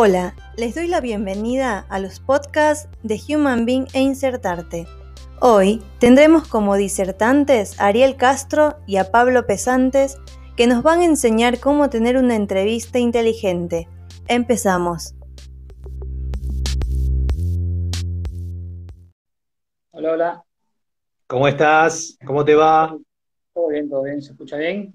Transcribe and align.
Hola, 0.00 0.36
les 0.56 0.76
doy 0.76 0.86
la 0.86 1.00
bienvenida 1.00 1.84
a 1.88 1.98
los 1.98 2.20
podcasts 2.20 2.88
de 3.02 3.18
Human 3.28 3.66
Being 3.66 3.88
e 3.94 4.00
Insertarte. 4.00 4.86
Hoy 5.40 5.82
tendremos 5.98 6.46
como 6.46 6.76
disertantes 6.76 7.80
a 7.80 7.86
Ariel 7.86 8.14
Castro 8.14 8.76
y 8.86 8.98
a 8.98 9.10
Pablo 9.10 9.44
Pesantes 9.44 10.16
que 10.56 10.68
nos 10.68 10.84
van 10.84 11.00
a 11.00 11.04
enseñar 11.04 11.58
cómo 11.58 11.90
tener 11.90 12.16
una 12.16 12.36
entrevista 12.36 13.00
inteligente. 13.00 13.88
Empezamos. 14.28 15.16
Hola, 19.90 20.12
hola. 20.12 20.44
¿Cómo 21.26 21.48
estás? 21.48 22.16
¿Cómo 22.24 22.44
te 22.44 22.54
va? 22.54 22.96
Todo 23.52 23.66
bien, 23.66 23.90
todo 23.90 24.04
bien. 24.04 24.22
¿Se 24.22 24.30
escucha 24.30 24.58
bien? 24.58 24.94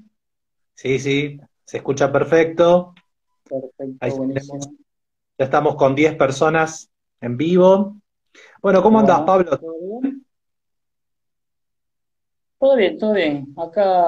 Sí, 0.75 0.97
sí, 0.97 1.41
se 1.65 1.75
escucha 1.75 2.09
perfecto. 2.09 2.93
Perfecto, 3.43 3.97
Ahí 3.99 4.11
buenísimo. 4.11 4.82
Ya 5.37 5.45
estamos 5.45 5.75
con 5.75 5.95
10 5.95 6.15
personas 6.15 6.91
en 7.21 7.37
vivo. 7.37 7.95
Bueno, 8.61 8.81
¿cómo 8.83 9.01
Bueno, 9.01 9.25
Pablo? 9.25 9.57
¿todo 9.57 10.01
bien? 10.01 10.25
Todo 12.59 12.75
bien, 12.75 12.97
todo 12.97 13.13
bien. 13.13 13.53
Acá, 13.57 14.05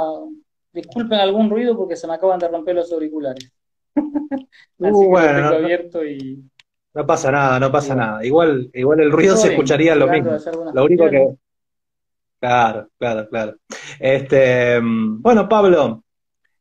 disculpen 0.72 1.20
algún 1.20 1.50
ruido 1.50 1.76
porque 1.76 1.96
se 1.96 2.08
me 2.08 2.14
acaban 2.14 2.40
de 2.40 2.48
romper 2.48 2.76
los 2.76 2.92
auriculares. 2.92 3.52
Uh, 3.96 4.02
Así 4.36 4.48
que 4.78 4.88
los 4.88 4.94
bueno, 5.08 5.42
no, 5.42 5.56
abierto 5.56 6.06
y, 6.06 6.44
no 6.96 7.06
pasa 7.06 7.30
nada, 7.30 7.60
no 7.60 7.72
pasa 7.72 7.94
nada. 7.94 8.26
Igual, 8.26 8.70
igual 8.74 9.02
el 9.02 9.12
ruido 9.12 9.34
todo 9.34 9.42
se 9.42 9.50
bien. 9.50 9.60
escucharía 9.60 9.96
lo 9.96 10.08
mismo. 10.08 10.32
Lo 10.74 10.86
único 10.86 11.10
que, 11.10 11.36
claro, 12.40 12.88
claro, 12.98 13.28
claro. 13.28 13.58
Este, 14.00 14.80
mm, 14.80 15.22
bueno, 15.22 15.50
Pablo, 15.50 16.06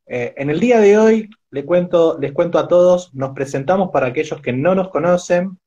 eh, 0.07 0.35
en 0.37 0.51
el 0.51 0.59
día 0.59 0.81
de 0.81 0.99
hoy 0.99 1.31
cuento, 1.63 2.19
les 2.19 2.33
cuento 2.33 2.59
a 2.59 2.67
todos, 2.67 3.15
nos 3.15 3.31
presentamos 3.31 3.91
para 3.93 4.09
aquellos 4.09 4.41
que 4.41 4.53
no 4.53 4.75
nos 4.75 4.89
conocen. 4.89 5.59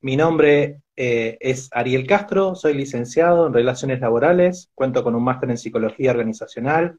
Mi 0.00 0.16
nombre 0.16 0.80
eh, 0.96 1.38
es 1.40 1.68
Ariel 1.72 2.06
Castro, 2.06 2.54
soy 2.56 2.74
licenciado 2.74 3.46
en 3.46 3.54
Relaciones 3.54 4.00
Laborales, 4.00 4.70
cuento 4.74 5.04
con 5.04 5.14
un 5.14 5.22
máster 5.22 5.50
en 5.50 5.58
Psicología 5.58 6.10
Organizacional. 6.10 6.98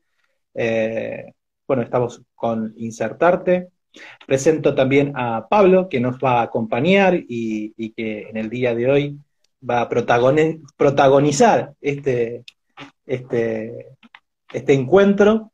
Eh, 0.53 1.33
bueno, 1.67 1.83
estamos 1.83 2.21
con 2.33 2.73
Insertarte. 2.77 3.69
Presento 4.25 4.73
también 4.73 5.13
a 5.15 5.47
Pablo, 5.47 5.87
que 5.89 5.99
nos 5.99 6.17
va 6.17 6.39
a 6.39 6.43
acompañar 6.43 7.15
y, 7.15 7.91
que 7.93 8.29
en 8.29 8.37
el 8.37 8.49
día 8.49 8.75
de 8.75 8.89
hoy 8.89 9.19
va 9.67 9.81
a 9.81 9.89
protagoni- 9.89 10.61
protagonizar 10.77 11.73
este, 11.81 12.43
este, 13.05 13.97
este 14.51 14.73
encuentro. 14.73 15.51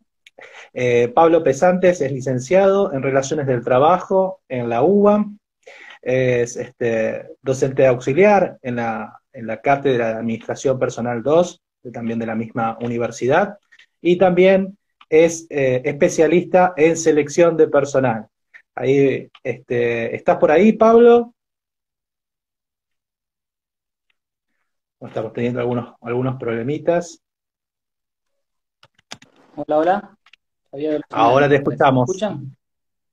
Eh, 0.74 1.10
Pablo 1.10 1.44
Pesantes 1.44 2.02
es 2.02 2.12
licenciado 2.12 2.94
en 2.94 3.04
Relaciones 3.04 3.48
del 3.48 3.64
Trabajo 3.64 4.42
en 4.48 4.70
la 4.70 4.84
UBA, 4.84 5.26
es 6.02 6.56
este, 6.58 7.28
docente 7.42 7.86
auxiliar 7.86 8.58
en 8.62 8.78
la, 8.78 9.20
en 9.34 9.48
la 9.48 9.62
Cátedra 9.62 10.08
de 10.08 10.14
Administración 10.16 10.80
Personal 10.80 11.22
2, 11.22 11.62
de- 11.84 11.92
también 11.92 12.20
de 12.20 12.26
la 12.26 12.36
misma 12.36 12.78
universidad, 12.82 13.58
y 14.02 14.18
también 14.18 14.78
es 15.10 15.46
eh, 15.50 15.82
especialista 15.86 16.74
en 16.78 16.96
selección 16.98 17.58
de 17.58 17.68
personal. 17.68 18.28
Ahí, 18.74 19.30
este, 19.44 20.16
¿estás 20.16 20.38
por 20.38 20.52
ahí, 20.52 20.72
Pablo? 20.74 21.34
Estamos 25.02 25.34
teniendo 25.34 25.60
algunos, 25.60 25.96
algunos 26.02 26.40
problemitas. 26.40 27.22
Hola, 29.56 29.78
hola. 29.78 30.18
Ahora 30.72 31.50
te 31.50 31.58
señal, 31.58 31.64
parece. 31.64 31.94
¿Me 31.94 32.02
escuchamos. 32.02 32.10
escuchan? 32.10 32.58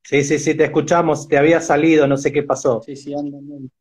Sí, 0.03 0.23
sí, 0.23 0.39
sí, 0.39 0.55
te 0.55 0.63
escuchamos. 0.65 1.27
Te 1.27 1.37
había 1.37 1.61
salido, 1.61 2.07
no 2.07 2.17
sé 2.17 2.31
qué 2.31 2.43
pasó. 2.43 2.81
Sí, 2.81 2.95
sí, 2.95 3.09
bien. 3.09 3.71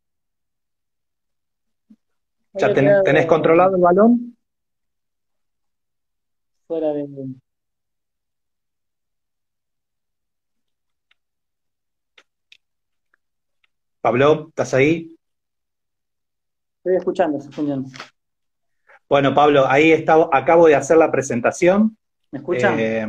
¿Ya 2.55 2.67
Había 2.67 3.03
tenés, 3.03 3.27
controlado 3.27 3.77
el 3.77 3.83
balón? 3.83 4.37
fuera 6.67 6.93
de... 6.93 7.06
Pablo, 14.00 14.47
¿estás 14.49 14.75
ahí? 14.75 15.17
Estoy 16.78 16.97
escuchando, 16.97 17.38
estoy 17.38 17.50
escuchando. 17.50 17.88
Bueno, 19.09 19.34
Pablo, 19.34 19.67
ahí 19.67 19.93
está, 19.93 20.28
acabo 20.33 20.67
de 20.67 20.75
hacer 20.75 20.99
la 20.99 21.11
presentación. 21.11 21.97
¿Me 22.31 22.38
escuchan? 22.41 22.77
Eh, 22.78 23.06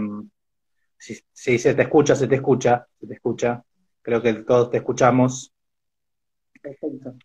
sí, 0.99 1.19
sí, 1.33 1.57
se 1.57 1.73
te 1.73 1.83
escucha, 1.83 2.15
se 2.15 2.27
te 2.27 2.35
escucha, 2.35 2.87
se 2.99 3.07
te 3.07 3.13
escucha. 3.15 3.63
Creo 4.01 4.21
que 4.21 4.33
todos 4.33 4.69
te 4.71 4.77
escuchamos. 4.77 5.53
Perfecto. 6.61 7.15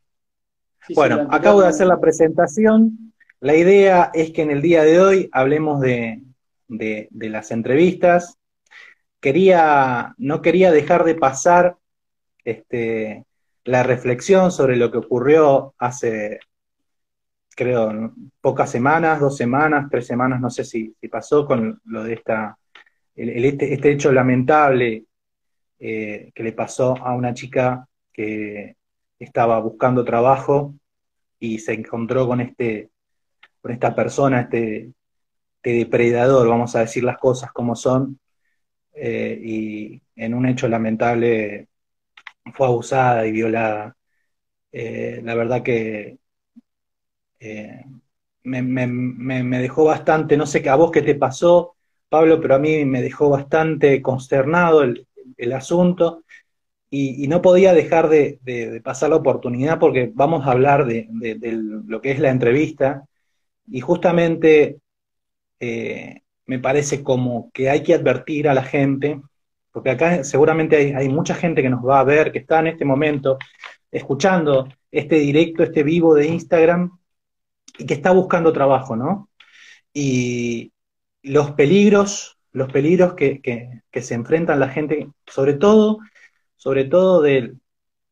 Sí, 0.87 0.95
Bueno, 0.95 1.27
acabo 1.31 1.63
de 1.63 1.69
hacer 1.69 1.87
la 1.87 2.01
presentación. 2.01 3.13
La 3.41 3.55
idea 3.57 4.11
es 4.15 4.33
que 4.33 4.43
en 4.43 4.51
el 4.51 4.63
día 4.63 4.83
de 4.85 5.01
hoy 5.01 5.29
hablemos 5.33 5.81
de, 5.81 6.23
de- 6.69 7.09
de 7.11 7.29
las 7.31 7.51
entrevistas. 7.51 8.39
Quería, 9.21 10.15
no 10.19 10.43
quería 10.43 10.71
dejar 10.71 11.05
de 11.05 11.15
pasar 11.15 11.77
este, 12.45 13.25
la 13.65 13.83
reflexión 13.83 14.53
sobre 14.53 14.77
lo 14.77 14.91
que 14.93 14.99
ocurrió 14.99 15.75
hace, 15.79 16.41
creo, 17.57 18.13
pocas 18.41 18.71
semanas, 18.71 19.21
dos 19.21 19.37
semanas, 19.37 19.89
tres 19.91 20.07
semanas, 20.07 20.41
no 20.41 20.51
sé 20.51 20.65
si, 20.65 20.95
si 21.01 21.09
pasó 21.09 21.47
con 21.47 21.81
lo 21.85 22.03
de 22.05 22.15
esta, 22.15 22.59
el- 23.17 23.45
este, 23.45 23.73
este 23.75 23.93
hecho 23.93 24.13
lamentable 24.13 25.05
eh, 25.81 26.33
que 26.35 26.43
le 26.43 26.53
pasó 26.53 26.97
a 26.99 27.15
una 27.15 27.35
chica 27.35 27.87
que 28.13 28.77
estaba 29.19 29.61
buscando 29.61 30.05
trabajo 30.05 30.75
y 31.41 31.59
se 31.61 31.75
encontró 31.75 32.27
con 32.29 32.41
este, 32.43 32.91
con 33.61 33.73
esta 33.73 33.95
persona, 33.95 34.43
este, 34.43 34.93
este 35.57 35.73
depredador, 35.79 36.49
vamos 36.49 36.77
a 36.77 36.81
decir 36.81 37.05
las 37.05 37.19
cosas 37.19 37.53
como 37.53 37.77
son, 37.77 38.19
eh, 38.95 39.39
y 39.43 40.03
en 40.17 40.35
un 40.35 40.47
hecho 40.47 40.69
lamentable 40.69 41.69
fue 42.55 42.67
abusada 42.69 43.27
y 43.27 43.33
violada. 43.33 43.97
Eh, 44.73 45.21
la 45.25 45.35
verdad 45.37 45.63
que 45.63 46.19
me, 48.43 48.63
me- 48.63 48.87
me- 48.87 49.59
dejó 49.59 49.85
bastante, 49.85 50.37
no 50.37 50.47
sé 50.47 50.69
a 50.69 50.75
vos 50.77 50.91
qué 50.91 51.03
te 51.03 51.15
pasó, 51.15 51.74
Pablo, 52.15 52.41
pero 52.41 52.55
a 52.55 52.61
mí 52.61 52.85
me 52.85 53.03
dejó 53.03 53.29
bastante 53.29 54.01
consternado 54.01 54.85
el, 54.85 55.53
asunto 55.53 56.23
y, 56.89 57.27
no 57.27 57.43
podía 57.43 57.75
dejar 57.75 58.09
de, 58.09 58.81
pasar 58.85 59.11
la 59.11 59.17
oportunidad 59.17 59.81
porque 59.81 60.13
vamos 60.15 60.47
a 60.47 60.53
hablar 60.53 60.87
de 60.87 61.09
lo 61.11 62.01
que 62.01 62.13
es 62.13 62.21
la 62.21 62.31
entrevista 62.31 63.05
y 63.67 63.81
justamente 63.81 64.79
eh, 65.59 66.21
me 66.47 66.61
parece 66.61 67.03
como 67.03 67.51
que 67.53 67.69
hay 67.69 67.83
que 67.83 67.95
advertir 67.95 68.49
a 68.49 68.55
la 68.55 68.63
gente, 68.63 69.21
porque 69.73 69.91
acá 69.91 70.23
seguramente 70.23 70.77
hay, 70.77 70.93
hay 70.93 71.09
mucha 71.09 71.35
gente 71.35 71.63
que 71.63 71.71
nos 71.71 71.85
va 71.85 71.99
a 71.99 72.05
ver, 72.05 72.31
que 72.31 72.39
está 72.39 72.61
en 72.61 72.69
este 72.69 72.85
momento 72.85 73.39
escuchando 73.91 74.69
este 74.93 75.17
directo, 75.17 75.65
este 75.65 75.83
vivo 75.83 76.15
de 76.15 76.29
Instagram 76.29 76.97
y 77.77 77.87
que 77.87 77.95
está 77.95 78.13
buscando 78.13 78.53
trabajo, 78.53 78.95
¿no? 78.95 79.31
Y 79.93 80.74
los 81.25 81.53
peligros, 81.53 82.39
los 82.53 82.71
peligros 82.71 83.15
que, 83.15 83.83
se 83.93 84.15
enfrentan 84.15 84.61
la 84.61 84.69
gente, 84.69 85.09
sobre 85.27 85.55
todo, 85.55 85.99
sobre 86.57 86.85
todo 86.85 87.23
de 87.23 87.55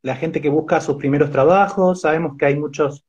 la 0.00 0.16
gente 0.16 0.40
que 0.40 0.48
busca 0.48 0.80
sus 0.80 0.96
primeros 0.96 1.30
trabajos, 1.30 2.00
sabemos 2.00 2.36
que 2.38 2.46
hay 2.46 2.56
muchos, 2.58 3.04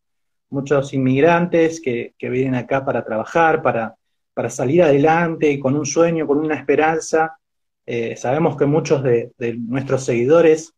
muchos 0.49 0.93
inmigrantes 0.93 1.81
que, 1.81 2.13
que 2.17 2.29
vienen 2.29 2.55
acá 2.55 2.85
para 2.85 3.03
trabajar, 3.03 3.61
para, 3.61 3.95
para 4.33 4.49
salir 4.49 4.83
adelante, 4.83 5.59
con 5.59 5.75
un 5.75 5.85
sueño, 5.85 6.27
con 6.27 6.37
una 6.37 6.55
esperanza. 6.55 7.37
Eh, 7.85 8.15
sabemos 8.17 8.57
que 8.57 8.65
muchos 8.65 9.03
de, 9.03 9.31
de 9.37 9.55
nuestros 9.55 10.03
seguidores 10.03 10.73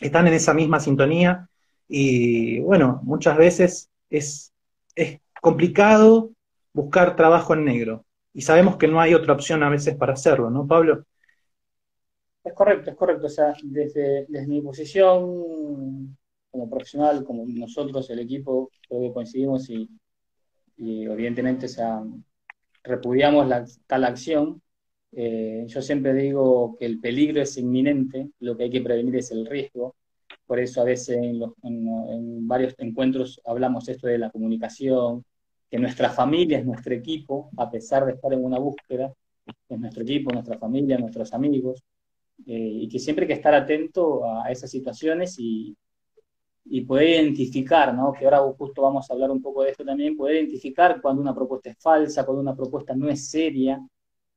están 0.00 0.26
en 0.26 0.34
esa 0.34 0.54
misma 0.54 0.80
sintonía 0.80 1.48
y 1.86 2.60
bueno, 2.60 3.00
muchas 3.04 3.36
veces 3.36 3.90
es, 4.08 4.52
es 4.94 5.20
complicado 5.40 6.30
buscar 6.72 7.14
trabajo 7.14 7.54
en 7.54 7.64
negro 7.64 8.05
y 8.36 8.42
sabemos 8.42 8.76
que 8.78 8.88
no 8.88 9.00
hay 9.00 9.14
otra 9.14 9.34
opción 9.34 9.62
a 9.64 9.70
veces 9.70 9.96
para 9.96 10.14
hacerlo, 10.14 10.50
¿no, 10.50 10.66
Pablo? 10.66 11.04
Es 12.44 12.52
correcto, 12.54 12.90
es 12.90 12.96
correcto. 12.96 13.26
O 13.26 13.30
sea, 13.30 13.54
desde, 13.64 14.26
desde 14.28 14.46
mi 14.46 14.60
posición 14.62 16.16
como 16.50 16.70
profesional, 16.70 17.24
como 17.24 17.44
nosotros, 17.46 18.08
el 18.10 18.20
equipo, 18.20 18.70
creo 18.88 19.00
que 19.02 19.12
coincidimos 19.12 19.68
y, 19.70 19.88
y 20.78 21.04
evidentemente 21.06 21.68
sea, 21.68 22.02
repudiamos 22.84 23.48
tal 23.86 24.04
acción. 24.04 24.62
Eh, 25.12 25.64
yo 25.68 25.82
siempre 25.82 26.14
digo 26.14 26.76
que 26.78 26.86
el 26.86 27.00
peligro 27.00 27.42
es 27.42 27.56
inminente, 27.58 28.30
lo 28.40 28.56
que 28.56 28.64
hay 28.64 28.70
que 28.70 28.82
prevenir 28.82 29.16
es 29.16 29.30
el 29.32 29.46
riesgo. 29.46 29.96
Por 30.46 30.60
eso 30.60 30.80
a 30.82 30.84
veces 30.84 31.16
en- 31.18 31.42
en 31.62 32.48
varios 32.48 32.74
encuentros 32.78 33.40
hablamos 33.46 33.88
esto 33.88 34.06
de 34.08 34.18
la 34.18 34.30
comunicación, 34.30 35.24
que 35.70 35.78
nuestra 35.78 36.10
familia 36.10 36.58
es 36.58 36.66
nuestro 36.66 36.94
equipo, 36.94 37.50
a 37.56 37.70
pesar 37.70 38.04
de 38.06 38.12
estar 38.12 38.32
en 38.32 38.44
una 38.44 38.58
búsqueda, 38.58 39.12
es 39.68 39.78
nuestro 39.78 40.02
equipo, 40.02 40.32
nuestra 40.32 40.58
familia, 40.58 40.98
nuestros 40.98 41.32
amigos. 41.34 41.82
y 42.44 42.88
que 42.88 42.98
siempre 42.98 43.24
hay 43.24 43.28
que 43.28 43.34
estar 43.34 43.54
atento 43.54 44.24
a 44.24 44.50
esas 44.50 44.70
situaciones 44.70 45.36
y, 45.38 45.76
y 46.68 46.82
poder 46.82 47.08
identificar, 47.22 47.94
¿no? 47.94 48.12
que 48.12 48.24
ahora 48.24 48.40
justo 48.58 48.82
vamos 48.82 49.08
a 49.08 49.14
hablar 49.14 49.30
un 49.30 49.40
poco 49.40 49.62
de 49.62 49.70
esto 49.70 49.84
también, 49.84 50.16
poder 50.16 50.36
identificar 50.36 51.00
cuando 51.00 51.22
una 51.22 51.34
propuesta 51.34 51.70
es 51.70 51.78
falsa, 51.78 52.24
cuando 52.24 52.42
una 52.42 52.56
propuesta 52.56 52.94
no 52.94 53.08
es 53.08 53.30
seria, 53.30 53.80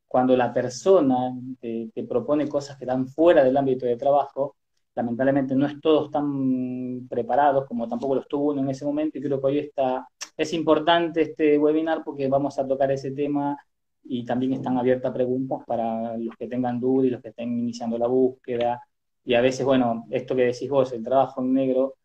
cuando 0.07 0.35
la 0.35 0.53
persona 0.53 1.33
te, 1.59 1.91
propone 2.07 2.47
cosas 2.47 2.77
que 2.77 2.85
están 2.85 3.07
fuera 3.07 3.43
del 3.43 3.57
ámbito 3.57 3.85
de 3.85 3.95
trabajo, 3.95 4.57
lamentablemente 4.95 5.55
no 5.55 5.65
es 5.65 5.79
todos 5.79 6.11
tan 6.11 7.07
preparados 7.07 7.65
como 7.67 7.87
tampoco 7.87 8.15
lo 8.15 8.21
estuvo 8.21 8.51
uno 8.51 8.61
en 8.61 8.69
ese 8.69 8.85
momento 8.85 9.17
y 9.17 9.21
creo 9.21 9.39
que 9.39 9.47
hoy 9.47 9.59
está, 9.59 10.07
es 10.39 10.53
importante 10.53 11.21
este 11.21 11.57
webinar 11.57 12.01
porque 12.01 12.29
vamos 12.29 12.57
a 12.59 12.65
tocar 12.65 12.89
ese 12.93 13.11
tema 13.11 13.57
y 14.05 14.23
también 14.23 14.53
están 14.53 14.77
abiertas 14.77 15.11
preguntas 15.11 15.59
para 15.67 16.15
los 16.15 16.33
que 16.37 16.47
tengan 16.47 16.79
dudas 16.79 17.07
y 17.07 17.09
los 17.09 17.21
que 17.21 17.27
estén 17.27 17.59
iniciando 17.59 17.97
la 17.97 18.07
búsqueda. 18.07 18.81
Y 19.25 19.33
a 19.33 19.41
veces, 19.41 19.65
bueno, 19.65 20.05
esto 20.09 20.37
que 20.37 20.45
decís 20.45 20.69
vos, 20.69 20.93
el 20.93 21.03
trabajo 21.03 21.41
en 21.41 21.53
negro, 21.53 21.95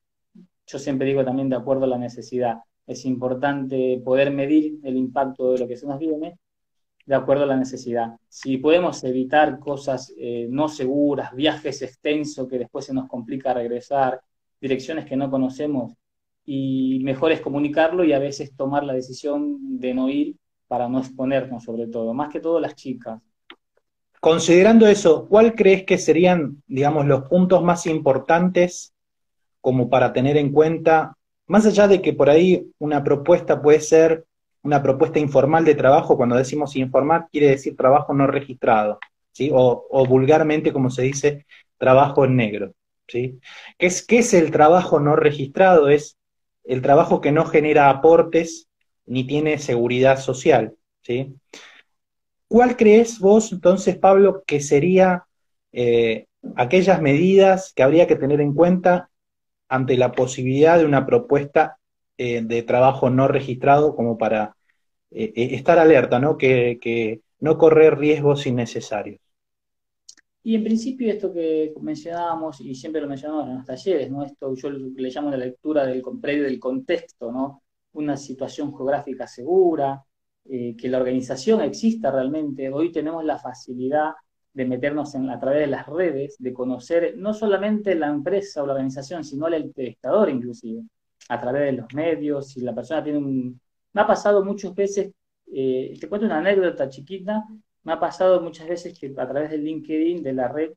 yo 0.66 0.78
siempre 0.80 1.06
digo 1.06 1.24
también 1.24 1.48
de 1.48 1.54
acuerdo 1.54 1.84
a 1.84 1.86
la 1.86 1.96
necesidad. 1.96 2.58
Es 2.88 3.04
importante 3.04 4.02
poder 4.04 4.32
medir 4.32 4.80
el 4.82 4.96
impacto 4.96 5.52
de 5.52 5.60
lo 5.60 5.68
que 5.68 5.76
se 5.76 5.86
nos 5.86 6.00
viene 6.00 6.36
de 7.06 7.14
acuerdo 7.14 7.44
a 7.44 7.46
la 7.46 7.56
necesidad. 7.56 8.16
Si 8.28 8.56
podemos 8.56 9.04
evitar 9.04 9.60
cosas 9.60 10.12
eh, 10.18 10.48
no 10.50 10.68
seguras, 10.68 11.32
viajes 11.36 11.82
extensos 11.82 12.48
que 12.48 12.58
después 12.58 12.84
se 12.84 12.94
nos 12.94 13.06
complica 13.06 13.54
regresar, 13.54 14.20
direcciones 14.60 15.06
que 15.06 15.16
no 15.16 15.30
conocemos, 15.30 15.92
y 16.44 17.00
mejor 17.02 17.32
es 17.32 17.40
comunicarlo 17.40 18.04
y 18.04 18.12
a 18.12 18.18
veces 18.18 18.54
tomar 18.56 18.84
la 18.84 18.92
decisión 18.92 19.56
de 19.78 19.94
no 19.94 20.08
ir 20.08 20.36
para 20.68 20.88
no 20.88 20.98
exponernos 20.98 21.64
sobre 21.64 21.86
todo, 21.86 22.14
más 22.14 22.30
que 22.32 22.40
todo 22.40 22.60
las 22.60 22.74
chicas. 22.74 23.20
Considerando 24.20 24.86
eso, 24.86 25.26
¿cuál 25.28 25.54
crees 25.54 25.84
que 25.84 25.98
serían, 25.98 26.62
digamos, 26.66 27.06
los 27.06 27.24
puntos 27.28 27.62
más 27.62 27.86
importantes 27.86 28.94
como 29.60 29.88
para 29.88 30.12
tener 30.12 30.36
en 30.36 30.52
cuenta, 30.52 31.16
más 31.46 31.64
allá 31.66 31.88
de 31.88 32.02
que 32.02 32.12
por 32.12 32.28
ahí 32.28 32.70
una 32.78 33.02
propuesta 33.02 33.60
puede 33.62 33.80
ser 33.80 34.26
una 34.62 34.82
propuesta 34.82 35.18
informal 35.18 35.64
de 35.64 35.74
trabajo, 35.74 36.16
cuando 36.16 36.36
decimos 36.36 36.74
informal 36.76 37.26
quiere 37.30 37.48
decir 37.48 37.76
trabajo 37.76 38.14
no 38.14 38.26
registrado, 38.26 38.98
¿sí? 39.32 39.50
O, 39.52 40.06
vulgarmente, 40.06 40.72
como 40.72 40.90
se 40.90 41.02
dice, 41.02 41.46
trabajo 41.78 42.24
en 42.24 42.36
negro, 42.36 42.72
¿sí? 43.06 43.38
¿Qué 43.78 43.86
es, 43.86 44.06
¿Qué 44.06 44.18
es 44.18 44.34
el 44.34 44.50
trabajo 44.50 45.00
no 45.00 45.16
registrado? 45.16 45.88
Es 45.88 46.16
el 46.64 46.82
trabajo 46.82 47.20
que 47.20 47.32
no 47.32 47.44
genera 47.44 47.90
aportes 47.90 48.68
ni 49.06 49.26
tiene 49.26 49.58
seguridad 49.58 50.18
social, 50.18 50.74
¿sí? 51.02 51.34
¿Cuál 52.48 52.76
crees 52.76 53.18
vos, 53.18 53.52
entonces, 53.52 53.96
Pablo, 53.96 54.44
que 54.46 54.60
sería 54.60 55.26
eh, 55.72 56.26
aquellas 56.56 57.00
medidas 57.02 57.72
que 57.74 57.82
habría 57.82 58.06
que 58.06 58.16
tener 58.16 58.40
en 58.40 58.54
cuenta 58.54 59.10
ante 59.68 59.96
la 59.96 60.12
posibilidad 60.12 60.78
de 60.78 60.84
una 60.84 61.06
propuesta 61.06 61.78
eh, 62.16 62.42
de 62.42 62.62
trabajo 62.62 63.10
no 63.10 63.26
registrado 63.28 63.96
como 63.96 64.18
para 64.18 64.56
eh, 65.10 65.32
estar 65.34 65.78
alerta, 65.78 66.18
¿no? 66.18 66.38
Que, 66.38 67.20
no 67.40 67.58
correr 67.58 67.98
riesgos 67.98 68.46
innecesarios. 68.46 69.20
Y 70.46 70.54
en 70.54 70.62
principio 70.62 71.10
esto 71.10 71.32
que 71.32 71.72
mencionábamos, 71.80 72.60
y 72.60 72.74
siempre 72.74 73.00
lo 73.00 73.08
mencionamos 73.08 73.48
en 73.48 73.56
los 73.56 73.64
talleres, 73.64 74.10
¿no? 74.10 74.22
Esto 74.22 74.54
yo 74.54 74.70
le 74.70 75.10
llamo 75.10 75.30
la 75.30 75.38
lectura 75.38 75.86
del 75.86 76.02
del 76.02 76.60
contexto, 76.60 77.32
¿no? 77.32 77.62
Una 77.94 78.16
situación 78.16 78.76
geográfica 78.76 79.26
segura, 79.26 80.04
que 80.44 80.88
la 80.88 80.98
organización 80.98 81.62
exista 81.62 82.10
realmente. 82.10 82.70
Hoy 82.70 82.92
tenemos 82.92 83.24
la 83.24 83.38
facilidad 83.38 84.12
de 84.52 84.66
meternos 84.66 85.14
a 85.14 85.40
través 85.40 85.60
de 85.60 85.66
las 85.66 85.86
redes, 85.86 86.36
de 86.38 86.52
conocer 86.52 87.14
no 87.16 87.32
solamente 87.32 87.94
la 87.94 88.08
empresa 88.08 88.62
o 88.62 88.66
la 88.66 88.74
organización, 88.74 89.24
sino 89.24 89.46
el 89.48 89.54
entrevistador 89.54 90.28
inclusive, 90.28 90.82
a 91.28 91.40
través 91.40 91.62
de 91.62 91.72
los 91.72 91.92
medios, 91.94 92.48
si 92.50 92.60
la 92.60 92.74
persona 92.74 93.02
tiene 93.02 93.18
un... 93.18 93.60
Me 93.94 94.00
ha 94.02 94.06
pasado 94.06 94.44
muchas 94.44 94.74
veces, 94.74 95.10
eh, 95.52 95.96
te 95.98 96.08
cuento 96.08 96.26
una 96.26 96.38
anécdota 96.38 96.88
chiquita, 96.88 97.44
me 97.84 97.92
ha 97.92 98.00
pasado 98.00 98.40
muchas 98.40 98.68
veces 98.68 98.98
que 98.98 99.14
a 99.16 99.28
través 99.28 99.50
del 99.50 99.64
LinkedIn, 99.64 100.22
de 100.22 100.32
la 100.32 100.48
red, 100.48 100.72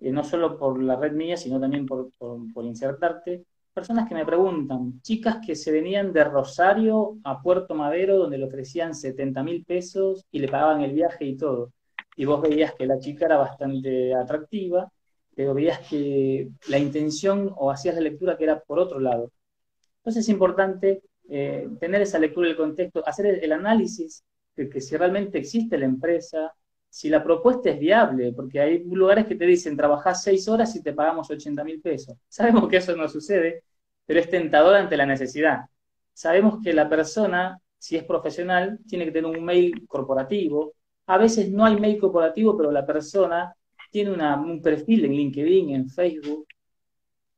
eh, 0.00 0.12
no 0.12 0.24
solo 0.24 0.58
por 0.58 0.82
la 0.82 0.96
red 0.96 1.12
mía, 1.12 1.36
sino 1.36 1.60
también 1.60 1.86
por, 1.86 2.10
por 2.18 2.64
insertarte, 2.64 3.44
personas 3.74 4.08
que 4.08 4.14
me 4.14 4.26
preguntan, 4.26 5.00
chicas 5.02 5.38
que 5.44 5.54
se 5.56 5.72
venían 5.72 6.12
de 6.12 6.24
Rosario 6.24 7.18
a 7.24 7.40
Puerto 7.42 7.74
Madero, 7.74 8.18
donde 8.18 8.38
le 8.38 8.46
ofrecían 8.46 8.94
70 8.94 9.42
mil 9.42 9.64
pesos 9.64 10.24
y 10.30 10.40
le 10.40 10.48
pagaban 10.48 10.82
el 10.82 10.92
viaje 10.92 11.24
y 11.24 11.36
todo 11.36 11.72
y 12.16 12.24
vos 12.24 12.40
veías 12.40 12.74
que 12.74 12.86
la 12.86 12.98
chica 12.98 13.26
era 13.26 13.36
bastante 13.36 14.14
atractiva, 14.14 14.90
pero 15.34 15.54
veías 15.54 15.80
que 15.88 16.50
la 16.68 16.78
intención 16.78 17.52
o 17.56 17.70
hacías 17.70 17.94
la 17.94 18.02
lectura 18.02 18.36
que 18.36 18.44
era 18.44 18.60
por 18.60 18.78
otro 18.78 19.00
lado. 19.00 19.32
Entonces 19.98 20.24
es 20.24 20.28
importante 20.28 21.02
eh, 21.28 21.68
tener 21.80 22.02
esa 22.02 22.18
lectura 22.18 22.48
del 22.48 22.56
contexto, 22.56 23.06
hacer 23.06 23.26
el, 23.42 23.52
análisis 23.52 24.24
de 24.56 24.68
que 24.68 24.80
si 24.80 24.96
realmente 24.96 25.38
existe 25.38 25.78
la 25.78 25.86
empresa, 25.86 26.52
si 26.88 27.08
la 27.08 27.24
propuesta 27.24 27.70
es 27.70 27.78
viable, 27.78 28.32
porque 28.32 28.60
hay 28.60 28.84
lugares 28.84 29.26
que 29.26 29.34
te 29.34 29.46
dicen, 29.46 29.76
trabajás 29.76 30.22
seis 30.22 30.46
horas 30.48 30.76
y 30.76 30.82
te 30.82 30.92
pagamos 30.92 31.30
80 31.30 31.64
mil 31.64 31.80
pesos. 31.80 32.16
Sabemos 32.28 32.68
que 32.68 32.76
eso 32.76 32.94
no 32.96 33.08
sucede, 33.08 33.64
pero 34.04 34.20
es 34.20 34.28
tentador 34.28 34.74
ante 34.74 34.96
la 34.96 35.06
necesidad. 35.06 35.60
Sabemos 36.12 36.58
que 36.62 36.72
la 36.74 36.88
persona, 36.88 37.58
si 37.78 37.96
es 37.96 38.04
profesional, 38.04 38.78
tiene 38.86 39.06
que 39.06 39.12
tener 39.12 39.30
un 39.30 39.44
mail 39.44 39.86
corporativo, 39.86 40.74
a 41.06 41.18
veces 41.18 41.50
no 41.50 41.64
hay 41.64 41.78
mail 41.78 41.98
corporativo, 41.98 42.56
pero 42.56 42.70
la 42.70 42.86
persona 42.86 43.54
tiene 43.90 44.12
un 44.12 44.62
perfil 44.62 45.04
en 45.04 45.12
LinkedIn, 45.12 45.70
en 45.70 45.88
Facebook. 45.88 46.46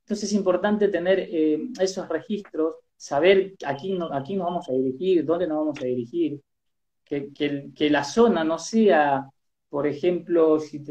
Entonces 0.03 0.29
es 0.29 0.33
importante 0.33 0.87
tener 0.87 1.19
eh, 1.19 1.59
esos 1.79 2.07
registros, 2.07 2.75
saber 2.95 3.55
a 3.65 3.75
quién, 3.75 3.97
nos 3.97 4.09
vamos 4.09 4.69
a 4.69 4.73
dirigir, 4.73 5.25
dónde 5.25 5.47
nos 5.47 5.57
vamos 5.57 5.81
a 5.81 5.85
dirigir, 5.85 6.39
que, 7.05 7.31
que, 7.73 7.89
la 7.89 8.03
zona 8.03 8.43
no 8.43 8.57
sea, 8.57 9.29
por 9.69 9.87
ejemplo, 9.87 10.59
si 10.59 10.83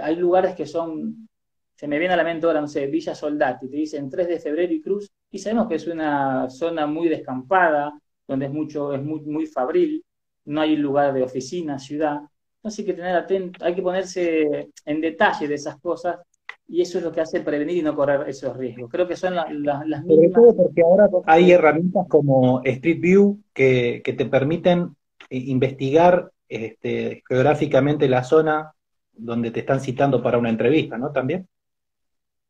hay 0.00 0.16
lugares 0.16 0.54
que 0.54 0.66
son, 0.66 1.28
se 1.74 1.86
me 1.86 1.98
viene 1.98 2.14
a 2.14 2.16
la 2.16 2.24
mente 2.24 2.46
ahora, 2.46 2.60
no 2.60 2.68
sé, 2.68 2.86
Villa 2.86 3.14
Soldati, 3.14 3.68
te 3.68 3.76
dicen 3.76 4.08
3 4.08 4.26
de 4.26 4.40
febrero 4.40 4.72
y 4.72 4.80
Cruz, 4.80 5.10
y 5.30 5.38
sabemos 5.38 5.68
que 5.68 5.74
es 5.76 5.86
una 5.86 6.48
zona 6.48 6.86
muy 6.86 7.08
descampada, 7.08 7.92
donde 8.26 8.46
es 8.46 8.52
mucho, 8.52 8.92
es 8.92 9.02
muy, 9.02 9.20
muy 9.20 9.46
fabril, 9.46 10.04
no 10.46 10.62
hay 10.62 10.76
lugar 10.76 11.12
de 11.12 11.22
oficina, 11.22 11.78
ciudad. 11.78 12.20
Entonces 12.56 12.80
hay 12.80 12.84
que 12.86 12.94
tener 12.94 13.14
atento, 13.14 13.64
hay 13.64 13.74
que 13.74 13.82
ponerse 13.82 14.70
en 14.84 15.00
detalle 15.00 15.46
de 15.46 15.54
esas 15.54 15.78
cosas 15.78 16.18
y 16.66 16.82
eso 16.82 16.98
es 16.98 17.04
lo 17.04 17.12
que 17.12 17.22
hace 17.22 17.40
prevenir 17.40 17.78
y 17.78 17.82
no 17.82 17.96
correr 17.96 18.28
esos 18.28 18.54
riesgos. 18.56 18.90
Creo 18.90 19.08
que 19.08 19.16
son 19.16 19.34
las 19.34 19.48
mismas. 19.48 20.04
Sobre 20.06 20.28
todo 20.28 20.54
porque 20.54 20.82
ahora 20.82 21.08
hay 21.24 21.52
herramientas 21.52 22.06
como 22.08 22.60
Street 22.62 23.00
View 23.00 23.40
que, 23.54 24.02
te 24.04 24.26
permiten 24.26 24.94
investigar 25.30 26.30
este, 26.48 27.22
geográficamente 27.28 28.08
la 28.08 28.24
zona 28.24 28.72
donde 29.12 29.50
te 29.50 29.60
están 29.60 29.80
citando 29.80 30.22
para 30.22 30.38
una 30.38 30.50
entrevista, 30.50 30.96
¿no? 30.96 31.10
También. 31.10 31.46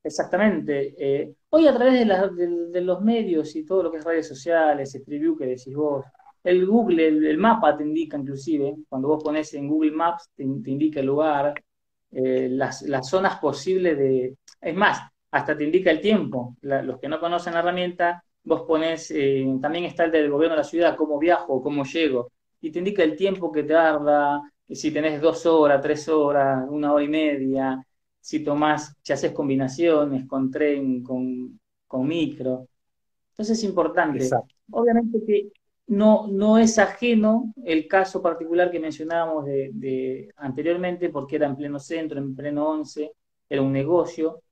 Exactamente. 0.02 0.94
Eh, 0.98 1.34
hoy 1.50 1.66
a 1.66 1.74
través 1.74 2.06
de, 2.36 2.80
los 2.80 3.00
medios 3.02 3.54
y 3.56 3.64
todo 3.64 3.82
lo 3.84 3.92
que 3.92 3.98
es 3.98 4.04
redes 4.04 4.28
sociales, 4.28 5.02
View 5.06 5.36
que 5.36 5.46
decís 5.46 5.74
vos, 5.74 6.04
el 6.44 6.66
Google, 6.66 7.08
el, 7.08 7.38
mapa 7.38 7.76
te 7.76 7.82
indica 7.84 8.16
inclusive, 8.16 8.76
cuando 8.88 9.08
vos 9.08 9.22
pones 9.22 9.52
en 9.54 9.68
Google 9.68 9.90
Maps, 9.90 10.30
te, 10.34 10.44
indica 10.44 11.00
el 11.00 11.06
lugar, 11.06 11.54
eh, 12.12 12.48
las, 12.50 12.86
zonas 13.02 13.38
posibles 13.38 13.98
de... 13.98 14.36
Es 14.60 14.74
más, 14.74 15.00
hasta 15.30 15.56
te 15.56 15.64
indica 15.64 15.90
el 15.90 16.00
tiempo. 16.00 16.56
los 16.62 16.98
que 16.98 17.08
no 17.08 17.20
conocen 17.20 17.54
la 17.54 17.60
herramienta, 17.60 18.22
vos 18.44 18.62
pones, 18.62 19.10
eh, 19.10 19.46
también 19.60 19.84
está 19.84 20.04
el 20.04 20.12
del 20.12 20.30
gobierno 20.30 20.54
de 20.54 20.62
la 20.62 20.68
ciudad, 20.68 20.96
cómo 20.96 21.18
viajo, 21.18 21.60
cómo 21.62 21.84
llego, 21.84 22.30
y 22.60 22.70
te 22.70 22.78
indica 22.78 23.02
el 23.02 23.16
tiempo 23.16 23.52
que 23.52 23.62
tarda, 23.64 24.40
si 24.68 24.90
tenés 24.90 25.20
dos 25.20 25.46
horas, 25.46 25.80
tres 25.80 26.08
horas, 26.08 26.66
una 26.68 26.92
hora 26.92 27.04
y 27.04 27.08
media, 27.08 27.84
si 28.20 28.40
tomás, 28.40 28.94
si 29.02 29.12
haces 29.12 29.32
combinaciones 29.32 30.26
con 30.26 30.50
tren, 30.50 31.02
con, 31.02 31.58
con 31.86 32.06
micro. 32.06 32.66
Entonces 33.30 33.58
es 33.58 33.64
importante. 33.64 34.28
Obviamente 34.70 35.22
que 35.26 35.50
no, 35.86 36.26
no 36.28 36.58
es 36.58 36.78
ajeno 36.78 37.54
el 37.64 37.88
caso 37.88 38.20
particular 38.20 38.70
que 38.70 38.80
mencionábamos 38.80 39.46
de, 39.46 40.28
anteriormente, 40.36 41.08
porque 41.08 41.36
era 41.36 41.46
en 41.46 41.56
pleno 41.56 41.78
centro, 41.78 42.18
en 42.18 42.34
pleno 42.34 42.68
11, 42.68 43.12
era 43.48 43.62
un 43.62 43.72
negocio, 43.72 44.42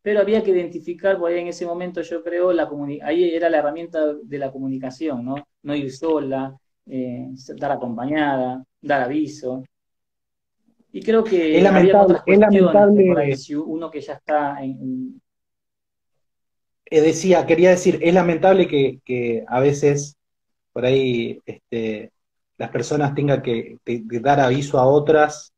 pero 0.00 0.20
había 0.20 0.42
que 0.42 0.52
identificar, 0.52 1.18
porque 1.18 1.38
en 1.38 1.48
ese 1.48 1.66
momento 1.66 2.00
yo 2.00 2.22
creo, 2.22 2.52
la 2.52 2.70
ahí 3.02 3.34
era 3.34 3.50
la 3.50 3.58
herramienta 3.58 4.14
de 4.14 4.38
la 4.38 4.50
comunicación, 4.50 5.24
¿no? 5.24 5.34
No 5.62 5.74
ir 5.74 5.92
sola, 5.92 6.56
eh, 6.88 7.28
dar 7.56 7.72
acompañada, 7.72 8.64
dar 8.80 9.02
aviso. 9.02 9.64
Y 10.92 11.02
creo 11.02 11.22
que 11.22 11.56
es 11.56 11.62
lamentable, 11.62 12.18
es 12.24 12.38
lamentable 12.38 13.36
uno 13.66 13.90
que 13.90 14.00
ya 14.00 14.14
está 14.14 14.62
en, 14.62 15.20
eh, 16.90 17.00
decía, 17.02 17.44
quería 17.44 17.70
decir, 17.70 17.98
es 18.02 18.14
lamentable 18.14 18.66
que, 18.66 19.00
que 19.04 19.44
a 19.46 19.60
veces 19.60 20.16
por 20.72 20.86
ahí 20.86 21.40
este, 21.44 22.12
las 22.56 22.70
personas 22.70 23.14
tengan 23.14 23.42
que, 23.42 23.78
dar 24.22 24.40
aviso 24.40 24.78
a 24.78 24.86
otras 24.86 25.52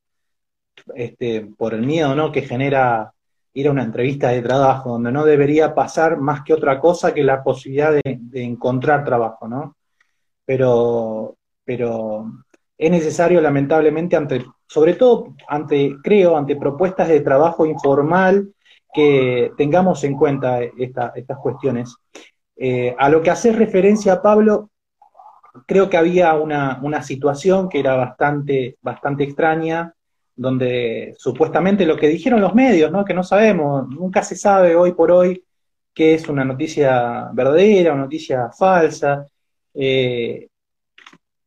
este, 0.95 1.43
por 1.57 1.75
el 1.75 1.87
miedo 1.87 2.15
¿no? 2.15 2.33
que 2.33 2.43
genera 2.43 3.13
ir 3.53 3.69
a 3.69 3.71
una 3.71 3.85
entrevista 3.85 4.31
de 4.31 4.43
trabajo, 4.43 4.91
donde 4.91 5.13
no 5.13 5.25
debería 5.25 5.75
pasar 5.75 6.19
más 6.19 6.43
que 6.43 6.55
otra 6.55 6.81
cosa 6.81 7.15
que 7.15 7.23
la 7.23 7.43
posibilidad 7.43 7.93
de, 7.93 8.19
encontrar 8.43 9.05
trabajo, 9.05 9.49
¿no? 9.49 9.77
Pero, 10.51 11.37
pero 11.65 12.27
es 12.77 12.91
necesario, 12.91 13.41
lamentablemente, 13.41 14.19
sobre 14.67 14.95
todo 14.95 15.37
ante, 15.47 15.95
creo, 16.03 16.37
ante 16.37 16.57
propuestas 16.57 17.07
de 17.07 17.21
trabajo 17.21 17.67
informal, 17.67 18.53
que 18.93 19.53
tengamos 19.57 20.03
en 20.03 20.17
cuenta 20.17 20.61
estas 20.61 21.39
cuestiones. 21.41 21.95
Eh, 22.57 22.97
a 22.99 23.09
lo 23.09 23.23
que 23.23 23.31
hace 23.31 23.53
referencia, 23.53 24.21
Pablo, 24.21 24.71
creo 25.69 25.89
que 25.89 25.97
había 25.97 26.35
una, 26.35 26.81
una, 26.83 27.01
situación 27.01 27.69
que 27.69 27.79
era 27.79 27.95
bastante, 27.95 28.77
bastante 28.83 29.23
extraña, 29.23 29.95
donde 30.35 31.15
supuestamente 31.17 31.87
lo 31.87 31.97
que 31.97 32.09
dijeron 32.09 32.41
los 32.41 32.57
medios, 32.57 32.91
¿no? 32.91 33.05
que 33.05 33.15
no 33.15 33.23
sabemos, 33.23 33.89
nunca 33.89 34.25
se 34.25 34.35
sabe 34.35 34.75
hoy 34.75 34.95
por 34.95 35.13
hoy 35.13 35.45
qué 35.95 36.15
es 36.15 36.29
una 36.29 36.45
noticia 36.45 37.31
verdadera, 37.35 37.93
una 37.93 38.03
noticia 38.03 38.51
falsa. 38.51 39.25
Eh, 39.75 40.49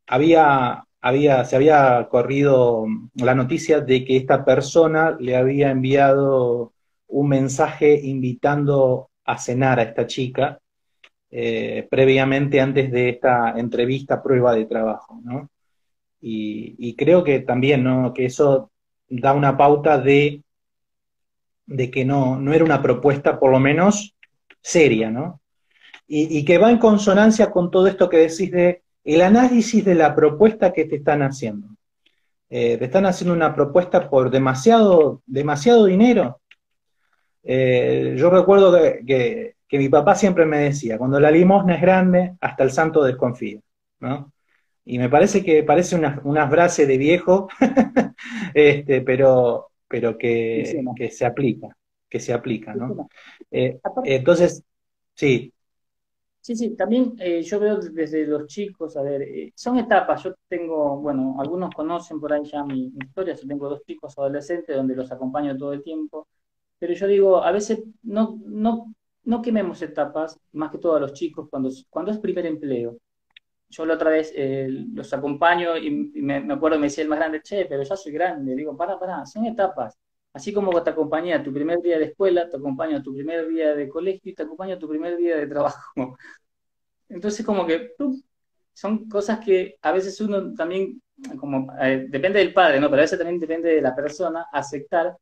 había, 0.07 0.85
había, 1.01 1.45
se 1.45 1.55
había 1.55 2.07
corrido 2.09 2.85
la 3.15 3.35
noticia 3.35 3.81
de 3.81 4.05
que 4.05 4.17
esta 4.17 4.45
persona 4.45 5.17
le 5.19 5.35
había 5.35 5.71
enviado 5.71 6.73
un 7.07 7.29
mensaje 7.29 7.99
invitando 8.03 9.09
a 9.25 9.37
cenar 9.37 9.79
a 9.79 9.83
esta 9.83 10.07
chica 10.07 10.59
eh, 11.35 11.87
previamente 11.89 12.61
antes 12.61 12.91
de 12.91 13.09
esta 13.09 13.53
entrevista 13.57 14.21
prueba 14.21 14.53
de 14.53 14.65
trabajo, 14.65 15.19
¿no? 15.23 15.49
Y, 16.21 16.95
creo 16.95 17.23
que 17.23 17.39
también, 17.39 17.83
¿no? 17.83 18.13
Que 18.13 18.25
eso 18.25 18.71
da 19.09 19.33
una 19.33 19.57
pauta 19.57 19.97
de, 19.97 20.43
de 21.65 21.91
que 21.91 22.05
no, 22.05 22.39
no 22.39 22.53
era 22.53 22.63
una 22.63 22.81
propuesta 22.81 23.39
por 23.39 23.51
lo 23.51 23.59
menos 23.59 24.15
seria, 24.61 25.09
¿no? 25.11 25.41
Y, 26.15 26.45
que 26.45 26.59
va 26.59 26.69
en 26.69 26.77
consonancia 26.77 27.49
con 27.49 27.71
todo 27.71 27.87
esto 27.87 28.07
que 28.07 28.17
decís 28.17 28.51
de 28.51 28.83
el 29.03 29.21
análisis 29.21 29.83
de 29.83 29.95
la 29.95 30.13
propuesta 30.13 30.71
que 30.71 30.85
te 30.85 30.97
están 30.97 31.23
haciendo. 31.23 31.69
Eh, 32.51 32.77
te 32.77 32.85
están 32.85 33.07
haciendo 33.07 33.33
una 33.33 33.55
propuesta 33.55 34.11
por 34.11 34.29
demasiado, 34.29 35.23
demasiado 35.25 35.85
dinero. 35.85 36.39
Eh, 37.41 38.13
yo 38.15 38.29
recuerdo 38.29 38.77
que, 39.07 39.55
que 39.67 39.77
mi 39.79 39.89
papá 39.89 40.13
siempre 40.13 40.45
me 40.45 40.59
decía, 40.59 40.99
cuando 40.99 41.19
la 41.19 41.31
limosna 41.31 41.73
es 41.73 41.81
grande, 41.81 42.35
hasta 42.41 42.63
el 42.63 42.69
santo 42.69 43.03
desconfía, 43.03 43.59
¿no? 43.99 44.31
Y 44.85 44.99
me 44.99 45.09
parece 45.09 45.43
que 45.43 45.63
parece 45.63 45.95
una, 45.95 46.47
frase 46.47 46.85
de 46.85 46.97
viejo, 46.99 47.47
este, 48.53 49.01
pero, 49.01 49.71
pero 49.87 50.15
que, 50.15 50.79
que, 50.95 51.09
se 51.09 51.25
aplica, 51.25 51.75
que 52.07 52.19
se 52.19 52.33
aplica, 52.33 52.75
¿no? 52.75 53.09
Eh, 53.49 53.79
entonces, 54.03 54.63
sí. 55.15 55.51
Sí, 56.43 56.55
sí, 56.57 56.75
también 56.75 57.15
eh, 57.19 57.41
yo 57.41 57.59
veo 57.59 57.77
desde 57.77 58.25
los 58.27 58.47
chicos, 58.47 58.97
a 58.97 59.01
ver, 59.01 59.21
eh, 59.21 59.53
son 59.55 59.77
etapas, 59.79 60.23
yo 60.23 60.35
tengo, 60.49 60.99
bueno, 60.99 61.37
algunos 61.39 61.73
conocen 61.73 62.19
por 62.19 62.33
ahí 62.33 62.43
ya 62.43 62.65
mi, 62.65 62.91
historia, 63.01 63.33
yo 63.33 63.47
tengo 63.47 63.69
dos 63.69 63.81
chicos 63.85 64.17
adolescentes 64.17 64.75
donde 64.75 64.93
los 64.95 65.09
acompaño 65.11 65.55
todo 65.57 65.71
el 65.71 65.81
tiempo, 65.83 66.27
pero 66.77 66.93
yo 66.93 67.07
digo, 67.07 67.43
a 67.43 67.51
veces 67.51 67.83
no, 68.03 68.39
no 68.45 68.93
no 69.25 69.41
quememos 69.41 69.81
etapas, 69.81 70.39
más 70.53 70.71
que 70.71 70.77
todo 70.79 70.95
a 70.95 70.99
los 70.99 71.13
chicos, 71.13 71.47
cuando, 71.49 71.69
cuando 71.89 72.11
es 72.11 72.19
primer 72.19 72.45
empleo. 72.45 72.97
Yo 73.69 73.85
la 73.85 73.95
otra 73.95 74.11
vez 74.11 74.31
eh, 74.35 74.67
los 74.69 75.13
acompaño 75.13 75.77
y, 75.77 75.91
me, 75.91 76.37
acuerdo, 76.53 76.79
me 76.79 76.87
decía 76.87 77.03
el 77.03 77.09
más 77.09 77.19
grande, 77.19 77.41
che, 77.41 77.65
pero 77.65 77.83
ya 77.83 77.95
soy 77.95 78.11
grande. 78.11 78.55
Digo, 78.55 78.75
para, 78.77 78.99
para, 78.99 79.25
son 79.25 79.45
etapas. 79.45 79.97
Así 80.33 80.51
como 80.53 80.81
te 80.83 80.89
acompañé 80.89 81.33
a 81.33 81.43
tu 81.43 81.53
primer 81.53 81.79
día 81.81 81.99
de 81.99 82.05
escuela, 82.05 82.49
te 82.49 82.57
acompaño 82.57 82.97
a 82.97 83.03
tu 83.03 83.13
primer 83.13 83.47
día 83.47 83.75
de 83.75 83.87
colegio 83.87 84.31
y 84.31 84.35
te 84.35 84.43
acompaño 84.43 84.75
a 84.75 84.79
tu 84.79 84.89
primer 84.89 85.15
día 85.17 85.37
de 85.37 85.47
trabajo. 85.47 85.91
Entonces, 87.09 87.45
como 87.45 87.65
que 87.67 87.91
son 88.73 89.07
cosas 89.07 89.39
que 89.39 89.77
a 89.81 89.91
veces 89.91 90.19
uno 90.21 90.53
también, 90.55 91.01
como 91.39 91.67
eh, 91.79 92.07
depende 92.09 92.39
del 92.39 92.53
padre, 92.53 92.79
¿no? 92.79 92.89
Pero 92.89 93.01
a 93.01 93.03
veces 93.03 93.19
también 93.19 93.39
depende 93.39 93.69
de 93.75 93.81
la 93.81 93.95
persona 93.95 94.47
aceptar 94.51 95.17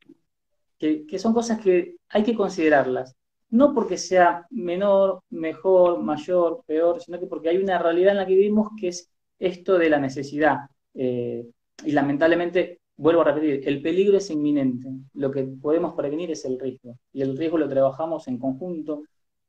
que, 0.77 1.05
que 1.05 1.19
son 1.19 1.33
cosas 1.33 1.59
que 1.59 1.95
hay 2.09 2.23
que 2.23 2.35
considerarlas 2.35 3.15
no 3.51 3.73
porque 3.73 3.97
sea 3.97 4.47
menor, 4.49 5.23
mejor, 5.29 6.01
mayor, 6.01 6.63
peor, 6.65 7.01
sino 7.01 7.19
que 7.19 7.27
porque 7.27 7.49
hay 7.49 7.57
una 7.57 7.77
realidad 7.77 8.11
en 8.11 8.17
la 8.17 8.25
que 8.25 8.35
vivimos 8.35 8.69
que 8.79 8.87
es 8.87 9.11
esto 9.39 9.77
de 9.77 9.89
la 9.89 9.99
necesidad. 9.99 10.59
Eh, 10.93 11.45
y 11.83 11.91
lamentablemente, 11.91 12.79
vuelvo 13.01 13.21
a 13.21 13.25
repetir, 13.25 13.67
el 13.67 13.81
peligro 13.81 14.17
es 14.17 14.29
inminente. 14.29 14.87
Lo 15.15 15.31
que 15.31 15.43
podemos 15.43 15.95
prevenir 15.95 16.29
es 16.29 16.45
el 16.45 16.59
riesgo. 16.59 16.99
Y 17.11 17.23
el 17.23 17.35
riesgo 17.35 17.57
lo 17.57 17.67
trabajamos 17.67 18.27
en 18.27 18.37
conjunto, 18.37 19.03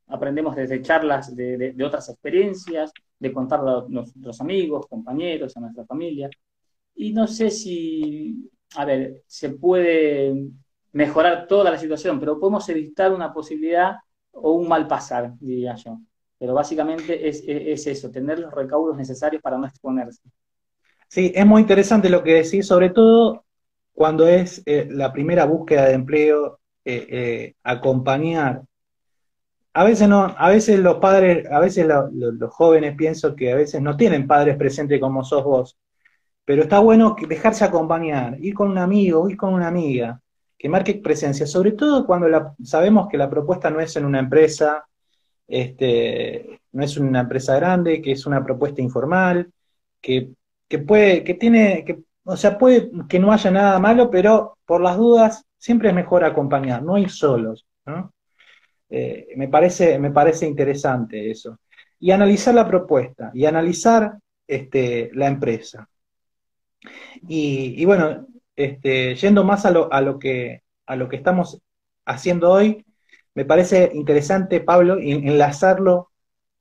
aprendemos 0.06 0.56
desde 0.56 0.80
charlas 0.80 1.37
de, 1.37 1.76
otras 1.85 2.09
experiencias, 2.09 2.92
de 3.18 3.32
contarlo 3.32 3.71
a 3.71 3.87
nuestros 3.88 4.40
amigos, 4.40 4.87
compañeros, 4.88 5.54
a 5.54 5.61
nuestra 5.61 5.85
familia. 5.85 6.30
Y 6.94 7.12
no 7.12 7.26
sé 7.26 7.50
si, 7.50 8.50
a 8.75 8.87
ver, 8.87 9.23
se 9.26 9.50
puede 9.50 10.35
mejorar 10.92 11.47
toda 11.47 11.71
la 11.71 11.78
situación, 11.78 12.18
pero 12.18 12.40
podemos 12.40 12.66
evitar 12.71 13.12
una 13.12 13.35
posibilidad 13.35 13.97
o 14.30 14.52
un 14.52 14.66
mal 14.66 14.87
pasar, 14.87 15.35
diría 15.38 15.75
yo. 15.75 15.99
Pero 16.38 16.54
básicamente 16.54 17.28
es, 17.28 17.44
eso, 17.87 18.11
tener 18.11 18.38
los 18.38 18.52
recaudos 18.52 18.97
necesarios 18.97 19.42
para 19.42 19.59
no 19.59 19.66
exponerse. 19.66 20.23
Sí, 21.12 21.31
es 21.35 21.45
muy 21.45 21.61
interesante 21.61 22.09
lo 22.09 22.23
que 22.23 22.33
decís, 22.42 22.66
sobre 22.66 22.88
todo 22.88 23.45
cuando 23.92 24.26
es 24.26 24.62
eh, 24.64 24.88
la 24.90 25.12
primera 25.12 25.45
búsqueda 25.45 25.85
de 25.85 25.92
empleo, 25.92 26.59
eh, 26.87 27.07
eh, 27.11 27.54
acompañar. 27.62 28.62
A 29.75 29.85
veces 29.85 30.09
no, 30.09 30.35
a 30.38 30.49
veces 30.49 30.78
los 30.81 30.97
padres, 31.00 31.47
a 31.50 31.61
veces 31.61 31.87
los 31.87 32.50
jóvenes 32.54 32.97
pienso 32.97 33.37
que 33.37 33.52
a 33.52 33.57
veces 33.57 33.83
no 33.83 33.95
tienen 33.95 34.26
padres 34.26 34.57
presentes 34.57 34.99
como 35.00 35.23
sos 35.23 35.45
vos, 35.45 35.78
pero 36.47 36.62
está 36.62 36.78
bueno 36.78 37.14
dejarse 37.28 37.66
acompañar, 37.66 38.38
ir 38.40 38.54
con 38.54 38.71
un 38.71 38.78
amigo, 38.78 39.28
ir 39.28 39.37
con 39.37 39.52
una 39.52 39.69
amiga, 39.69 40.19
que 40.59 40.69
marque 40.71 40.95
presencia, 40.95 41.47
sobre 41.47 41.73
todo 41.73 42.07
cuando 42.07 42.54
sabemos 42.64 43.09
que 43.11 43.19
la 43.19 43.28
propuesta 43.28 43.69
no 43.69 43.81
es 43.81 43.95
en 43.97 44.07
una 44.07 44.21
empresa, 44.21 44.87
este, 45.47 46.59
no 46.73 46.83
es 46.85 46.97
una 46.97 47.21
empresa 47.21 47.57
grande, 47.57 48.00
que 48.00 48.12
es 48.12 48.25
una 48.25 48.42
propuesta 48.42 48.81
informal, 48.81 49.52
que, 50.00 50.31
puede, 50.78 51.24
que 51.24 51.34
tiene, 51.34 51.84
que, 51.84 51.98
o 52.24 52.36
sea, 52.36 52.58
puede 52.58 52.90
que 53.08 53.18
no 53.18 53.32
haya 53.32 53.50
nada 53.50 53.78
malo, 53.78 54.10
pero 54.10 54.58
por 54.64 54.80
las 54.80 54.96
dudas 54.96 55.44
siempre 55.58 55.88
es 55.88 55.94
mejor 55.94 56.24
acompañar, 56.24 56.82
no 56.82 56.98
ir 56.98 57.10
solos, 57.10 57.66
eh, 58.90 59.28
me, 59.36 59.48
parece, 59.48 59.98
me 59.98 60.10
parece 60.10 60.46
interesante 60.46 61.30
eso. 61.30 61.58
Y 61.98 62.10
analizar 62.10 62.54
la 62.54 62.66
propuesta, 62.66 63.30
y 63.32 63.44
analizar 63.46 64.18
este, 64.46 65.10
la 65.14 65.28
empresa. 65.28 65.88
Y, 67.28 67.80
y 67.80 67.84
bueno, 67.84 68.26
este, 68.56 69.14
yendo 69.14 69.44
más 69.44 69.64
a 69.66 69.70
lo, 69.70 69.92
a, 69.92 70.00
lo 70.00 70.18
que, 70.18 70.62
a 70.86 70.96
lo 70.96 71.08
que 71.08 71.16
estamos 71.16 71.60
haciendo 72.04 72.50
hoy, 72.50 72.84
me 73.34 73.44
parece 73.44 73.90
interesante, 73.94 74.60
Pablo, 74.60 74.98
enlazarlo 74.98 76.10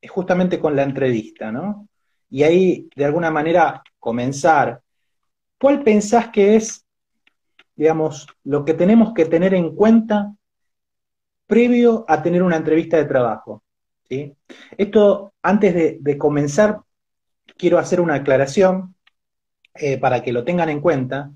justamente 0.08 0.58
con 0.58 0.74
la 0.74 0.82
entrevista, 0.82 1.52
¿no? 1.52 1.88
Y 2.30 2.44
ahí, 2.44 2.88
de 2.96 3.04
alguna 3.04 3.30
manera, 3.30 3.82
comenzar. 4.02 4.82
¿Cuál 5.60 5.84
pensás 5.84 6.28
que 6.30 6.56
es, 6.56 6.84
digamos, 7.76 8.26
lo 8.42 8.64
que 8.64 8.74
tenemos 8.74 9.14
que 9.14 9.26
tener 9.26 9.54
en 9.54 9.76
cuenta 9.76 10.34
previo 11.46 12.04
a 12.08 12.20
tener 12.20 12.42
una 12.42 12.56
entrevista 12.56 12.96
de 12.96 13.04
trabajo? 13.04 13.62
¿sí? 14.08 14.34
Esto, 14.76 15.34
antes 15.40 16.02
de, 16.02 16.18
comenzar, 16.18 16.80
quiero 17.56 17.78
hacer 17.78 18.00
una 18.00 18.16
aclaración 18.16 18.96
eh, 19.74 19.98
para 19.98 20.20
que 20.20 20.32
lo 20.32 20.42
tengan 20.42 20.68
en 20.68 20.80
cuenta. 20.80 21.30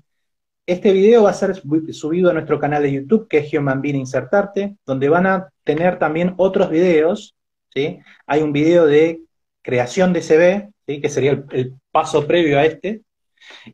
Este 0.65 0.91
video 0.91 1.23
va 1.23 1.29
a 1.29 1.41
ser 1.41 1.55
subido 1.93 2.29
a 2.29 2.33
nuestro 2.33 2.59
canal 2.59 2.83
de 2.83 2.91
YouTube, 2.91 3.29
que 3.29 3.37
es 3.37 3.53
Human 3.53 3.81
Insertarte, 3.85 4.75
donde 4.85 5.07
van 5.07 5.25
a 5.25 5.47
tener 5.63 5.99
también 5.99 6.33
otros 6.35 6.69
videos. 6.69 7.33
¿sí? 7.73 8.01
Hay 8.25 8.41
un 8.41 8.51
video 8.51 8.85
de 8.85 9.21
creación 9.61 10.11
de 10.11 10.21
CV, 10.21 10.73
que 10.87 11.09
sería 11.09 11.43
el, 11.51 11.75
paso 11.91 12.25
previo 12.25 12.57
a 12.57 12.65
este, 12.65 13.01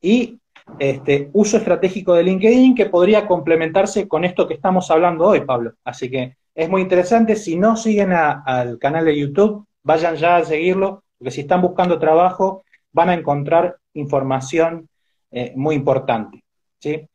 y 0.02 0.40
este, 0.80 1.30
uso 1.34 1.58
estratégico 1.58 2.14
de 2.14 2.24
LinkedIn, 2.24 2.76
que 2.76 2.88
podría 2.88 3.28
complementarse 3.28 4.08
con 4.08 4.26
esto 4.26 4.48
que 4.48 4.56
estamos 4.56 4.90
hablando 4.90 5.28
hoy, 5.28 5.42
Pablo. 5.42 5.74
Así 5.84 6.10
que 6.10 6.38
es 6.56 6.70
muy 6.70 6.82
interesante. 6.82 7.36
Si 7.36 7.56
no 7.56 7.76
siguen 7.76 8.14
al 8.14 8.80
canal 8.80 9.06
de 9.06 9.18
YouTube, 9.18 9.66
vayan 9.84 10.16
ya 10.16 10.38
a 10.38 10.46
seguirlo, 10.46 11.04
porque 11.18 11.32
si 11.32 11.42
están 11.42 11.62
buscando 11.62 12.00
trabajo, 12.00 12.64
van 12.92 13.10
a 13.10 13.14
encontrar 13.14 13.78
información 13.94 14.90
eh, 15.32 15.54
muy 15.56 15.76
importante. 15.76 16.44
¿sí? 16.80 17.08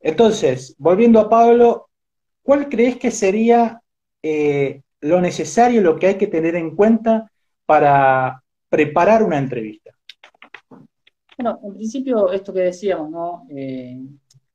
Entonces, 0.00 0.74
volviendo 0.78 1.20
a 1.20 1.28
Pablo, 1.28 1.88
¿cuál 2.42 2.68
crees 2.68 2.96
que 2.96 3.10
sería 3.10 3.80
eh, 4.22 4.82
lo 5.00 5.20
necesario, 5.20 5.80
lo 5.80 5.98
que 5.98 6.08
hay 6.08 6.14
que 6.16 6.26
tener 6.26 6.54
en 6.54 6.74
cuenta 6.76 7.30
para 7.66 8.41
preparar 8.72 9.22
una 9.22 9.36
entrevista? 9.36 9.90
Bueno, 11.36 11.60
en 11.62 11.74
principio, 11.74 12.32
esto 12.32 12.54
que 12.54 12.60
decíamos, 12.60 13.10
¿no? 13.10 13.46
Eh, 13.50 14.00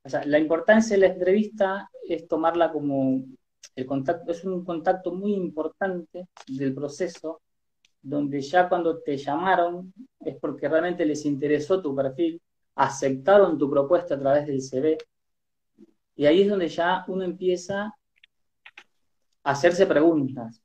O 0.04 0.10
sea, 0.10 0.24
la 0.26 0.40
importancia 0.40 0.96
de 0.96 1.02
la 1.02 1.14
entrevista 1.14 1.90
es 2.08 2.28
tomarla 2.28 2.72
como 2.72 3.26
el 3.76 3.86
contacto, 3.86 4.32
es 4.32 4.44
un 4.44 4.64
contacto 4.64 5.14
muy 5.14 5.34
importante 5.34 6.30
del 6.48 6.74
proceso, 6.74 7.42
donde 8.02 8.42
ya 8.42 8.70
cuando 8.70 9.00
te 9.06 9.18
llamaron 9.18 9.94
es 10.20 10.36
porque 10.40 10.70
realmente 10.70 11.06
les 11.06 11.26
interesó 11.26 11.82
tu 11.82 11.94
perfil, 11.94 12.42
aceptaron 12.76 13.58
tu 13.58 13.70
propuesta 13.70 14.16
a 14.16 14.20
través 14.20 14.48
del 14.48 14.62
CV, 14.62 14.98
y 16.16 16.26
ahí 16.26 16.42
es 16.42 16.50
donde 16.50 16.70
ya 16.70 17.04
uno 17.08 17.24
empieza 17.24 17.94
a 19.44 19.52
hacerse 19.52 19.86
preguntas 19.86 20.64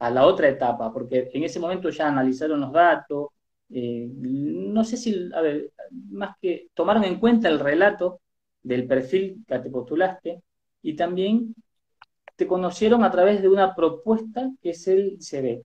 a 0.00 0.10
la 0.10 0.26
otra 0.26 0.48
etapa, 0.48 0.92
porque 0.92 1.30
en 1.32 1.44
ese 1.44 1.60
momento 1.60 1.90
ya 1.90 2.08
analizaron 2.08 2.60
los 2.60 2.72
datos, 2.72 3.28
eh, 3.70 4.08
no 4.10 4.82
sé 4.84 4.96
si, 4.96 5.30
a 5.34 5.40
ver, 5.42 5.72
más 6.10 6.36
que 6.40 6.68
tomaron 6.74 7.04
en 7.04 7.20
cuenta 7.20 7.48
el 7.48 7.60
relato 7.60 8.20
del 8.62 8.86
perfil 8.86 9.44
que 9.46 9.58
te 9.58 9.70
postulaste 9.70 10.42
y 10.82 10.96
también 10.96 11.54
te 12.36 12.46
conocieron 12.46 13.04
a 13.04 13.10
través 13.10 13.42
de 13.42 13.48
una 13.48 13.74
propuesta 13.74 14.50
que 14.62 14.70
es 14.70 14.88
el 14.88 15.18
CV. 15.20 15.62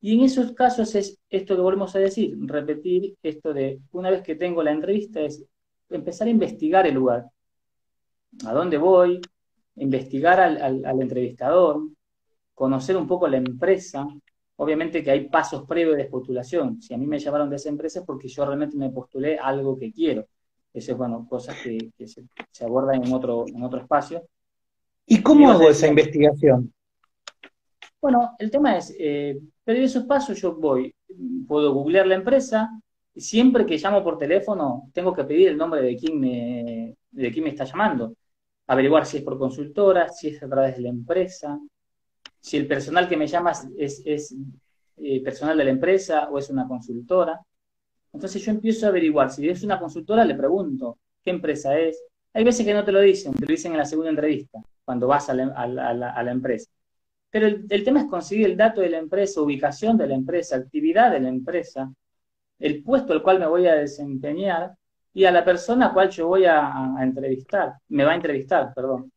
Y 0.00 0.14
en 0.14 0.24
esos 0.24 0.52
casos 0.52 0.94
es 0.94 1.18
esto 1.28 1.56
que 1.56 1.62
volvemos 1.62 1.96
a 1.96 1.98
decir, 1.98 2.36
repetir 2.42 3.16
esto 3.22 3.52
de 3.52 3.80
una 3.92 4.10
vez 4.10 4.22
que 4.22 4.36
tengo 4.36 4.62
la 4.62 4.70
entrevista, 4.70 5.20
es 5.20 5.44
empezar 5.90 6.28
a 6.28 6.30
investigar 6.30 6.86
el 6.86 6.94
lugar. 6.94 7.26
¿A 8.46 8.52
dónde 8.52 8.78
voy? 8.78 9.20
Investigar 9.76 10.38
al, 10.40 10.84
al 10.84 11.00
entrevistador, 11.02 11.82
conocer 12.56 12.96
un 12.96 13.06
poco 13.06 13.28
la 13.28 13.36
empresa, 13.36 14.08
Obviamente 14.56 15.02
que 15.02 15.10
hay 15.10 15.28
pasos 15.28 15.66
previos 15.66 15.96
de 15.96 16.06
postulación. 16.06 16.80
Si 16.80 16.94
a 16.94 16.98
mí 16.98 17.06
me 17.06 17.18
llamaron 17.18 17.50
de 17.50 17.56
esa 17.56 17.68
empresa 17.68 18.00
es 18.00 18.06
porque 18.06 18.28
yo 18.28 18.44
realmente 18.44 18.76
me 18.76 18.90
postulé 18.90 19.38
algo 19.38 19.78
que 19.78 19.92
quiero. 19.92 20.26
Eso 20.72 20.92
es, 20.92 20.98
bueno, 20.98 21.26
cosas 21.28 21.56
que, 21.62 21.90
se, 22.06 22.64
abordan 22.64 23.04
en 23.04 23.12
otro, 23.12 23.44
en 23.46 23.62
otro 23.62 23.80
espacio. 23.80 24.26
¿Y 25.06 25.22
cómo 25.22 25.50
hago 25.50 25.68
esa 25.68 25.86
investigación? 25.86 26.72
Bueno, 28.00 28.34
el 28.38 28.50
tema 28.50 28.76
es, 28.76 28.94
eh, 28.98 29.38
pero 29.62 29.80
esos 29.80 30.04
pasos 30.04 30.40
yo 30.40 30.54
voy, 30.54 30.94
puedo 31.46 31.72
googlear 31.72 32.06
la 32.06 32.14
empresa, 32.14 32.70
y 33.14 33.20
siempre 33.20 33.64
que 33.64 33.78
llamo 33.78 34.02
por 34.02 34.18
teléfono 34.18 34.90
tengo 34.92 35.14
que 35.14 35.24
pedir 35.24 35.48
el 35.48 35.56
nombre 35.56 35.80
de 35.80 35.96
quién 35.96 36.20
me, 36.20 36.96
de 37.10 37.32
quién 37.32 37.44
me 37.44 37.50
está 37.50 37.64
llamando, 37.64 38.14
averiguar 38.66 39.06
si 39.06 39.18
es 39.18 39.22
por 39.22 39.38
consultora, 39.38 40.08
si 40.08 40.28
es 40.28 40.42
a 40.42 40.48
través 40.48 40.76
de 40.76 40.82
la 40.82 40.88
empresa, 40.90 41.58
si 42.46 42.56
el 42.56 42.68
personal 42.68 43.08
que 43.08 43.16
me 43.16 43.26
llama 43.26 43.50
es, 43.76 44.04
eh, 44.98 45.20
personal 45.24 45.58
de 45.58 45.64
la 45.64 45.70
empresa 45.70 46.28
o 46.30 46.38
es 46.38 46.48
una 46.48 46.68
consultora. 46.68 47.40
Entonces 48.12 48.40
yo 48.40 48.52
empiezo 48.52 48.86
a 48.86 48.90
averiguar, 48.90 49.32
si 49.32 49.48
es 49.48 49.64
una 49.64 49.80
consultora 49.80 50.24
le 50.24 50.36
pregunto 50.36 50.96
qué 51.24 51.30
empresa 51.30 51.76
es. 51.76 52.00
Hay 52.32 52.44
veces 52.44 52.64
que 52.64 52.72
no 52.72 52.84
te 52.84 52.92
lo 52.92 53.00
dicen, 53.00 53.34
te 53.34 53.40
lo 53.40 53.48
dicen 53.48 53.72
en 53.72 53.78
la 53.78 53.84
segunda 53.84 54.10
entrevista, 54.10 54.60
cuando 54.84 55.08
vas 55.08 55.28
a 55.28 55.34
la, 55.34 56.30
empresa. 56.30 56.70
Pero 57.30 57.48
el, 57.48 57.84
tema 57.84 58.02
es 58.02 58.06
conseguir 58.06 58.46
el 58.46 58.56
dato 58.56 58.80
de 58.80 58.90
la 58.90 58.98
empresa, 58.98 59.40
ubicación 59.40 59.96
de 59.96 60.06
la 60.06 60.14
empresa, 60.14 60.54
actividad 60.54 61.10
de 61.10 61.20
la 61.20 61.28
empresa, 61.28 61.92
el 62.60 62.80
puesto 62.84 63.12
al 63.12 63.24
cual 63.24 63.40
me 63.40 63.48
voy 63.48 63.66
a 63.66 63.74
desempeñar 63.74 64.72
y 65.12 65.24
a 65.24 65.32
la 65.32 65.44
persona 65.44 65.86
a 65.86 65.92
cual 65.92 66.10
yo 66.10 66.28
voy 66.28 66.44
a, 66.44 66.94
entrevistar, 67.00 67.72
me 67.88 68.04
va 68.04 68.12
a 68.12 68.16
entrevistar, 68.16 68.72
perdón. 68.72 69.10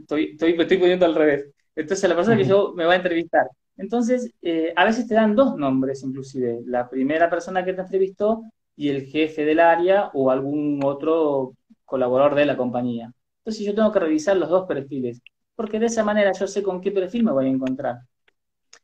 Estoy, 0.00 0.36
estoy, 0.38 0.78
poniendo 0.78 1.06
al 1.06 1.14
revés. 1.16 1.55
Entonces, 1.76 2.08
la 2.08 2.16
persona 2.16 2.36
que 2.36 2.44
yo 2.44 2.72
me 2.74 2.86
va 2.86 2.94
a 2.94 2.96
entrevistar. 2.96 3.46
Entonces, 3.76 4.32
eh, 4.42 4.72
a 4.74 4.84
veces 4.84 5.06
te 5.06 5.14
dan 5.14 5.36
dos 5.36 5.56
nombres, 5.56 6.02
inclusive. 6.02 6.60
La 6.64 6.88
primera 6.88 7.28
persona 7.28 7.64
que 7.64 7.74
te 7.74 7.82
entrevistó 7.82 8.42
y 8.74 8.88
el 8.88 9.02
jefe 9.06 9.44
del 9.44 9.60
área 9.60 10.10
o 10.14 10.30
algún 10.30 10.80
otro 10.82 11.52
colaborador 11.84 12.34
de 12.34 12.46
la 12.46 12.56
compañía. 12.56 13.12
Entonces, 13.40 13.64
yo 13.64 13.74
tengo 13.74 13.92
que 13.92 14.00
revisar 14.00 14.36
los 14.36 14.48
dos 14.48 14.66
perfiles, 14.66 15.20
porque 15.54 15.78
de 15.78 15.86
esa 15.86 16.02
manera 16.02 16.32
yo 16.32 16.46
sé 16.46 16.62
con 16.62 16.80
qué 16.80 16.90
perfil 16.90 17.24
me 17.24 17.32
voy 17.32 17.46
a 17.46 17.48
encontrar. 17.48 18.00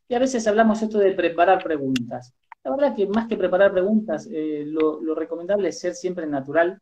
Y 0.08 0.14
a 0.14 0.18
veces 0.18 0.46
hablamos 0.46 0.82
esto 0.82 0.98
de 0.98 1.12
preparar 1.12 1.62
preguntas. 1.62 2.34
La 2.62 2.70
verdad 2.70 2.94
que 2.94 3.06
más 3.06 3.26
que 3.26 3.36
preparar 3.36 3.72
preguntas, 3.72 4.28
eh, 4.30 4.64
lo, 4.66 5.02
lo 5.02 5.14
recomendable 5.14 5.68
es 5.68 5.80
ser 5.80 5.94
siempre 5.94 6.26
natural. 6.26 6.78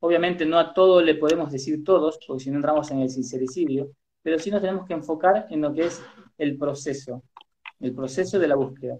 Obviamente 0.00 0.44
no 0.44 0.58
a 0.58 0.74
todo 0.74 1.00
le 1.00 1.14
podemos 1.14 1.52
decir 1.52 1.84
todos, 1.84 2.18
porque 2.26 2.44
si 2.44 2.50
no 2.50 2.56
entramos 2.56 2.90
en 2.90 3.00
el 3.00 3.10
sincericidio, 3.10 3.90
pero 4.22 4.38
sí 4.38 4.50
nos 4.50 4.60
tenemos 4.60 4.86
que 4.86 4.94
enfocar 4.94 5.46
en 5.50 5.60
lo 5.60 5.72
que 5.72 5.86
es 5.86 6.02
el 6.38 6.56
proceso, 6.56 7.22
el 7.80 7.94
proceso 7.94 8.38
de 8.38 8.48
la 8.48 8.56
búsqueda. 8.56 8.98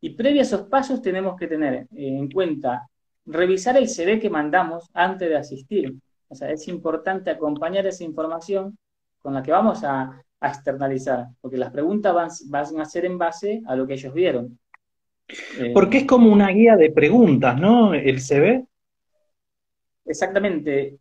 Y 0.00 0.10
previo 0.10 0.40
a 0.40 0.42
esos 0.42 0.62
pasos 0.62 1.00
tenemos 1.00 1.36
que 1.36 1.46
tener 1.46 1.74
eh, 1.74 1.86
en 1.92 2.30
cuenta 2.30 2.88
revisar 3.26 3.76
el 3.76 3.88
CV 3.88 4.20
que 4.20 4.28
mandamos 4.28 4.90
antes 4.92 5.28
de 5.28 5.36
asistir. 5.36 5.94
O 6.28 6.34
sea, 6.34 6.50
es 6.50 6.68
importante 6.68 7.30
acompañar 7.30 7.86
esa 7.86 8.04
información 8.04 8.76
con 9.20 9.32
la 9.34 9.42
que 9.42 9.52
vamos 9.52 9.82
a, 9.84 10.20
externalizar, 10.42 11.28
porque 11.40 11.56
las 11.56 11.70
preguntas 11.70 12.42
van, 12.50 12.80
a 12.80 12.84
ser 12.84 13.06
en 13.06 13.16
base 13.16 13.62
a 13.66 13.74
lo 13.74 13.86
que 13.86 13.94
ellos 13.94 14.12
vieron. 14.12 14.58
Eh, 15.58 15.70
porque 15.72 15.98
es 15.98 16.06
como 16.06 16.30
una 16.30 16.50
guía 16.50 16.76
de 16.76 16.90
preguntas, 16.90 17.58
¿no? 17.58 17.94
El 17.94 18.20
CV. 18.20 18.66
Exactamente 20.04 20.98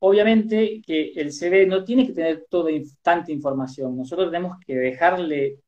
obviamente 0.00 0.82
que 0.84 1.12
el 1.16 1.32
CV 1.32 1.66
no 1.66 1.84
tiene 1.84 2.06
que 2.06 2.12
tener 2.12 2.46
toda 2.48 2.70
tanta 3.02 3.32
información. 3.32 3.96
Nosotros 3.96 4.30
tenemos 4.30 4.56
que 4.64 4.74
dejarle, 4.76 5.58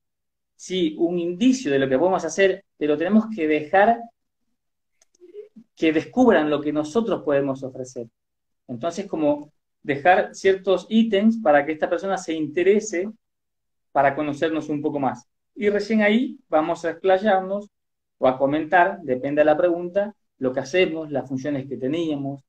sí, 0.57 0.95
un 0.99 1.19
indicio 1.19 1.71
de 1.71 1.79
lo 1.79 1.88
que 1.88 1.99
podemos 1.99 2.25
hacer, 2.25 2.64
pero 2.77 2.97
tenemos 2.97 3.27
que 3.35 3.47
dejar 3.49 4.01
que 5.75 5.93
descubran 5.93 6.51
lo 6.51 6.61
que 6.61 6.73
nosotros 6.73 7.23
podemos 7.23 7.62
ofrecer. 7.62 8.09
Entonces, 8.67 9.07
como 9.07 9.53
dejar 9.83 10.35
ciertos 10.35 10.87
ítems 10.88 11.38
para 11.41 11.64
que 11.64 11.73
esta 11.73 11.88
persona 11.88 12.19
se 12.19 12.35
interese 12.35 13.11
para 13.93 14.14
conocernos 14.14 14.69
un 14.69 14.83
poco 14.83 14.99
más. 14.99 15.27
Y 15.55 15.71
recién 15.71 16.03
ahí 16.03 16.38
vamos 16.49 16.85
a 16.85 16.91
explayarnos 16.91 17.71
o 18.19 18.29
a 18.29 18.38
comentar, 18.38 19.01
depende 19.03 19.41
de 19.41 19.47
la 19.47 19.57
pregunta, 19.57 20.14
lo 20.38 20.53
que 20.53 20.61
hacemos, 20.61 21.11
las 21.11 21.29
funciones 21.29 21.69
que 21.69 21.77
teníamos, 21.77 22.45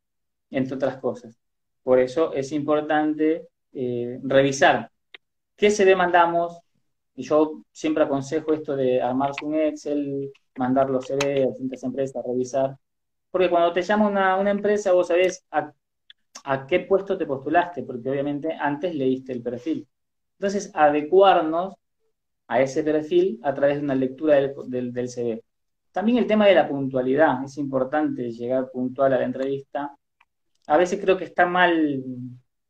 entre 0.50 0.76
otras 0.76 0.98
cosas. 0.98 1.40
Por 1.84 2.00
eso 2.00 2.34
es 2.34 2.52
importante 2.52 3.48
eh, 3.74 4.20
revisar 4.24 4.92
qué 5.56 5.72
se 5.72 5.86
demandamos. 5.86 6.60
Y 7.16 7.24
yo 7.24 7.64
siempre 7.72 8.04
aconsejo 8.04 8.54
esto 8.54 8.76
de 8.76 9.02
armarse 9.02 9.46
un 9.46 9.56
Excel, 9.56 10.32
mandar 10.58 10.90
los 10.90 11.06
CV 11.08 11.44
a 11.44 11.48
distintas 11.48 11.84
empresas, 11.84 12.24
revisar. 12.26 12.78
Porque 13.32 13.50
cuando 13.50 13.74
te 13.74 13.82
llama 13.84 14.08
una, 14.08 14.52
empresa, 14.52 14.94
vos 14.94 15.08
sabés 15.08 15.44
a, 15.52 15.74
qué 16.68 16.82
puesto 16.82 17.18
te 17.18 17.26
postulaste, 17.26 17.84
porque 17.84 18.10
obviamente 18.10 18.54
antes 18.54 18.96
leíste 18.96 19.34
el 19.34 19.44
perfil. 19.44 19.88
Entonces, 20.40 20.72
adecuarnos 20.74 21.76
a 22.48 22.62
ese 22.62 22.84
perfil 22.84 23.40
a 23.44 23.54
través 23.54 23.78
de 23.78 23.84
una 23.84 23.96
lectura 23.96 24.36
del, 24.36 24.94
del, 24.94 25.10
CV. 25.10 25.44
También 25.92 26.18
el 26.20 26.28
tema 26.28 26.48
de 26.48 26.56
la 26.56 26.68
puntualidad. 26.68 27.44
Es 27.44 27.58
importante 27.58 28.32
llegar 28.32 28.72
puntual 28.72 29.14
a 29.14 29.20
la 29.20 29.26
entrevista 29.26 29.96
a 30.70 30.78
veces 30.78 31.00
creo 31.02 31.18
que 31.18 31.26
está 31.26 31.46
mal, 31.48 32.04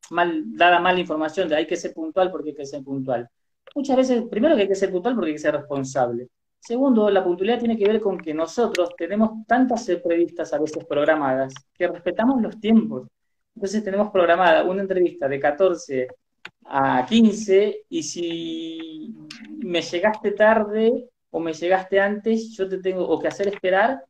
mal 0.09 0.43
dada 0.55 0.79
mala 0.79 0.99
información 0.99 1.49
de 1.49 1.57
hay 1.57 1.67
que 1.67 1.75
ser 1.75 1.93
puntual 1.93 2.31
porque 2.31 2.51
hay 2.51 2.55
que 2.55 2.65
ser 2.65 2.81
puntual. 2.81 3.29
Muchas 3.75 3.97
veces, 3.97 4.23
primero 4.31 4.55
que 4.55 4.63
hay 4.63 4.67
que 4.69 4.75
ser 4.75 4.89
puntual 4.89 5.15
porque 5.15 5.29
hay 5.31 5.35
que 5.35 5.41
ser 5.41 5.53
responsable. 5.53 6.29
Segundo, 6.59 7.09
la 7.09 7.23
puntualidad 7.23 7.59
tiene 7.59 7.77
que 7.77 7.85
ver 7.85 7.99
con 7.99 8.17
que 8.17 8.33
nosotros 8.33 8.91
tenemos 8.97 9.45
tantas 9.45 9.88
entrevistas 9.89 10.53
a 10.53 10.59
veces 10.59 10.85
programadas 10.85 11.53
que 11.73 11.88
respetamos 11.88 12.41
los 12.41 12.59
tiempos. 12.59 13.07
Entonces 13.53 13.83
tenemos 13.83 14.12
programada 14.12 14.63
una 14.63 14.81
entrevista 14.81 15.27
de 15.27 15.39
14 15.39 16.07
a 16.65 17.05
15 17.05 17.81
y 17.89 18.03
si 18.03 19.15
me 19.57 19.81
llegaste 19.81 20.31
tarde 20.31 21.09
o 21.31 21.39
me 21.41 21.53
llegaste 21.53 21.99
antes, 21.99 22.51
yo 22.55 22.69
te 22.69 22.79
tengo 22.79 23.05
o 23.05 23.19
que 23.19 23.27
hacer 23.27 23.49
esperar 23.49 24.01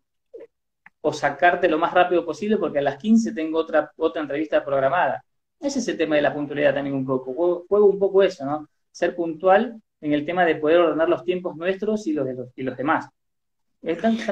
o 1.02 1.14
sacarte 1.14 1.68
lo 1.68 1.78
más 1.78 1.94
rápido 1.94 2.26
posible 2.26 2.58
porque 2.58 2.80
a 2.80 2.82
las 2.82 2.98
15 2.98 3.34
tengo 3.34 3.60
otra, 3.60 3.92
otra 3.98 4.22
entrevista 4.22 4.64
programada. 4.64 5.24
Ese 5.60 5.80
es 5.80 5.88
el 5.88 5.98
tema 5.98 6.16
de 6.16 6.22
la 6.22 6.34
puntualidad 6.34 6.74
también 6.74 6.96
un 6.96 7.06
poco. 7.06 7.34
Juego, 7.68 7.86
un 7.86 8.00
poco 8.00 8.24
eso, 8.24 8.46
¿no? 8.46 8.68
Ser 8.92 9.16
puntual 9.16 9.82
en 10.02 10.14
el 10.14 10.26
tema 10.26 10.46
de 10.46 10.56
poder 10.56 10.78
ordenar 10.80 11.10
los 11.10 11.24
tiempos 11.24 11.56
nuestros 11.56 12.08
y 12.08 12.14
los 12.14 12.26
de 12.26 12.34
los, 12.34 12.50
y 12.56 12.64
los 12.64 12.78
demás. 12.78 13.10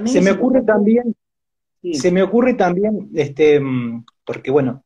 se 0.05 0.21
me 0.21 0.31
ocurre 0.31 0.61
también, 0.63 1.15
se 1.93 2.11
me 2.11 2.23
ocurre 2.23 2.53
también, 2.53 3.09
este, 3.13 3.59
mm, 3.59 4.05
porque 4.25 4.51
bueno, 4.51 4.83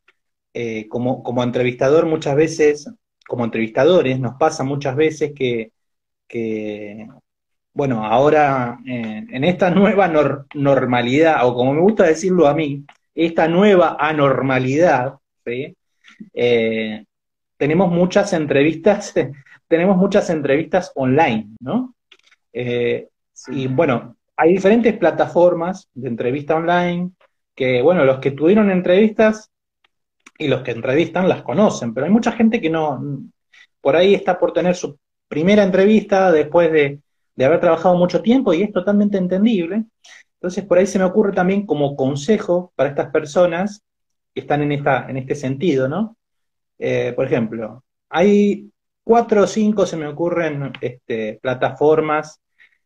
eh, 0.54 0.88
como, 0.88 1.24
como 1.24 1.44
entrevistador 1.44 2.06
muchas 2.06 2.36
veces, 2.36 2.92
como 3.28 3.46
entrevistadores, 3.46 4.20
nos 4.20 4.36
pasa 4.36 4.64
muchas 4.64 4.96
veces 4.96 5.34
que, 5.36 5.72
que 6.28 7.08
bueno, 7.74 8.06
ahora 8.06 8.80
eh, 8.86 9.26
en 9.30 9.44
esta 9.44 9.70
nueva 9.70 10.12
normalidad, 10.54 11.48
o 11.48 11.54
como 11.54 11.74
me 11.74 11.82
gusta 11.82 12.06
decirlo 12.06 12.48
a 12.48 12.54
mí, 12.54 12.86
esta 13.16 13.48
nueva 13.48 13.98
anormalidad, 14.00 15.16
eh, 16.34 17.06
tenemos 17.58 17.92
muchas 17.92 18.34
entrevistas, 18.34 19.14
tenemos 19.68 19.98
muchas 19.98 20.30
entrevistas 20.30 20.92
online, 20.96 21.50
¿no? 21.60 21.96
Eh, 22.52 23.08
y 23.48 23.68
bueno, 23.68 24.18
hay 24.36 24.54
diferentes 24.54 24.98
plataformas 24.98 25.90
de 25.94 26.10
entrevista 26.10 26.56
online 26.56 27.12
que, 27.56 27.82
bueno, 27.82 28.04
los 28.04 28.20
que 28.20 28.32
tuvieron 28.32 28.70
entrevistas 28.70 29.50
y 30.38 30.48
los 30.48 30.62
que 30.62 30.72
entrevistan 30.72 31.30
las 31.30 31.44
conocen, 31.44 31.94
pero 31.94 32.06
hay 32.06 32.12
mucha 32.12 32.34
gente 32.34 32.60
que 32.60 32.70
no, 32.70 33.02
por 33.80 33.96
ahí 33.96 34.14
está 34.14 34.38
por 34.38 34.52
tener 34.52 34.76
su 34.76 34.98
primera 35.28 35.64
entrevista 35.64 36.32
después 36.32 36.72
de, 36.72 37.00
haber 37.40 37.60
trabajado 37.60 37.96
mucho 37.96 38.22
tiempo 38.22 38.54
y 38.54 38.64
es 38.64 38.72
totalmente 38.72 39.18
entendible. 39.18 39.86
Entonces, 40.36 40.66
por 40.66 40.78
ahí 40.78 40.88
se 40.88 41.00
me 41.00 41.06
ocurre 41.06 41.34
también 41.34 41.66
como 41.66 41.96
consejo 41.96 42.74
para 42.76 42.90
estas 42.90 43.12
personas 43.12 43.84
que 44.34 44.42
están 44.42 44.62
en, 44.64 44.72
esta, 44.72 45.08
en 45.10 45.18
este 45.18 45.36
sentido, 45.36 45.88
¿no? 45.88 46.18
Eh, 46.80 47.14
por 47.16 47.26
ejemplo, 47.28 47.84
hay 48.10 48.72
cuatro 49.04 49.44
o 49.44 49.48
cinco, 49.48 49.86
se 49.86 49.98
me 49.98 50.08
ocurren, 50.08 50.74
este, 50.82 51.40
plataformas 51.42 52.40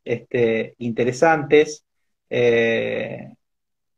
este, 0.03 0.75
interesantes. 0.79 1.85
Eh, 2.29 3.29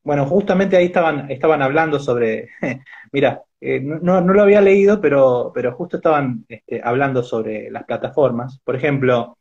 bueno, 0.04 0.26
justamente 0.26 0.78
ahí 0.78 0.86
estaban, 0.86 1.30
estaban 1.32 1.62
hablando 1.62 2.00
sobre, 2.00 2.50
mira, 3.12 3.44
eh, 3.60 3.80
no, 3.82 4.22
lo 4.22 4.42
había 4.42 4.62
leído, 4.62 5.02
pero, 5.02 5.52
pero 5.54 5.74
justo 5.74 5.98
estaban 5.98 6.46
este, 6.48 6.82
hablando 6.84 7.24
sobre 7.24 7.72
las 7.72 7.84
plataformas. 7.86 8.60
Por 8.64 8.76
ejemplo, 8.76 9.38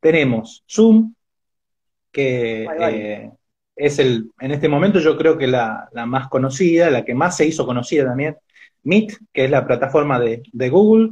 tenemos 0.00 0.64
Zoom, 0.68 1.14
que 2.12 2.66
eh, 2.80 3.30
es 3.76 3.98
el, 3.98 4.30
en 4.40 4.50
este 4.50 4.68
momento 4.68 4.98
yo 4.98 5.16
creo 5.16 5.38
que 5.38 5.46
la, 5.46 5.88
más 6.06 6.28
conocida, 6.28 6.90
la 6.90 7.04
que 7.04 7.14
más 7.14 7.36
se 7.36 7.46
hizo 7.46 7.66
conocida 7.66 8.04
también. 8.04 8.36
Meet, 8.82 9.18
que 9.32 9.44
es 9.44 9.50
la 9.50 9.66
plataforma 9.66 10.18
de, 10.18 10.42
Google. 10.70 11.10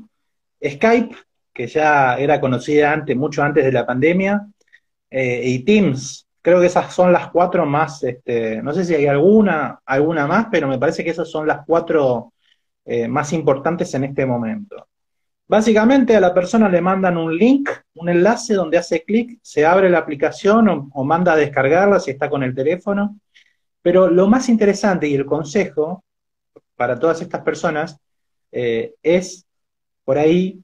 Skype, 0.64 1.14
que 1.52 1.66
ya 1.66 2.16
era 2.16 2.40
conocida 2.40 2.92
antes, 2.92 3.16
mucho 3.16 3.42
antes 3.42 3.64
de 3.64 3.72
la 3.72 3.86
pandemia. 3.86 4.46
Eh, 5.10 5.42
y 5.44 5.64
Teams, 5.64 6.26
creo 6.42 6.60
que 6.60 6.66
esas 6.66 6.92
son 6.94 7.12
las 7.12 7.30
cuatro 7.30 7.66
más, 7.66 8.02
este, 8.02 8.62
no 8.62 8.72
sé 8.72 8.84
si 8.84 8.94
hay 8.94 9.06
alguna, 9.06 9.80
alguna 9.84 10.26
más, 10.26 10.46
pero 10.50 10.68
me 10.68 10.78
parece 10.78 11.04
que 11.04 11.10
esas 11.10 11.28
son 11.28 11.46
las 11.46 11.64
cuatro 11.66 12.32
eh, 12.84 13.08
más 13.08 13.32
importantes 13.32 13.92
en 13.94 14.04
este 14.04 14.24
momento. 14.26 14.88
Básicamente 15.48 16.16
a 16.16 16.20
la 16.20 16.34
persona 16.34 16.68
le 16.68 16.80
mandan 16.80 17.16
un 17.16 17.36
link, 17.36 17.70
un 17.94 18.08
enlace 18.08 18.54
donde 18.54 18.78
hace 18.78 19.04
clic, 19.04 19.38
se 19.42 19.64
abre 19.64 19.88
la 19.88 19.98
aplicación 19.98 20.90
o, 20.92 21.04
manda 21.04 21.34
a 21.34 21.36
descargarla 21.36 22.00
si 22.00 22.10
está 22.10 22.28
con 22.28 22.42
el 22.42 22.54
teléfono. 22.54 23.20
Pero 23.80 24.10
lo 24.10 24.26
más 24.26 24.48
interesante 24.48 25.06
y 25.06 25.14
el 25.14 25.24
consejo 25.24 26.04
para 26.74 26.98
todas 26.98 27.22
estas 27.22 27.42
personas 27.42 27.96
eh, 28.50 28.94
es 29.02 29.46
por 30.04 30.18
ahí 30.18 30.60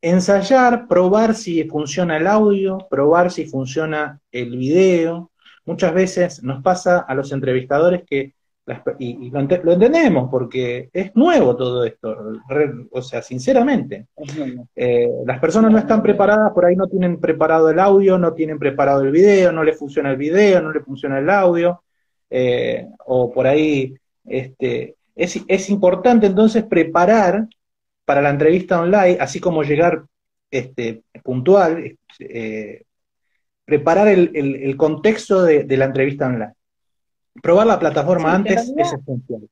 ensayar, 0.00 0.88
probar 0.88 1.34
si 1.34 1.64
funciona 1.64 2.16
el 2.16 2.26
audio, 2.26 2.86
probar 2.88 3.30
si 3.30 3.44
funciona 3.44 4.18
el 4.32 4.56
video. 4.56 5.30
Muchas 5.66 5.92
veces 5.92 6.42
nos 6.42 6.62
pasa 6.62 7.00
a 7.00 7.14
los 7.14 7.32
entrevistadores 7.32 8.02
que, 8.06 8.34
y, 8.98 9.30
lo, 9.30 9.40
entendemos 9.40 10.30
porque 10.30 10.88
es 10.92 11.14
nuevo 11.14 11.54
todo 11.56 11.84
esto, 11.84 12.16
o 12.90 13.02
sea, 13.02 13.20
sinceramente, 13.22 14.06
eh, 14.74 15.08
las 15.26 15.38
personas 15.38 15.70
no 15.70 15.78
están 15.78 16.02
preparadas, 16.02 16.52
por 16.52 16.64
ahí 16.64 16.76
no 16.76 16.86
tienen 16.86 17.20
preparado 17.20 17.70
el 17.70 17.78
audio, 17.78 18.18
no 18.18 18.32
tienen 18.32 18.58
preparado 18.58 19.02
el 19.02 19.10
video, 19.10 19.52
no 19.52 19.64
le 19.64 19.74
funciona 19.74 20.10
el 20.10 20.16
video, 20.16 20.62
no 20.62 20.72
le 20.72 20.80
funciona 20.80 21.18
el 21.18 21.28
audio, 21.28 21.82
eh, 22.30 22.86
o 23.06 23.30
por 23.32 23.46
ahí, 23.46 23.94
este, 24.24 24.96
es, 25.14 25.40
es 25.46 25.70
importante 25.70 26.26
entonces 26.26 26.64
preparar 26.64 27.46
para 28.04 28.22
la 28.22 28.30
entrevista 28.30 28.80
online, 28.80 29.18
así 29.20 29.40
como 29.40 29.62
llegar 29.62 30.04
este, 30.50 31.02
puntual, 31.22 31.96
eh, 32.18 32.82
preparar 33.64 34.08
el, 34.08 34.76
contexto 34.76 35.42
de, 35.42 35.76
la 35.76 35.86
entrevista 35.86 36.26
online. 36.26 36.52
Probar 37.42 37.66
la 37.66 37.78
plataforma 37.78 38.34
antes 38.34 38.72
es 38.76 38.92
esencial. 38.92 39.48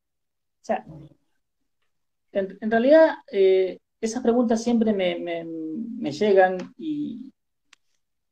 en, 2.33 2.71
realidad, 2.71 3.15
eh, 3.31 3.79
esas 4.01 4.23
preguntas 4.23 4.63
siempre 4.63 4.93
me, 4.93 6.13
llegan 6.13 6.59
y 6.79 7.33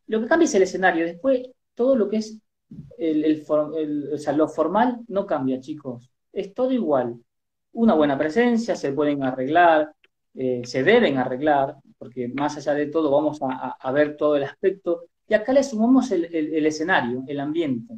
lo 0.06 0.20
que 0.20 0.26
cambia 0.26 0.46
es 0.46 0.54
el 0.54 0.62
escenario. 0.62 1.04
Después, 1.04 1.48
todo 1.74 1.96
lo 1.96 2.08
que 2.08 2.16
es 2.18 2.38
el, 2.98 3.44
lo 4.36 4.48
formal 4.48 5.00
no 5.08 5.26
cambia, 5.26 5.60
chicos. 5.60 6.10
Es 6.32 6.54
todo 6.54 6.72
igual. 6.72 7.16
Una 7.72 7.94
buena 7.94 8.18
presencia, 8.18 8.74
se 8.76 8.92
pueden 8.92 9.22
arreglar, 9.22 9.92
eh, 10.34 10.62
se 10.64 10.82
deben 10.82 11.18
arreglar, 11.18 11.76
porque 11.98 12.28
más 12.28 12.56
allá 12.56 12.74
de 12.74 12.86
todo 12.86 13.10
vamos 13.10 13.38
a, 13.42 13.92
ver 13.92 14.16
todo 14.16 14.36
el 14.36 14.44
aspecto, 14.44 15.04
y 15.28 15.34
acá 15.34 15.52
le 15.52 15.62
sumamos 15.62 16.10
el, 16.10 16.24
escenario, 16.66 17.22
el 17.26 17.38
ambiente. 17.38 17.94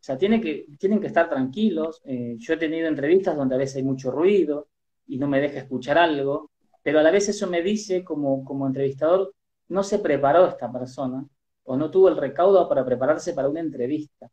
O 0.00 0.02
sea, 0.02 0.16
tiene 0.16 0.40
que, 0.40 0.66
tienen 0.78 1.00
que 1.00 1.08
estar 1.08 1.28
tranquilos. 1.28 2.00
Eh, 2.04 2.36
yo 2.38 2.54
he 2.54 2.56
tenido 2.56 2.88
entrevistas 2.88 3.36
donde 3.36 3.54
a 3.54 3.58
veces 3.58 3.76
hay 3.76 3.82
mucho 3.82 4.10
ruido 4.10 4.68
y 5.06 5.18
no 5.18 5.28
me 5.28 5.40
deja 5.40 5.58
escuchar 5.60 5.98
algo, 5.98 6.50
pero 6.82 7.00
a 7.00 7.02
la 7.02 7.10
vez 7.10 7.28
eso 7.28 7.46
me 7.48 7.62
dice 7.62 8.02
como, 8.04 8.44
como 8.44 8.66
entrevistador, 8.66 9.34
no 9.68 9.82
se 9.82 9.98
preparó 9.98 10.46
esta 10.46 10.72
persona 10.72 11.26
o 11.64 11.76
no 11.76 11.90
tuvo 11.90 12.08
el 12.08 12.16
recaudo 12.16 12.68
para 12.68 12.84
prepararse 12.84 13.34
para 13.34 13.48
una 13.48 13.60
entrevista. 13.60 14.30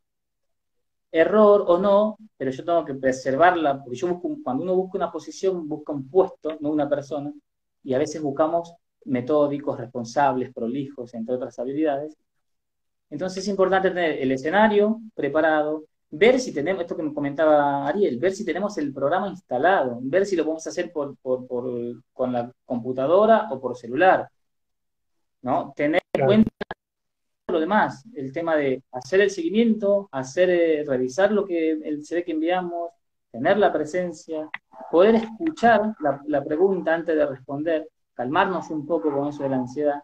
Error 1.12 1.64
o 1.68 1.78
no, 1.78 2.16
pero 2.36 2.50
yo 2.50 2.64
tengo 2.64 2.84
que 2.84 2.94
preservarla, 2.94 3.82
porque 3.82 3.96
yo 3.98 4.08
busco, 4.08 4.42
cuando 4.42 4.62
uno 4.62 4.74
busca 4.76 4.98
una 4.98 5.10
posición, 5.12 5.68
busca 5.68 5.92
un 5.92 6.08
puesto, 6.08 6.56
no 6.60 6.70
una 6.70 6.88
persona, 6.88 7.32
y 7.82 7.94
a 7.94 7.98
veces 7.98 8.20
buscamos 8.22 8.74
metódicos, 9.04 9.78
responsables, 9.78 10.52
prolijos, 10.52 11.14
entre 11.14 11.34
otras 11.34 11.58
habilidades. 11.58 12.16
Entonces 13.10 13.44
es 13.44 13.48
importante 13.48 13.88
tener 13.90 14.18
el 14.18 14.32
escenario 14.32 15.00
preparado, 15.14 15.84
ver 16.10 16.40
si 16.40 16.52
tenemos, 16.52 16.82
esto 16.82 16.96
que 16.96 17.02
me 17.02 17.14
comentaba 17.14 17.86
Ariel, 17.86 18.18
ver 18.18 18.32
si 18.32 18.44
tenemos 18.44 18.76
el 18.78 18.92
programa 18.92 19.28
instalado, 19.28 19.98
ver 20.02 20.26
si 20.26 20.36
lo 20.36 20.50
a 20.52 20.56
hacer 20.56 20.92
por, 20.92 21.16
con 21.18 22.32
la 22.32 22.52
computadora 22.64 23.48
o 23.50 23.60
por 23.60 23.76
celular. 23.76 24.28
¿no? 25.42 25.72
Tener 25.76 26.00
en 26.14 26.26
cuenta 26.26 26.50
lo 27.48 27.60
demás, 27.60 28.04
el 28.14 28.32
tema 28.32 28.56
de 28.56 28.82
hacer 28.92 29.20
el 29.20 29.30
seguimiento, 29.30 30.08
hacer, 30.12 30.50
eh, 30.50 30.84
revisar 30.86 31.32
lo 31.32 31.46
que 31.46 31.70
el 31.72 32.04
CD 32.04 32.22
que 32.22 32.32
enviamos, 32.32 32.90
tener 33.30 33.56
la 33.56 33.72
presencia, 33.72 34.50
poder 34.90 35.14
escuchar 35.14 35.94
la, 36.00 36.20
la 36.26 36.44
pregunta 36.44 36.94
antes 36.94 37.16
de 37.16 37.26
responder, 37.26 37.88
calmarnos 38.12 38.68
un 38.70 38.86
poco 38.86 39.10
con 39.10 39.28
eso 39.28 39.42
de 39.44 39.48
la 39.48 39.56
ansiedad 39.56 40.02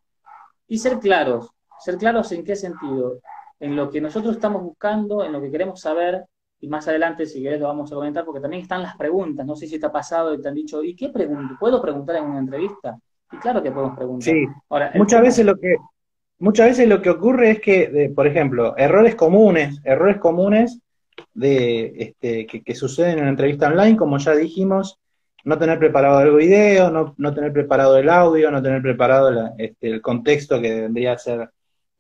y 0.69 0.79
ser 0.79 0.99
claros. 0.99 1.51
Ser 1.85 1.99
claros 1.99 2.33
en 2.33 2.45
qué 2.45 2.57
sentido, 2.57 3.21
en 3.61 3.77
lo 3.77 3.91
que 3.91 4.01
nosotros 4.01 4.37
estamos 4.37 4.63
buscando, 4.63 5.23
en 5.23 5.33
lo 5.33 5.41
que 5.43 5.51
queremos 5.51 5.81
saber, 5.81 6.25
y 6.59 6.69
más 6.69 6.89
adelante, 6.89 7.27
si 7.27 7.43
querés, 7.43 7.61
lo 7.61 7.67
vamos 7.67 7.93
a 7.93 7.95
comentar, 7.95 8.25
porque 8.25 8.41
también 8.41 8.63
están 8.63 8.83
las 8.83 8.97
preguntas. 8.97 9.45
No 9.45 9.55
sé 9.55 9.67
si 9.67 9.79
te 9.79 9.85
ha 9.85 9.93
pasado 9.93 10.33
y 10.33 10.41
te 10.41 10.49
han 10.49 10.55
dicho, 10.55 10.83
¿y 10.83 10.97
qué 10.97 11.11
pregunto? 11.11 11.57
¿Puedo 11.61 11.83
preguntar 11.83 12.17
en 12.17 12.25
una 12.25 12.39
entrevista? 12.39 12.97
Y 13.31 13.37
claro 13.37 13.63
que 13.63 13.71
podemos 13.71 13.95
preguntar. 13.95 14.33
Sí, 14.33 14.47
Ahora, 14.71 14.93
muchas 14.95 15.21
veces 15.21 15.45
lo 15.45 15.57
que 15.57 15.77
muchas 16.39 16.69
veces 16.69 16.89
lo 16.89 17.03
que 17.03 17.11
ocurre 17.11 17.51
es 17.51 17.61
que, 17.61 18.11
por 18.15 18.27
ejemplo, 18.27 18.75
errores 18.79 19.15
comunes, 19.15 19.79
errores 19.85 20.17
comunes 20.17 20.81
de 21.35 21.93
este, 21.99 22.47
que, 22.47 22.63
que, 22.63 22.75
suceden 22.75 23.19
en 23.19 23.21
una 23.21 23.31
entrevista 23.31 23.69
online, 23.69 23.97
como 23.97 24.17
ya 24.17 24.35
dijimos, 24.35 24.99
no 25.45 25.59
tener 25.59 25.79
preparado 25.79 26.23
el 26.23 26.35
video, 26.35 26.91
no, 26.91 27.15
no 27.19 27.35
tener 27.35 27.53
preparado 27.53 27.99
el 27.99 28.09
audio, 28.09 28.51
no 28.51 28.63
tener 28.63 28.81
preparado 28.81 29.53
este, 29.59 29.89
el 29.89 30.01
contexto 30.01 30.61
que 30.61 30.81
vendría 30.81 31.13
a 31.13 31.19
ser 31.19 31.51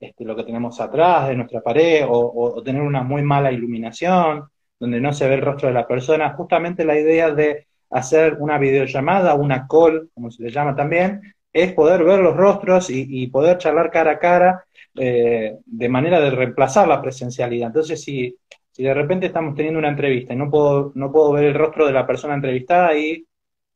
este, 0.08 0.24
lo 0.24 0.36
que 0.36 0.44
tenemos 0.44 0.80
atrás 0.80 1.28
de 1.28 1.36
nuestra 1.36 1.60
pared, 1.60 2.04
o, 2.08 2.62
tener 2.64 2.82
una 2.82 3.02
muy 3.02 3.22
mala 3.22 3.52
iluminación, 3.52 4.44
donde 4.78 5.00
no 5.00 5.12
se 5.12 5.28
ve 5.28 5.34
el 5.34 5.42
rostro 5.42 5.68
de 5.68 5.74
la 5.74 5.86
persona. 5.86 6.34
Justamente 6.34 6.84
la 6.84 6.98
idea 6.98 7.30
de 7.30 7.66
hacer 7.90 8.36
una 8.40 8.58
videollamada, 8.58 9.34
una 9.34 9.66
call, 9.68 10.10
como 10.14 10.30
se 10.30 10.42
le 10.42 10.50
llama 10.50 10.74
también, 10.74 11.20
es 11.52 11.72
poder 11.72 12.04
ver 12.04 12.18
los 12.20 12.36
rostros 12.36 12.90
y, 12.90 13.26
poder 13.28 13.58
charlar 13.58 13.90
cara 13.90 14.12
a 14.12 14.18
cara 14.18 14.64
eh, 14.96 15.56
de 15.64 15.88
manera 15.88 16.20
de 16.20 16.30
reemplazar 16.30 16.88
la 16.88 17.00
presencialidad. 17.00 17.68
Entonces, 17.68 18.02
si, 18.02 18.36
si 18.70 18.82
de 18.82 18.94
repente 18.94 19.26
estamos 19.26 19.54
teniendo 19.54 19.78
una 19.78 19.88
entrevista 19.88 20.34
y 20.34 20.36
no 20.36 20.50
puedo, 20.50 20.92
no 20.96 21.12
puedo 21.12 21.32
ver 21.32 21.44
el 21.44 21.54
rostro 21.54 21.86
de 21.86 21.92
la 21.92 22.06
persona 22.06 22.34
entrevistada, 22.34 22.96
y 22.98 23.24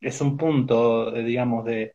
es 0.01 0.21
un 0.21 0.37
punto, 0.37 1.15
eh, 1.15 1.23
digamos, 1.23 1.65
de, 1.65 1.95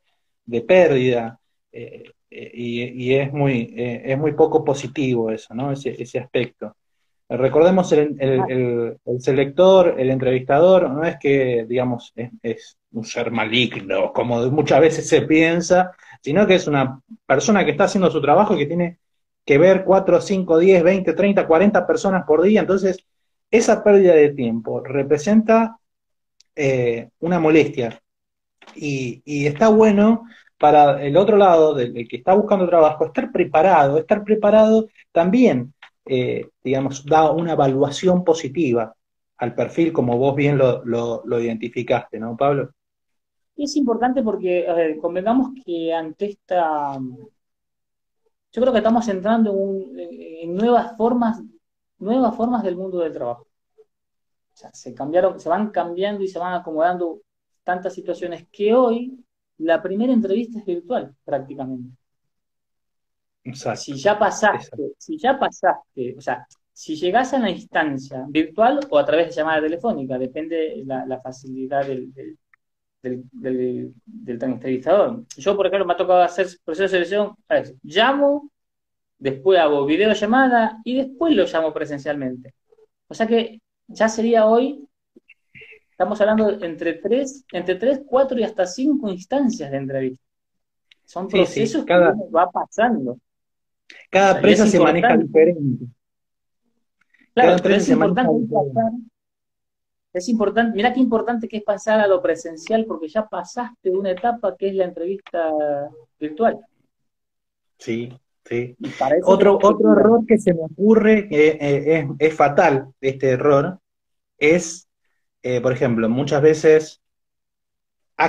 pérdida 0.67 1.39
eh, 1.71 2.03
eh, 2.33 2.51
y, 2.53 3.13
es, 3.13 3.31
muy, 3.31 3.73
es 3.75 4.17
muy 4.17 4.33
poco 4.33 4.63
positivo 4.63 5.29
eso, 5.31 5.53
¿no? 5.53 5.71
Ese, 5.71 5.95
ese 6.01 6.19
aspecto. 6.19 6.75
Recordemos 7.29 7.91
el, 7.93 8.15
el, 8.19 8.97
el, 9.05 9.21
selector, 9.21 9.95
el 9.97 10.09
entrevistador, 10.11 10.89
no 10.89 11.03
es 11.03 11.17
que, 11.17 11.65
digamos, 11.67 12.13
es, 12.15 12.77
un 12.91 13.05
ser 13.05 13.31
maligno, 13.31 14.13
como 14.13 14.45
muchas 14.51 14.79
veces 14.79 15.07
se 15.07 15.23
piensa, 15.23 15.91
sino 16.21 16.45
que 16.45 16.55
es 16.55 16.67
una 16.67 16.99
persona 17.25 17.65
que 17.65 17.71
está 17.71 17.85
haciendo 17.85 18.11
su 18.11 18.21
trabajo 18.21 18.53
y 18.53 18.59
que 18.59 18.65
tiene 18.67 18.99
que 19.45 19.57
ver 19.57 19.83
4, 19.83 20.21
5, 20.21 20.59
10, 20.59 20.83
20, 20.83 21.13
30, 21.13 21.47
40 21.47 21.87
personas 21.87 22.23
por 22.25 22.43
día. 22.43 22.61
Entonces, 22.61 23.03
esa 23.49 23.83
pérdida 23.83 24.13
de 24.13 24.29
tiempo 24.29 24.81
representa 24.83 25.77
eh, 26.55 27.09
una 27.19 27.39
molestia. 27.39 27.99
Y, 28.75 29.21
está 29.45 29.69
bueno 29.69 30.25
para 30.57 31.03
el 31.03 31.17
otro 31.17 31.37
lado, 31.37 31.73
del, 31.73 32.07
que 32.07 32.17
está 32.17 32.33
buscando 32.33 32.67
trabajo, 32.67 33.05
estar 33.05 33.31
preparado. 33.31 33.97
Estar 33.97 34.23
preparado 34.23 34.87
también, 35.11 35.73
eh, 36.05 36.49
digamos, 36.63 37.05
da 37.05 37.31
una 37.31 37.53
evaluación 37.53 38.23
positiva. 38.23 38.95
al 39.37 39.55
perfil 39.55 39.91
como 39.91 40.17
vos 40.17 40.35
bien 40.35 40.57
lo, 40.57 40.83
lo, 40.85 41.41
identificaste, 41.41 42.17
¿no, 42.17 42.37
Pablo? 42.37 42.69
Es 43.57 43.75
importante 43.75 44.23
porque, 44.23 44.65
ver, 44.73 44.97
convengamos 44.97 45.49
que 45.65 45.93
ante 45.93 46.27
esta... 46.27 46.97
Yo 48.53 48.61
creo 48.61 48.71
que 48.71 48.77
estamos 48.77 49.07
entrando 49.09 49.53
en, 49.97 50.55
nuevas 50.55 50.95
formas, 50.95 51.41
nuevas 51.97 52.35
formas 52.35 52.63
del 52.63 52.77
mundo 52.77 52.99
del 52.99 53.11
trabajo. 53.11 53.47
O 54.53 54.55
sea, 54.55 54.71
se 54.73 54.93
cambiaron, 54.93 55.39
se 55.39 55.49
van 55.49 55.71
cambiando 55.71 56.23
y 56.23 56.27
se 56.27 56.39
van 56.39 56.53
acomodando 56.53 57.19
tantas 57.63 57.93
situaciones 57.93 58.47
que 58.51 58.73
hoy 58.73 59.22
la 59.57 59.81
primera 59.81 60.13
entrevista 60.13 60.59
es 60.59 60.65
virtual, 60.65 61.15
prácticamente. 61.23 61.95
Si 63.75 63.95
ya 63.95 64.17
pasaste, 64.17 64.93
si 64.97 65.17
ya 65.17 65.37
pasaste, 65.37 66.15
o 66.17 66.21
sea, 66.21 66.47
si 66.71 66.95
llegas 66.95 67.33
a 67.33 67.39
la 67.39 67.49
instancia 67.49 68.25
virtual 68.29 68.79
o 68.89 68.97
a 68.97 69.05
través 69.05 69.27
de 69.27 69.33
llamada 69.33 69.61
telefónica, 69.61 70.17
depende 70.17 70.81
la, 70.85 71.05
la 71.05 71.19
facilidad 71.21 71.85
del, 71.85 72.13
del, 73.03 73.25
del, 73.31 74.43
entrevistador. 74.43 75.25
Yo, 75.37 75.55
por 75.55 75.67
ejemplo, 75.67 75.85
me 75.85 75.93
ha 75.93 75.97
tocado 75.97 76.21
hacer 76.21 76.47
proceso 76.63 76.83
de 76.83 76.89
selección, 76.89 77.35
a 77.49 77.55
ver, 77.55 77.75
llamo, 77.83 78.49
después 79.17 79.59
hago 79.59 79.85
videollamada 79.85 80.81
y 80.83 80.97
después 80.97 81.35
lo 81.35 81.45
llamo 81.45 81.73
presencialmente. 81.73 82.53
O 83.07 83.13
sea 83.13 83.27
que 83.27 83.61
ya 83.87 84.09
sería 84.09 84.47
hoy, 84.47 84.87
estamos 85.93 86.19
hablando 86.19 86.49
entre 86.63 86.93
tres, 86.93 87.45
entre 87.53 87.75
tres, 87.75 88.01
cuatro 88.05 88.37
y 88.39 88.43
hasta 88.43 88.65
cinco 88.65 89.09
instancias 89.09 89.69
de 89.69 89.77
entrevista. 89.77 90.23
Son 91.05 91.27
procesos 91.27 91.85
que 91.85 91.93
va 91.93 92.49
pasando. 92.51 93.19
Cada 94.09 94.37
empresa 94.37 94.65
se 94.65 94.79
maneja 94.79 95.15
diferente. 95.15 95.85
Claro, 97.35 97.57
pero 97.61 97.75
es 97.75 97.89
importante 97.89 98.31
pasar, 98.51 98.91
es 100.13 100.29
importante, 100.29 100.75
mira 100.75 100.93
qué 100.93 100.99
importante 100.99 101.47
que 101.47 101.57
es 101.57 101.63
pasar 101.63 101.99
a 101.99 102.07
lo 102.07 102.21
presencial 102.21 102.85
porque 102.85 103.07
ya 103.07 103.27
pasaste 103.27 103.89
una 103.89 104.11
etapa 104.11 104.55
que 104.55 104.69
es 104.69 104.75
la 104.75 104.85
entrevista 104.85 105.51
virtual. 106.19 106.59
Sí, 107.77 108.09
sí. 108.45 108.75
Otro, 109.23 109.59
otro 109.61 109.93
error 109.93 110.25
que 110.27 110.37
se 110.37 110.53
me 110.53 110.61
ocurre, 110.61 111.27
que 111.27 111.57
eh, 111.59 112.07
es, 112.19 112.33
fatal 112.35 112.93
este 113.01 113.31
error, 113.31 113.79
es, 114.37 114.87
eh, 115.43 115.61
por 115.61 115.73
ejemplo, 115.73 116.09
muchas 116.09 116.41
veces 116.41 117.01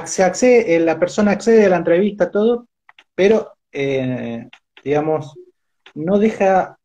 se 0.05 0.23
accede, 0.25 0.77
eh, 0.77 0.81
la 0.81 0.99
persona 0.99 1.33
accede 1.33 1.67
a 1.67 1.69
la 1.69 1.77
entrevista, 1.77 2.31
todo, 2.31 2.69
pero, 3.15 3.53
digamos, 4.85 5.35
no 5.95 6.19
deja, 6.19 6.79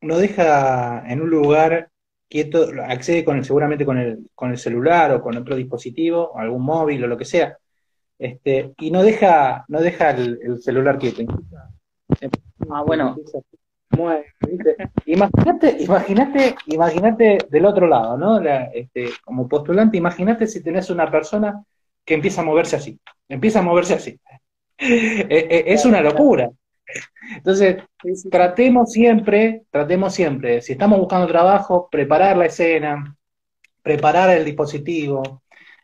no 0.00 0.18
deja 0.18 1.04
en 1.06 1.20
un 1.22 1.30
lugar 1.30 1.90
quieto, 2.28 2.68
accede 2.86 3.24
con 3.24 3.44
seguramente 3.44 3.84
con 3.84 3.98
el, 3.98 4.30
con 4.34 4.50
el 4.50 4.58
celular 4.58 5.12
o 5.12 5.22
con 5.22 5.36
otro 5.36 5.56
dispositivo, 5.56 6.36
algún 6.36 6.64
móvil 6.64 7.04
o 7.04 7.06
lo 7.06 7.16
que 7.16 7.24
sea, 7.24 7.56
este, 8.18 8.72
y 8.78 8.90
no 8.90 9.02
deja, 9.02 9.64
no 9.68 9.80
deja 9.80 10.10
el, 10.10 10.62
celular 10.62 10.98
quieto. 10.98 11.22
Ah, 12.70 12.82
bueno. 12.82 13.16
Imagínate, 15.06 15.76
imagínate, 15.78 16.54
imagínate 16.66 17.38
del 17.48 17.64
otro 17.64 17.86
lado, 17.86 18.16
¿no? 18.16 18.40
este, 18.40 19.10
como 19.24 19.48
postulante, 19.48 19.96
imagínate 19.96 20.46
si 20.46 20.62
tenés 20.62 20.90
una 20.90 21.10
persona 21.10 21.62
que 22.04 22.14
empieza 22.14 22.40
a 22.40 22.44
moverse 22.44 22.76
así, 22.76 22.98
empieza 23.28 23.60
a 23.60 23.62
moverse 23.62 23.94
así. 23.94 24.20
E, 24.78 25.26
e, 25.30 25.64
es 25.72 25.84
una 25.84 26.00
locura. 26.00 26.50
Entonces, 27.36 27.82
tratemos 28.30 28.92
siempre, 28.92 29.64
tratemos 29.70 30.14
siempre, 30.14 30.62
si 30.62 30.72
estamos 30.72 30.98
buscando 30.98 31.26
trabajo, 31.26 31.88
preparar 31.90 32.36
la 32.36 32.46
escena, 32.46 33.16
preparar 33.82 34.30
el 34.30 34.44
dispositivo, 34.44 35.42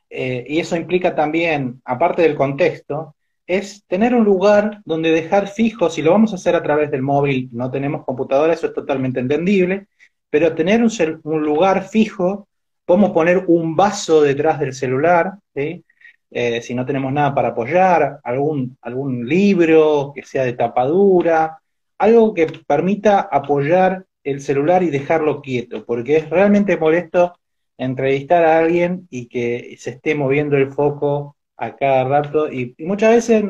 eh, 0.08 0.44
y 0.46 0.60
eso 0.60 0.76
implica 0.76 1.14
también, 1.14 1.80
aparte 1.84 2.22
del 2.22 2.36
contexto, 2.36 3.16
es 3.46 3.84
tener 3.86 4.14
un 4.14 4.24
lugar 4.24 4.80
donde 4.84 5.10
dejar 5.10 5.48
fijo, 5.48 5.90
si 5.90 6.02
lo 6.02 6.12
vamos 6.12 6.32
a 6.32 6.36
hacer 6.36 6.54
a 6.54 6.62
través 6.62 6.90
del 6.90 7.02
móvil, 7.02 7.48
no 7.52 7.70
tenemos 7.70 8.04
computadora, 8.04 8.52
eso 8.52 8.66
es 8.68 8.74
totalmente 8.74 9.20
entendible, 9.20 9.88
pero 10.30 10.54
tener 10.54 10.82
un, 10.82 11.42
lugar 11.42 11.84
fijo, 11.88 12.48
podemos 12.84 13.10
poner 13.10 13.44
un 13.48 13.76
vaso 13.76 14.22
detrás 14.22 14.60
del 14.60 14.72
celular. 14.72 15.34
Eh, 15.54 16.62
si 16.62 16.74
no 16.74 16.86
tenemos 16.86 17.12
nada 17.12 17.34
para 17.34 17.48
apoyar, 17.48 18.20
algún, 18.24 18.78
algún 18.80 19.28
libro 19.28 20.12
que 20.14 20.22
sea 20.22 20.44
de 20.44 20.54
tapadura, 20.54 21.58
algo 21.98 22.32
que 22.32 22.46
permita 22.66 23.20
apoyar 23.20 24.06
el 24.24 24.40
celular 24.40 24.82
y 24.82 24.90
dejarlo 24.90 25.42
quieto, 25.42 25.84
porque 25.84 26.16
es 26.16 26.30
realmente 26.30 26.76
molesto 26.76 27.34
entrevistar 27.76 28.44
a 28.44 28.58
alguien 28.58 29.06
y 29.10 29.26
que 29.28 29.76
se 29.78 29.90
esté 29.90 30.14
moviendo 30.14 30.56
el 30.56 30.72
foco 30.72 31.36
a 31.56 31.76
cada 31.76 32.04
rato 32.04 32.50
y, 32.50 32.74
muchas 32.78 33.14
veces 33.14 33.44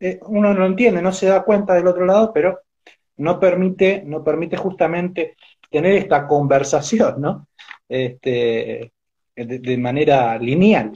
eh, 0.00 0.18
uno 0.26 0.54
no 0.54 0.66
entiende, 0.66 1.02
no 1.02 1.12
se 1.12 1.26
da 1.26 1.42
cuenta 1.42 1.74
del 1.74 1.86
otro 1.86 2.06
lado, 2.06 2.32
pero 2.32 2.60
no 3.16 3.38
permite, 3.38 4.02
no 4.04 4.24
permite 4.24 4.56
justamente 4.56 5.36
tener 5.70 5.94
esta 5.94 6.26
conversación, 6.26 7.20
¿no? 7.20 7.48
Este, 7.88 8.92
de 9.34 9.78
manera 9.78 10.38
lineal. 10.38 10.92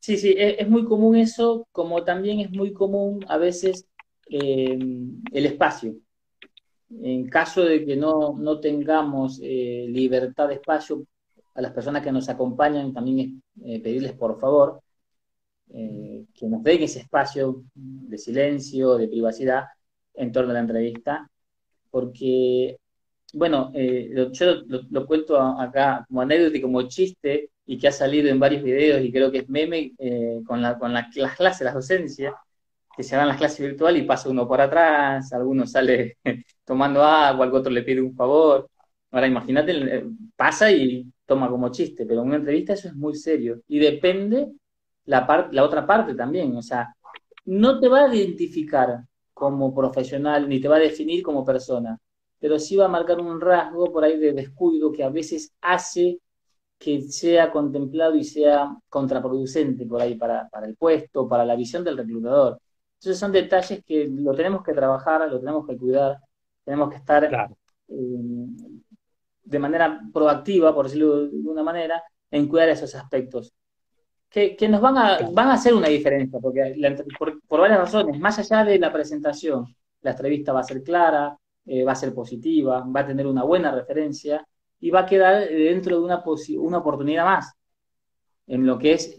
Sí, 0.00 0.16
sí, 0.16 0.34
e, 0.36 0.56
es, 0.60 0.68
muy 0.68 0.84
común 0.84 1.16
eso, 1.16 1.68
como 1.72 2.04
también 2.04 2.40
es 2.40 2.50
muy 2.50 2.72
común 2.72 3.24
a 3.28 3.36
veces 3.36 3.86
eh, 4.30 4.78
el 5.32 5.46
espacio. 5.46 5.94
En 7.02 7.28
caso 7.28 7.64
de 7.64 7.84
que 7.84 7.96
no, 7.96 8.60
tengamos 8.60 9.40
eh, 9.42 9.86
libertad 9.88 10.48
de 10.48 10.54
espacio, 10.54 11.04
a 11.60 11.62
las 11.62 11.72
personas 11.72 12.02
que 12.02 12.12
nos 12.12 12.28
acompañan 12.28 12.92
también 12.92 13.42
eh, 13.64 13.80
pedirles 13.82 14.12
por 14.14 14.38
favor 14.40 14.80
que 15.72 16.48
nos 16.48 16.64
den 16.64 16.82
ese 16.82 16.98
espacio 16.98 17.62
de 17.74 18.18
silencio, 18.18 18.96
de 18.96 19.06
privacidad 19.06 19.66
en 20.14 20.32
torno 20.32 20.50
a 20.50 20.54
la 20.54 20.60
entrevista, 20.60 21.30
porque, 21.92 22.76
bueno, 23.34 23.72
yo 23.72 24.46
lo, 24.66 24.80
lo, 24.90 25.06
cuento 25.06 25.40
acá 25.40 26.04
como 26.08 26.22
anécdota 26.22 26.56
y 26.56 26.60
como 26.60 26.82
chiste, 26.88 27.50
y 27.70 27.78
que 27.78 27.86
ha 27.86 27.92
salido 27.92 28.28
en 28.28 28.40
varios 28.40 28.64
videos 28.64 29.00
y 29.00 29.12
creo 29.12 29.30
que 29.30 29.38
es 29.38 29.48
meme 29.48 29.92
eh, 29.96 30.40
con, 30.44 30.60
la, 30.60 30.76
con 30.76 30.92
las 30.92 31.06
clases, 31.14 31.60
las 31.60 31.74
docencias, 31.74 32.34
que 32.96 33.04
se 33.04 33.14
dan 33.14 33.28
las 33.28 33.36
clases 33.36 33.60
virtuales 33.60 34.02
y 34.02 34.06
pasa 34.06 34.28
uno 34.28 34.48
por 34.48 34.60
atrás, 34.60 35.32
alguno 35.32 35.64
sale 35.68 36.18
tomando 36.64 37.04
agua, 37.04 37.46
al 37.46 37.54
otro 37.54 37.70
le 37.70 37.84
pide 37.84 38.00
un 38.00 38.16
favor. 38.16 38.68
Ahora 39.12 39.28
imagínate, 39.28 39.72
eh, 39.98 40.04
pasa 40.34 40.72
y 40.72 41.06
toma 41.30 41.48
como 41.48 41.70
chiste, 41.70 42.04
pero 42.06 42.22
en 42.22 42.26
una 42.28 42.36
entrevista 42.38 42.72
eso 42.72 42.88
es 42.88 42.94
muy 42.96 43.14
serio 43.14 43.62
y 43.68 43.78
depende 43.78 44.50
la, 45.04 45.48
la 45.52 45.64
otra 45.64 45.86
parte 45.86 46.14
también, 46.14 46.56
o 46.56 46.62
sea, 46.62 46.92
no 47.44 47.78
te 47.78 47.88
va 47.88 48.06
a 48.06 48.14
identificar 48.14 49.04
como 49.32 49.72
profesional 49.72 50.48
ni 50.48 50.60
te 50.60 50.66
va 50.68 50.76
a 50.76 50.80
definir 50.80 51.22
como 51.22 51.44
persona, 51.44 51.96
pero 52.40 52.58
sí 52.58 52.74
va 52.76 52.86
a 52.86 52.88
marcar 52.88 53.20
un 53.20 53.40
rasgo 53.40 53.92
por 53.92 54.02
ahí 54.02 54.18
de 54.18 54.32
descuido 54.32 54.90
que 54.90 55.04
a 55.04 55.08
veces 55.08 55.52
hace 55.60 56.18
que 56.78 57.02
sea 57.02 57.52
contemplado 57.52 58.16
y 58.16 58.24
sea 58.24 58.76
contraproducente 58.88 59.86
por 59.86 60.02
ahí 60.02 60.16
para, 60.16 60.48
el 60.64 60.76
puesto, 60.76 61.28
para 61.28 61.44
la 61.44 61.54
visión 61.54 61.84
del 61.84 61.96
reclutador. 61.96 62.58
Entonces 62.94 63.18
son 63.20 63.32
detalles 63.32 63.84
que 63.84 64.08
lo 64.08 64.34
tenemos 64.34 64.64
que 64.64 64.72
trabajar, 64.72 65.30
lo 65.30 65.38
tenemos 65.38 65.66
que 65.66 65.76
cuidar, 65.76 66.18
tenemos 66.64 66.90
que 66.90 66.96
estar 66.96 67.24
eh, 67.88 68.79
de 69.50 69.58
manera 69.58 70.00
proactiva, 70.12 70.74
por 70.74 70.86
decirlo 70.86 71.28
de 71.28 71.48
una 71.48 71.62
manera, 71.62 72.02
en 72.30 72.46
cuidar 72.46 72.68
esos 72.68 72.94
aspectos. 72.94 73.52
Que, 74.28 74.56
nos 74.68 74.80
van 74.80 74.96
a, 74.96 75.18
van 75.32 75.48
a 75.48 75.54
hacer 75.54 75.74
una 75.74 75.88
diferencia, 75.88 76.38
porque 76.40 76.76
por, 77.18 77.60
varias 77.60 77.80
razones, 77.80 78.20
más 78.20 78.38
allá 78.38 78.64
de 78.64 78.78
la 78.78 78.92
presentación, 78.92 79.74
la 80.02 80.12
entrevista 80.12 80.52
va 80.52 80.60
a 80.60 80.64
ser 80.64 80.84
clara, 80.84 81.36
eh, 81.66 81.82
va 81.82 81.92
a 81.92 81.96
ser 81.96 82.14
positiva, 82.14 82.84
va 82.84 83.00
a 83.00 83.06
tener 83.06 83.26
una 83.26 83.42
buena 83.42 83.72
referencia, 83.72 84.46
y 84.78 84.90
va 84.90 85.00
a 85.00 85.06
quedar 85.06 85.48
dentro 85.48 85.98
de 85.98 86.04
una, 86.04 86.22
una 86.58 86.78
oportunidad 86.78 87.24
más, 87.24 87.52
en 88.46 88.66
lo 88.66 88.78
que 88.78 88.92
es, 88.92 89.16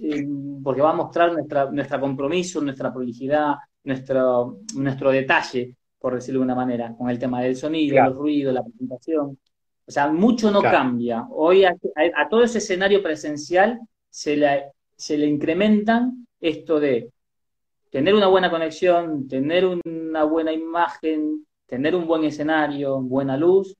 porque 0.63 0.81
va 0.81 0.91
a 0.91 0.95
mostrar 0.95 1.33
nuestra, 1.33 1.69
nuestro 1.69 1.99
compromiso, 1.99 2.61
nuestra 2.61 2.93
prolijidad, 2.93 3.55
nuestro, 3.83 4.59
nuestro 4.75 5.11
detalle, 5.11 5.75
por 5.99 6.15
decirlo 6.15 6.39
de 6.39 6.45
una 6.45 6.55
manera, 6.55 6.95
con 6.97 7.09
el 7.09 7.19
tema 7.19 7.41
del 7.41 7.55
sonido, 7.55 8.03
el 8.03 8.15
ruido, 8.15 8.51
la 8.51 8.63
presentación. 8.63 9.37
O 9.85 9.91
sea, 9.91 10.07
mucho 10.07 10.51
no 10.51 10.61
cambia. 10.61 11.25
Hoy 11.29 11.65
a, 11.65 11.75
todo 12.29 12.43
ese 12.43 12.59
escenario 12.59 13.01
presencial 13.01 13.79
se 14.09 14.37
le, 14.37 14.65
se 14.95 15.17
le 15.17 15.27
incrementan 15.27 16.27
esto 16.39 16.79
de 16.79 17.09
tener 17.89 18.13
una 18.13 18.27
buena 18.27 18.49
conexión, 18.49 19.27
tener 19.27 19.65
una 19.65 20.23
buena 20.23 20.53
imagen, 20.53 21.45
tener 21.65 21.95
un 21.95 22.07
buen 22.07 22.23
escenario, 22.23 23.01
buena 23.01 23.37
luz, 23.37 23.75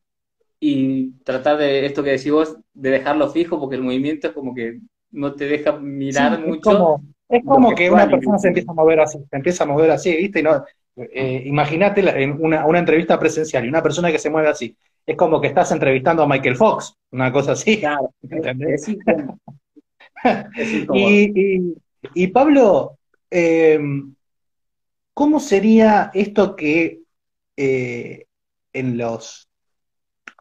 y 0.60 1.12
tratar 1.24 1.58
de 1.58 1.86
esto 1.86 2.04
que 2.04 2.12
decís 2.12 2.32
vos, 2.32 2.56
de 2.74 2.92
dejarlo 2.92 3.30
fijo, 3.32 3.60
porque 3.60 3.76
el 3.76 3.82
movimiento 3.82 4.28
es 4.28 4.34
como 4.34 4.54
que 4.54 4.80
no 5.12 5.34
te 5.34 5.46
deja 5.46 5.74
mirar 5.74 6.40
mucho. 6.46 7.02
Es 7.28 7.44
como, 7.46 7.74
que, 7.74 7.90
una 7.90 8.10
persona 8.10 8.38
se 8.38 8.50
empieza 8.50 8.72
a 8.72 8.76
mover 8.76 9.00
así, 9.00 9.18
se 9.30 9.36
empieza 9.38 9.64
a 9.64 9.68
mover 9.68 9.90
así, 9.92 10.16
¿viste? 10.16 10.42
Y 10.42 10.44
no, 10.44 10.64
eh, 10.98 11.44
imagínate 11.46 12.02
una, 12.40 12.66
una, 12.66 12.80
entrevista 12.80 13.18
presencial 13.18 13.66
y 13.66 13.70
una 13.70 13.82
persona 13.82 14.12
que 14.12 14.20
se 14.20 14.30
mueve 14.30 14.50
así. 14.50 14.78
Es 15.06 15.18
como 15.18 15.42
que 15.42 15.48
estás 15.48 15.72
entrevistando 15.72 16.24
a 16.24 16.28
Michael 16.28 16.56
Fox, 16.56 16.96
una 17.12 17.32
cosa 17.32 17.54
así. 17.54 17.80
Claro, 17.80 18.14
¿entendés? 18.22 18.88
y, 20.94 21.76
y, 22.14 22.28
Pablo, 22.28 22.98
eh, 23.30 23.80
¿cómo 25.14 25.40
sería 25.40 26.12
esto 26.14 26.56
que 26.56 27.02
eh, 27.58 28.26
en 28.74 28.98
los 28.98 29.50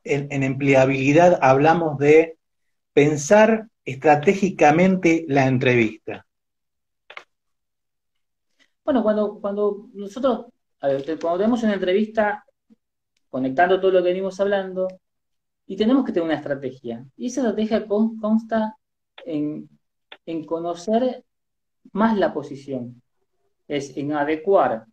en, 0.05 0.43
empleabilidad 0.43 1.39
hablamos 1.43 1.99
de 1.99 2.39
pensar 2.93 3.69
estratégicamente 3.85 5.25
la 5.29 5.47
entrevista? 5.47 6.27
Bueno, 8.85 9.03
cuando, 9.03 9.39
cuando 9.41 9.89
nosotros, 9.93 10.47
cuando 10.81 11.37
tenemos 11.37 11.63
una 11.63 11.75
entrevista, 11.75 12.45
conectando 13.31 13.81
todo 13.81 13.93
lo 13.93 14.03
que 14.03 14.11
venimos 14.11 14.41
hablando, 14.41 14.89
y 15.67 15.77
tenemos 15.77 16.05
que 16.05 16.13
tener 16.13 16.27
una 16.27 16.39
estrategia. 16.39 17.07
Y 17.17 17.27
esa 17.27 17.43
estrategia 17.43 17.87
consta 17.87 18.77
en, 19.25 19.69
en 20.27 20.45
conocer 20.45 21.25
más 21.93 22.19
la 22.19 22.35
posición, 22.35 23.01
es 23.69 23.97
en 23.97 24.13
adecuar 24.13 24.85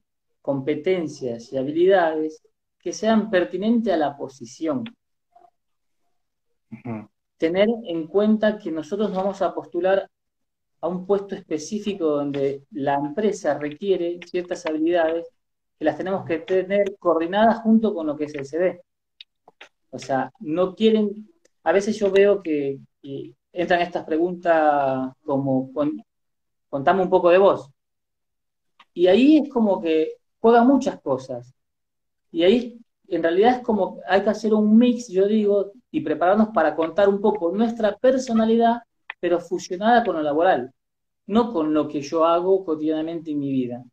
competencias 0.42 1.52
y 1.52 1.58
habilidades 1.58 2.42
que 2.80 2.94
sean 2.94 3.30
pertinentes 3.30 3.94
a 3.94 3.98
la 3.98 4.16
posición. 4.16 4.84
Tener 7.38 7.68
en 7.86 8.08
cuenta 8.08 8.58
que 8.58 8.72
nosotros 8.72 9.14
vamos 9.14 9.42
a 9.42 9.54
postular 9.54 10.10
a 10.80 10.88
un 10.88 11.06
puesto 11.06 11.36
específico 11.36 12.06
donde 12.06 12.64
la 12.72 12.96
empresa 12.96 13.58
requiere 13.58 14.20
ciertas 14.26 14.66
habilidades 14.66 15.28
que 15.78 15.86
las 15.86 15.98
tenemos 15.98 16.26
que 16.26 16.40
tener 16.40 16.98
coordinadas 16.98 17.60
junto 17.62 17.94
con 17.94 18.08
lo 18.08 18.16
que 18.16 18.26
es 18.26 18.36
el 18.36 18.46
CD. 18.46 18.82
O 19.92 20.00
sea, 20.00 20.32
no 20.40 20.76
quieren, 20.76 21.30
a 21.64 21.72
veces 21.72 21.98
yo 21.98 22.12
veo 22.12 22.42
que, 22.42 22.80
entran 23.54 23.82
estas 23.82 24.06
preguntas 24.06 25.14
como, 25.24 25.72
contame 26.70 27.02
un 27.02 27.10
poco 27.10 27.30
de 27.30 27.38
vos. 27.38 27.70
Y 28.94 29.08
ahí 29.08 29.38
es 29.38 29.50
como 29.50 29.82
que 29.82 30.14
juega 30.40 30.64
muchas 30.64 31.00
cosas. 31.02 31.54
Y 32.32 32.44
ahí 32.44 32.80
en 33.08 33.24
realidad 33.24 33.58
es 33.58 33.62
como 33.64 34.00
hay 34.08 34.22
que 34.24 34.30
hacer 34.30 34.54
un 34.54 34.78
mix, 34.78 35.08
yo 35.08 35.28
digo, 35.28 35.72
y 35.92 36.02
prepararnos 36.02 36.50
para 36.50 36.76
contar 36.76 37.10
un 37.10 37.22
poco 37.22 37.52
nuestra 37.52 37.96
personalidad, 37.98 38.82
pero 39.20 39.40
fusionada 39.40 40.04
con 40.04 40.16
lo 40.16 40.22
laboral, 40.22 40.74
no 41.28 41.54
con 41.54 41.74
lo 41.74 41.88
que 41.88 42.02
yo 42.02 42.26
hago 42.26 42.66
cotidianamente 42.66 43.32
en 43.32 43.40
mi 43.40 43.52
vida. 43.52 43.84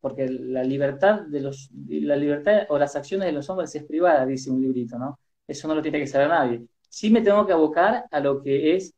Porque 0.00 0.28
la 0.28 0.62
libertad 0.62 1.22
de 1.22 1.40
los, 1.40 1.70
la 1.88 2.16
libertad 2.16 2.66
o 2.68 2.78
las 2.78 2.94
acciones 2.94 3.26
de 3.26 3.32
los 3.32 3.48
hombres 3.50 3.74
es 3.74 3.84
privada, 3.84 4.24
dice 4.24 4.50
un 4.50 4.60
librito, 4.60 4.98
¿no? 4.98 5.18
Eso 5.46 5.66
no 5.66 5.74
lo 5.74 5.82
tiene 5.82 5.98
que 5.98 6.06
saber 6.06 6.28
nadie. 6.28 6.62
Sí 6.88 7.10
me 7.10 7.20
tengo 7.20 7.46
que 7.46 7.52
abocar 7.52 8.04
a 8.10 8.20
lo 8.20 8.40
que 8.42 8.76
es 8.76 8.94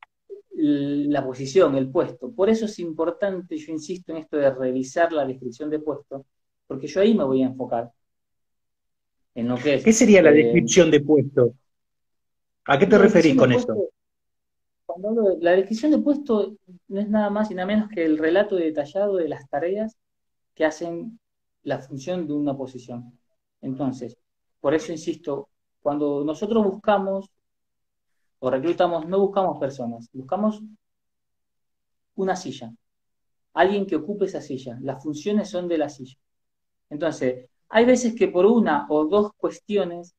la 0.52 1.24
posición, 1.24 1.76
el 1.76 1.90
puesto. 1.90 2.30
Por 2.32 2.50
eso 2.50 2.66
es 2.66 2.78
importante, 2.78 3.56
yo 3.56 3.72
insisto 3.72 4.12
en 4.12 4.18
esto 4.18 4.36
de 4.36 4.50
revisar 4.50 5.12
la 5.12 5.24
descripción 5.24 5.70
de 5.70 5.78
puesto, 5.78 6.26
porque 6.66 6.86
yo 6.86 7.00
ahí 7.00 7.14
me 7.14 7.24
voy 7.24 7.42
a 7.42 7.46
enfocar 7.46 7.90
en 9.34 9.48
lo 9.48 9.56
que 9.56 9.74
es. 9.74 9.84
¿Qué 9.84 9.92
sería 9.92 10.22
la 10.22 10.30
eh, 10.30 10.34
descripción 10.34 10.90
de 10.90 11.00
puesto? 11.00 11.54
¿A 12.66 12.78
qué 12.78 12.86
te 12.86 12.98
referís 12.98 13.36
con 13.36 13.52
eso? 13.52 13.90
la 15.40 15.52
descripción 15.52 15.92
de 15.92 15.98
puesto 15.98 16.56
no 16.88 17.00
es 17.00 17.08
nada 17.08 17.30
más 17.30 17.50
y 17.50 17.54
nada 17.54 17.66
menos 17.66 17.88
que 17.88 18.04
el 18.04 18.18
relato 18.18 18.56
detallado 18.56 19.16
de 19.16 19.28
las 19.28 19.48
tareas 19.48 19.96
que 20.60 20.66
hacen 20.66 21.18
la 21.62 21.78
función 21.78 22.26
de 22.26 22.34
una 22.34 22.54
posición. 22.54 23.18
Entonces, 23.62 24.18
por 24.60 24.74
eso 24.74 24.92
insisto, 24.92 25.48
cuando 25.80 26.22
nosotros 26.22 26.62
buscamos 26.62 27.30
o 28.40 28.50
reclutamos, 28.50 29.08
no 29.08 29.20
buscamos 29.20 29.58
personas, 29.58 30.10
buscamos 30.12 30.62
una 32.16 32.36
silla, 32.36 32.74
alguien 33.54 33.86
que 33.86 33.96
ocupe 33.96 34.26
esa 34.26 34.42
silla, 34.42 34.76
las 34.82 35.02
funciones 35.02 35.48
son 35.48 35.66
de 35.66 35.78
la 35.78 35.88
silla. 35.88 36.18
Entonces, 36.90 37.48
hay 37.70 37.86
veces 37.86 38.14
que 38.14 38.28
por 38.28 38.44
una 38.44 38.86
o 38.90 39.06
dos 39.06 39.32
cuestiones 39.38 40.14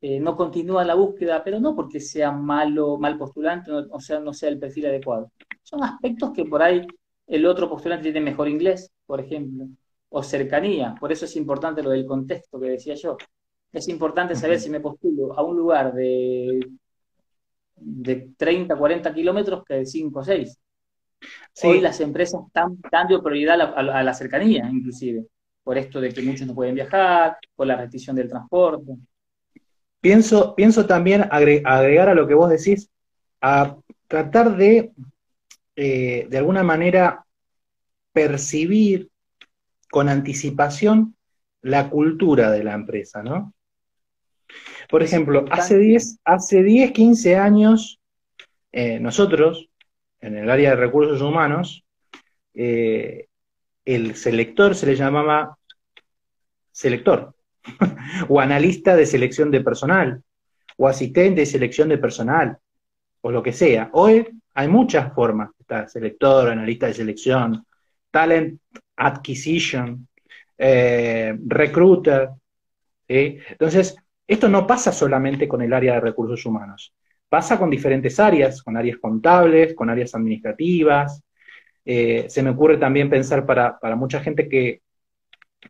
eh, 0.00 0.18
no 0.18 0.34
continúa 0.34 0.82
la 0.86 0.94
búsqueda, 0.94 1.44
pero 1.44 1.60
no 1.60 1.76
porque 1.76 2.00
sea 2.00 2.32
malo, 2.32 2.96
mal 2.96 3.18
postulante, 3.18 3.70
o 3.70 4.00
sea, 4.00 4.18
no 4.18 4.32
sea 4.32 4.48
el 4.48 4.58
perfil 4.58 4.86
adecuado. 4.86 5.30
Son 5.62 5.84
aspectos 5.84 6.32
que 6.32 6.46
por 6.46 6.62
ahí 6.62 6.86
el 7.26 7.46
otro 7.46 7.68
postulante 7.68 8.04
tiene 8.04 8.20
mejor 8.20 8.48
inglés, 8.48 8.92
por 9.06 9.20
ejemplo, 9.20 9.66
o 10.08 10.22
cercanía. 10.22 10.94
Por 10.98 11.12
eso 11.12 11.24
es 11.24 11.36
importante 11.36 11.82
lo 11.82 11.90
del 11.90 12.06
contexto 12.06 12.60
que 12.60 12.70
decía 12.70 12.94
yo. 12.94 13.16
Es 13.72 13.88
importante 13.88 14.34
saber 14.34 14.60
si 14.60 14.70
me 14.70 14.80
postulo 14.80 15.36
a 15.36 15.42
un 15.42 15.56
lugar 15.56 15.92
de, 15.92 16.60
de 17.76 18.30
30, 18.36 18.76
40 18.76 19.12
kilómetros 19.12 19.64
que 19.64 19.74
de 19.74 19.86
5 19.86 20.18
o 20.18 20.24
6. 20.24 20.58
Hoy 21.62 21.80
las 21.80 22.00
empresas 22.00 22.42
están 22.46 22.76
dando 22.90 23.22
prioridad 23.22 23.60
a 23.60 24.02
la 24.02 24.14
cercanía, 24.14 24.68
inclusive, 24.70 25.26
por 25.62 25.78
esto 25.78 26.00
de 26.00 26.12
que 26.12 26.22
muchos 26.22 26.46
no 26.46 26.54
pueden 26.54 26.74
viajar, 26.74 27.38
por 27.54 27.66
la 27.66 27.76
restricción 27.76 28.16
del 28.16 28.28
transporte. 28.28 28.92
Pienso, 30.00 30.54
pienso 30.54 30.84
también 30.84 31.22
agregar 31.30 32.10
a 32.10 32.14
lo 32.14 32.26
que 32.26 32.34
vos 32.34 32.50
decís, 32.50 32.90
a 33.40 33.76
tratar 34.06 34.56
de, 34.56 34.92
eh, 35.76 36.26
de 36.28 36.38
alguna 36.38 36.62
manera, 36.62 37.24
percibir 38.12 39.08
con 39.90 40.08
anticipación 40.08 41.16
la 41.62 41.90
cultura 41.90 42.50
de 42.50 42.64
la 42.64 42.74
empresa, 42.74 43.22
¿no? 43.22 43.54
Por 44.88 45.02
ejemplo, 45.02 45.46
hace 45.50 45.78
10, 45.78 46.20
hace 46.24 46.62
10 46.62 46.92
15 46.92 47.36
años, 47.36 48.00
eh, 48.72 49.00
nosotros, 49.00 49.68
en 50.20 50.36
el 50.36 50.50
área 50.50 50.70
de 50.70 50.76
recursos 50.76 51.20
humanos, 51.22 51.84
eh, 52.54 53.26
el 53.84 54.14
selector 54.14 54.74
se 54.74 54.86
le 54.86 54.96
llamaba 54.96 55.58
selector. 56.70 57.34
o 58.28 58.40
analista 58.40 58.94
de 58.94 59.06
selección 59.06 59.50
de 59.50 59.62
personal, 59.62 60.22
o 60.76 60.86
asistente 60.86 61.40
de 61.40 61.46
selección 61.46 61.88
de 61.88 61.98
personal, 61.98 62.58
o 63.22 63.30
lo 63.30 63.42
que 63.42 63.52
sea. 63.52 63.88
Hoy 63.92 64.28
hay 64.54 64.68
muchas 64.68 65.12
formas, 65.12 65.50
está 65.58 65.88
selector, 65.88 66.48
analista 66.48 66.86
de 66.86 66.94
selección, 66.94 67.66
talent 68.10 68.60
acquisition, 68.96 70.06
eh, 70.56 71.36
recruiter. 71.46 72.30
Entonces, 73.06 73.96
esto 74.26 74.48
no 74.48 74.66
pasa 74.66 74.92
solamente 74.92 75.48
con 75.48 75.62
el 75.62 75.72
área 75.72 75.94
de 75.94 76.00
recursos 76.00 76.46
humanos, 76.46 76.94
pasa 77.28 77.58
con 77.58 77.68
diferentes 77.68 78.18
áreas, 78.20 78.62
con 78.62 78.76
áreas 78.76 78.98
contables, 78.98 79.74
con 79.74 79.90
áreas 79.90 80.14
administrativas. 80.14 81.22
Eh, 81.84 82.26
se 82.28 82.42
me 82.42 82.50
ocurre 82.50 82.78
también 82.78 83.10
pensar 83.10 83.44
para 83.44 83.96
mucha 83.96 84.20
gente 84.20 84.48
que 84.48 84.80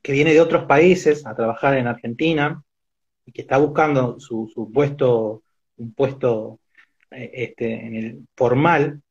que 0.02 0.12
viene 0.12 0.32
de 0.32 0.40
otros 0.40 0.64
países 0.64 1.26
a 1.26 1.34
trabajar 1.34 1.76
en 1.76 1.86
Argentina 1.86 2.62
y 3.24 3.32
que 3.32 3.42
está 3.42 3.58
buscando 3.58 4.18
su, 4.20 4.70
puesto, 4.72 5.42
un 5.76 5.94
puesto 5.94 6.60
este, 7.16 7.86
en 7.86 7.94
el 7.94 8.26
formal, 8.36 9.02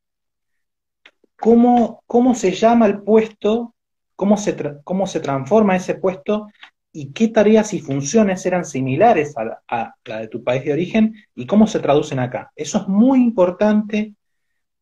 ¿cómo, 1.38 2.04
¿cómo, 2.08 2.36
se 2.36 2.52
llama 2.52 2.86
el 2.88 3.02
puesto? 3.02 3.76
¿Cómo 4.16 4.38
se, 4.38 4.56
¿Cómo 4.84 5.08
se 5.08 5.20
transforma 5.20 5.76
ese 5.76 5.96
puesto? 5.96 6.48
¿Y 6.92 7.12
qué 7.12 7.28
tareas 7.28 7.74
y 7.74 7.80
funciones 7.80 8.46
eran 8.46 8.66
similares 8.66 9.36
a 9.38 9.46
la, 9.46 9.62
a 9.68 9.96
la 10.06 10.20
de 10.20 10.28
tu 10.28 10.44
país 10.44 10.64
de 10.64 10.74
origen? 10.74 11.16
¿Y 11.36 11.46
cómo 11.46 11.68
se 11.68 11.80
traducen 11.80 12.20
acá? 12.20 12.52
Eso 12.56 12.80
es 12.80 12.88
muy 12.88 13.20
importante 13.20 14.14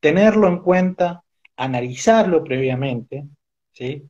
tenerlo 0.01 0.47
en 0.47 0.59
cuenta, 0.59 1.23
analizarlo 1.55 2.43
previamente, 2.43 3.25
¿sí? 3.71 4.03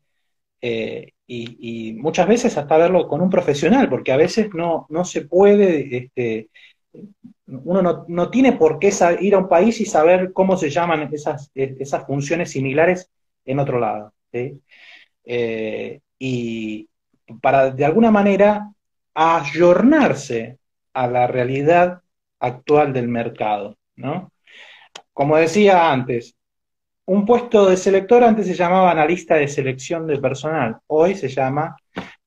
Eh, 0.62 1.14
y, 1.28 1.94
muchas 1.94 2.28
veces 2.28 2.58
hasta 2.58 2.78
verlo 2.78 3.08
con 3.08 3.22
un 3.22 3.30
profesional, 3.30 3.90
porque 3.90 4.12
a 4.12 4.18
veces 4.18 4.54
no, 4.54 4.86
no 4.90 5.06
se 5.06 5.22
puede, 5.22 5.98
este, 5.98 6.50
uno 7.48 8.06
no, 8.08 8.30
tiene 8.30 8.54
por 8.54 8.80
qué 8.80 8.92
ir 9.20 9.36
a 9.36 9.40
un 9.40 9.50
país 9.50 9.80
y 9.82 9.86
saber 9.86 10.32
cómo 10.34 10.58
se 10.58 10.70
llaman 10.70 11.10
esas, 11.14 11.52
esas 11.54 12.06
funciones 12.06 12.52
similares 12.52 13.10
en 13.46 13.60
otro 13.60 13.80
lado. 13.80 14.14
Eh, 15.24 16.00
y 16.18 16.88
para 17.42 17.72
de 17.72 17.86
alguna 17.86 18.12
manera 18.12 18.72
ayornarse 19.14 20.58
a 20.94 21.08
la 21.08 21.28
realidad 21.28 22.02
actual 22.40 22.94
del 22.94 23.08
mercado, 23.08 23.78
¿no? 23.96 24.32
Como 25.14 25.38
decía 25.38 25.92
antes, 25.92 26.36
un 27.06 27.26
puesto 27.26 27.70
de 27.70 27.78
selector 27.78 28.24
antes 28.24 28.48
se 28.48 28.54
llamaba 28.54 28.92
analista 28.92 29.36
de 29.36 29.48
selección 29.48 30.08
de 30.08 30.20
personal, 30.20 30.78
hoy 30.88 31.16
se 31.16 31.28
llama 31.28 31.76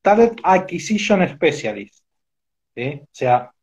Talent 0.03 0.41
Acquisition 0.43 1.27
Specialist. 1.29 2.05
O 2.77 3.09
sea, 3.11 3.54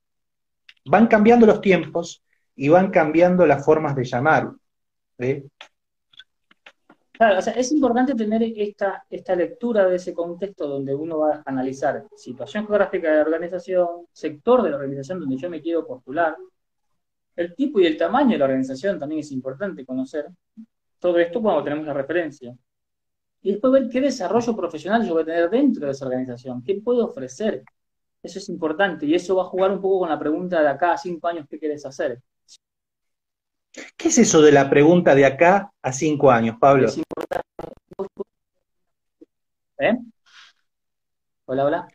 van 0.85 1.07
cambiando 1.07 1.45
los 1.45 1.61
tiempos 1.61 2.23
y 2.55 2.69
van 2.69 2.91
cambiando 2.91 3.45
las 3.45 3.63
formas 3.65 3.95
de 3.95 4.03
llamarlo. 4.03 4.57
Claro, 7.11 7.37
o 7.37 7.41
sea, 7.41 7.53
es 7.53 7.71
importante 7.71 8.15
tener 8.15 8.41
esta, 8.43 9.05
esta 9.07 9.35
lectura 9.35 9.87
de 9.87 9.97
ese 9.97 10.11
contexto 10.11 10.67
donde 10.67 10.95
uno 10.95 11.19
va 11.19 11.35
a 11.35 11.43
analizar 11.45 12.03
situación 12.15 12.65
geográfica 12.65 13.11
de 13.11 13.17
la 13.17 13.21
organización, 13.21 14.07
sector 14.11 14.63
de 14.63 14.71
la 14.71 14.77
organización 14.77 15.19
donde 15.19 15.37
yo 15.37 15.47
me 15.47 15.61
quiero 15.61 15.85
postular, 15.85 16.35
el 17.35 17.55
tipo 17.55 17.79
y 17.79 17.85
el 17.85 17.97
tamaño 17.97 18.31
de 18.31 18.37
la 18.39 18.45
organización 18.45 18.97
también 18.97 19.19
es 19.21 19.31
importante 19.31 19.85
conocer. 19.85 20.29
Todo 20.99 21.19
esto 21.19 21.41
cuando 21.41 21.63
tenemos 21.63 21.85
la 21.85 21.93
referencia. 21.93 22.55
Y 23.43 23.51
después 23.51 23.73
ver 23.73 23.89
qué 23.89 24.01
desarrollo 24.01 24.55
profesional 24.55 25.05
yo 25.05 25.13
voy 25.13 25.23
a 25.23 25.25
tener 25.25 25.49
dentro 25.49 25.85
de 25.85 25.91
esa 25.91 26.05
organización, 26.05 26.63
qué 26.63 26.81
puedo 26.83 27.05
ofrecer. 27.05 27.63
Eso 28.23 28.37
es 28.37 28.49
importante 28.49 29.05
y 29.05 29.15
eso 29.15 29.35
va 29.35 29.43
a 29.43 29.47
jugar 29.47 29.71
un 29.71 29.81
poco 29.81 29.99
con 29.99 30.09
la 30.09 30.19
pregunta 30.19 30.61
de 30.61 30.69
acá 30.69 30.93
a 30.93 30.97
cinco 30.97 31.27
años, 31.27 31.47
¿qué 31.49 31.57
quieres 31.57 31.85
hacer? 31.85 32.21
¿Qué 33.97 34.09
es 34.09 34.17
eso 34.17 34.41
de 34.41 34.51
la 34.51 34.69
pregunta 34.69 35.15
de 35.15 35.25
acá 35.25 35.71
a 35.81 35.91
cinco 35.91 36.29
años, 36.29 36.57
Pablo? 36.59 36.89
¿Eh? 39.79 39.97
Hola, 41.45 41.65
hola. 41.65 41.87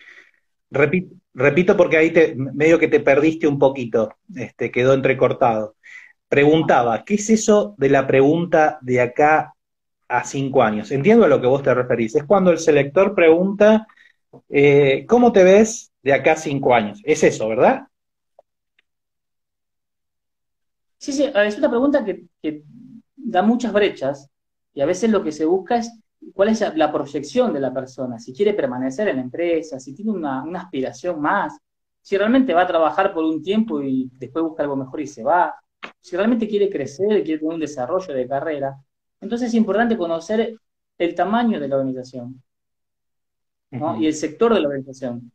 Repito, 0.71 1.15
repito 1.35 1.77
porque 1.77 1.97
ahí 1.97 2.11
te, 2.11 2.35
medio 2.35 2.79
que 2.79 2.89
te 2.89 3.01
perdiste 3.01 3.47
un 3.47 3.59
poquito, 3.59 4.17
este, 4.35 4.73
quedó 4.73 4.95
entrecortado. 4.95 5.77
Preguntaba, 6.29 7.05
¿qué 7.05 7.15
es 7.15 7.31
eso 7.31 7.77
de 7.79 7.89
la 7.89 8.05
pregunta 8.07 8.79
de 8.83 9.01
acá 9.01 9.55
a 10.09 10.25
cinco 10.25 10.65
años? 10.65 10.91
Entiendo 10.91 11.25
a 11.25 11.29
lo 11.29 11.41
que 11.41 11.47
vos 11.47 11.63
te 11.63 11.73
referís. 11.73 12.17
Es 12.17 12.25
cuando 12.25 12.51
el 12.51 12.59
selector 12.59 13.15
pregunta, 13.15 13.87
eh, 14.49 15.07
¿cómo 15.09 15.31
te 15.31 15.45
ves 15.45 15.93
de 16.07 16.13
acá 16.13 16.33
a 16.33 16.37
cinco 16.37 16.73
años? 16.73 17.01
Es 17.03 17.25
eso, 17.25 17.49
¿verdad? 17.49 17.89
Sí, 20.99 21.13
sí, 21.13 21.25
es 21.35 21.59
una 21.59 21.69
pregunta 21.69 22.05
que, 22.05 22.63
da 23.17 23.43
muchas 23.43 23.73
brechas 23.73 24.31
y 24.73 24.81
a 24.81 24.87
veces 24.87 25.11
lo 25.11 25.25
que 25.25 25.33
se 25.33 25.45
busca 25.45 25.79
es 25.79 25.91
cuál 26.33 26.51
es 26.51 26.63
la 26.77 26.93
proyección 26.93 27.53
de 27.53 27.59
la 27.59 27.75
persona, 27.75 28.21
si 28.21 28.33
quiere 28.33 28.55
permanecer 28.55 29.09
en 29.09 29.17
la 29.17 29.23
empresa, 29.23 29.81
si 29.81 29.97
tiene 29.97 30.13
una, 30.13 30.45
aspiración 30.61 31.21
más, 31.21 31.59
si 32.01 32.17
realmente 32.17 32.55
va 32.55 32.63
a 32.63 32.69
trabajar 32.69 33.13
por 33.13 33.25
un 33.25 33.43
tiempo 33.43 33.83
y 33.83 34.09
después 34.13 34.45
busca 34.45 34.63
algo 34.63 34.77
mejor 34.77 35.01
y 35.01 35.09
se 35.09 35.25
va, 35.25 35.57
si 36.01 36.15
realmente 36.17 36.47
quiere 36.47 36.71
crecer, 36.71 37.25
quiere 37.25 37.41
tener 37.41 37.55
un 37.55 37.59
desarrollo 37.59 38.15
de 38.15 38.29
carrera. 38.29 38.77
Entonces 39.21 39.49
es 39.49 39.55
importante 39.55 39.97
conocer 39.97 40.57
el 40.99 41.15
tamaño 41.17 41.59
de 41.59 41.67
la 41.67 41.79
organización 41.79 42.41
y 43.99 44.07
el 44.07 44.15
sector 44.15 44.55
de 44.55 44.61
la 44.61 44.69
organización. 44.69 45.33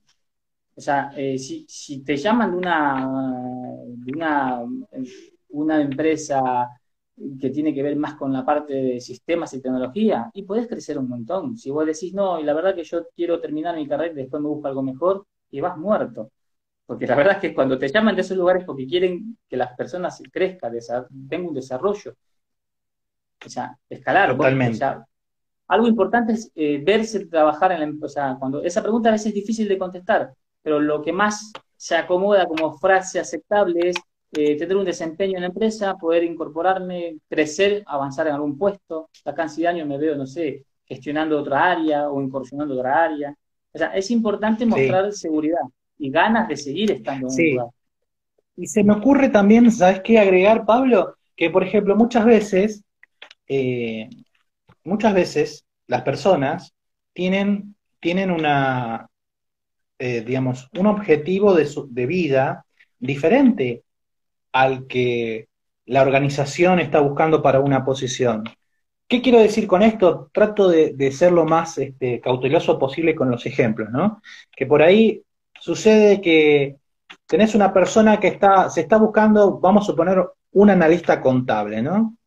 O 0.81 0.83
sea, 0.83 1.11
eh, 1.15 1.37
si, 1.37 1.63
si, 1.69 2.03
te 2.03 2.17
llaman 2.17 2.51
de 2.51 2.57
una, 2.57 3.05
de 3.85 4.11
una 4.13 4.65
una 5.51 5.81
empresa 5.81 6.69
que 7.39 7.49
tiene 7.49 7.73
que 7.73 7.83
ver 7.83 7.95
más 7.95 8.15
con 8.15 8.33
la 8.33 8.43
parte 8.43 8.73
de 8.73 8.99
sistemas 8.99 9.53
y 9.53 9.61
tecnología, 9.61 10.31
y 10.33 10.43
podés 10.43 10.67
crecer 10.67 10.97
un 10.97 11.07
montón. 11.07 11.57
Si 11.57 11.69
vos 11.69 11.85
decís, 11.85 12.13
no, 12.13 12.39
y 12.39 12.43
la 12.43 12.53
verdad 12.53 12.75
que 12.75 12.83
yo 12.83 13.07
quiero 13.15 13.39
terminar 13.39 13.75
mi 13.75 13.87
carrera 13.87 14.13
y 14.13 14.15
después 14.15 14.41
me 14.41 14.49
busco 14.49 14.67
algo 14.67 14.81
mejor, 14.81 15.25
y 15.51 15.61
vas 15.61 15.77
muerto. 15.77 16.31
Porque 16.85 17.05
la 17.05 17.15
verdad 17.15 17.35
es 17.35 17.39
que 17.39 17.53
cuando 17.53 17.77
te 17.77 17.87
llaman 17.87 18.15
de 18.15 18.21
esos 18.21 18.35
lugares 18.35 18.65
porque 18.65 18.87
quieren 18.87 19.37
que 19.47 19.55
las 19.55 19.75
personas 19.75 20.21
crezcan, 20.31 20.73
tengan 21.29 21.49
un 21.49 21.53
desarrollo, 21.53 22.15
o 23.45 23.49
sea, 23.49 23.77
escalar. 23.87 24.35
Totalmente. 24.35 24.83
algo 25.67 25.87
importante 25.87 26.33
es 26.33 26.51
eh, 26.55 26.81
verse 26.83 27.27
trabajar 27.27 27.71
en 27.71 27.79
la 27.79 27.85
empresa. 27.85 28.35
Cuando, 28.39 28.63
esa 28.63 28.81
pregunta 28.81 29.09
a 29.09 29.13
veces 29.13 29.27
es 29.27 29.35
difícil 29.35 29.67
de 29.67 29.77
contestar, 29.77 30.33
pero 30.61 30.79
lo 30.79 31.01
que 31.01 31.11
más 31.11 31.51
se 31.75 31.95
acomoda 31.95 32.45
como 32.45 32.77
frase 32.77 33.19
aceptable 33.19 33.89
es 33.89 33.95
eh, 34.33 34.55
tener 34.55 34.77
un 34.77 34.85
desempeño 34.85 35.35
en 35.35 35.41
la 35.41 35.47
empresa, 35.47 35.97
poder 35.97 36.23
incorporarme, 36.23 37.17
crecer, 37.27 37.83
avanzar 37.85 38.27
en 38.27 38.33
algún 38.33 38.57
puesto. 38.57 39.09
Acá 39.25 39.43
en 39.43 39.55
de 39.55 39.67
años 39.67 39.87
me 39.87 39.97
veo, 39.97 40.15
no 40.15 40.25
sé, 40.25 40.65
gestionando 40.85 41.39
otra 41.39 41.71
área 41.71 42.09
o 42.09 42.21
incursionando 42.21 42.75
otra 42.75 43.03
área. 43.03 43.35
O 43.73 43.77
sea, 43.77 43.87
es 43.95 44.09
importante 44.11 44.65
mostrar 44.65 45.11
seguridad 45.11 45.61
y 45.97 46.09
ganas 46.09 46.47
de 46.47 46.55
seguir 46.55 46.91
estando 46.91 47.27
en 47.27 47.33
un 47.33 47.49
lugar. 47.55 47.67
Y 48.55 48.67
se 48.67 48.83
me 48.83 48.93
ocurre 48.93 49.29
también, 49.29 49.71
¿sabes 49.71 50.01
qué 50.01 50.19
agregar, 50.19 50.65
Pablo? 50.65 51.15
Que, 51.35 51.49
por 51.49 51.63
ejemplo, 51.63 51.95
muchas 51.95 52.25
veces, 52.25 52.83
eh, 53.47 54.09
muchas 54.83 55.13
veces 55.13 55.65
las 55.87 56.03
personas 56.03 56.73
tienen, 57.13 57.75
tienen 57.99 58.31
una, 58.31 59.09
eh, 60.03 60.23
digamos, 60.25 60.67
un 60.79 60.87
objetivo 60.87 61.53
de, 61.53 61.67
su, 61.67 61.87
de 61.93 62.07
vida 62.07 62.65
diferente 62.97 63.83
al 64.51 64.87
que 64.87 65.47
la 65.85 66.01
organización 66.01 66.79
está 66.79 66.99
buscando 67.01 67.43
para 67.43 67.59
una 67.59 67.85
posición. 67.85 68.43
¿Qué 69.07 69.21
quiero 69.21 69.39
decir 69.39 69.67
con 69.67 69.83
esto? 69.83 70.31
Trato 70.33 70.69
de, 70.69 71.11
ser 71.11 71.31
lo 71.33 71.45
más 71.45 71.77
este, 71.77 72.19
cauteloso 72.19 72.79
posible 72.79 73.13
con 73.13 73.29
los 73.29 73.45
ejemplos, 73.45 73.91
¿no? 73.91 74.23
Que 74.55 74.65
por 74.65 74.81
ahí 74.81 75.21
sucede 75.59 76.19
que 76.19 76.77
tenés 77.27 77.53
una 77.53 77.71
persona 77.71 78.19
que 78.19 78.29
está, 78.29 78.71
se 78.71 78.81
está 78.81 78.97
buscando, 78.97 79.59
vamos 79.59 79.83
a 79.83 79.91
suponer, 79.91 80.25
un 80.53 80.69
analista 80.71 81.21
contable, 81.21 81.83
¿no? 81.83 82.17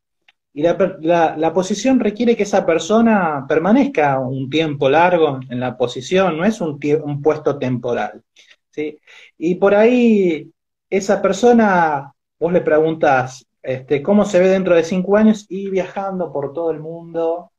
Y 0.57 0.62
la, 0.62 1.52
posición 1.52 1.98
requiere 1.98 2.36
que 2.36 2.44
esa 2.44 2.64
persona 2.64 3.44
permanezca 3.48 4.20
un 4.20 4.48
tiempo 4.48 4.88
largo 4.88 5.40
en 5.50 5.59
la 5.59 5.76
posición, 5.76 6.38
no 6.38 6.44
es 6.44 6.61
un, 6.61 6.78
un 7.02 7.20
puesto 7.20 7.59
temporal. 7.59 8.22
¿sí? 8.70 8.96
Y 9.36 9.57
por 9.57 9.74
ahí 9.74 10.52
esa 10.88 11.20
persona 11.20 12.14
vos 12.38 12.52
le 12.52 12.61
preguntas 12.61 13.44
este, 13.62 14.00
cómo 14.02 14.24
se 14.24 14.38
ve 14.38 14.48
dentro 14.48 14.76
de 14.76 14.84
cinco 14.84 15.16
años 15.16 15.46
y 15.48 15.70
viajando 15.70 16.32
por 16.32 16.52
todo 16.52 16.70
el 16.70 16.78
mundo, 16.78 17.50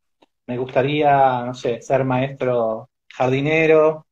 me 0.47 0.57
gustaría, 0.57 1.43
no 1.45 1.53
sé, 1.53 1.81
ser 1.81 2.05
maestro 2.05 2.89
jardinero. 3.09 4.05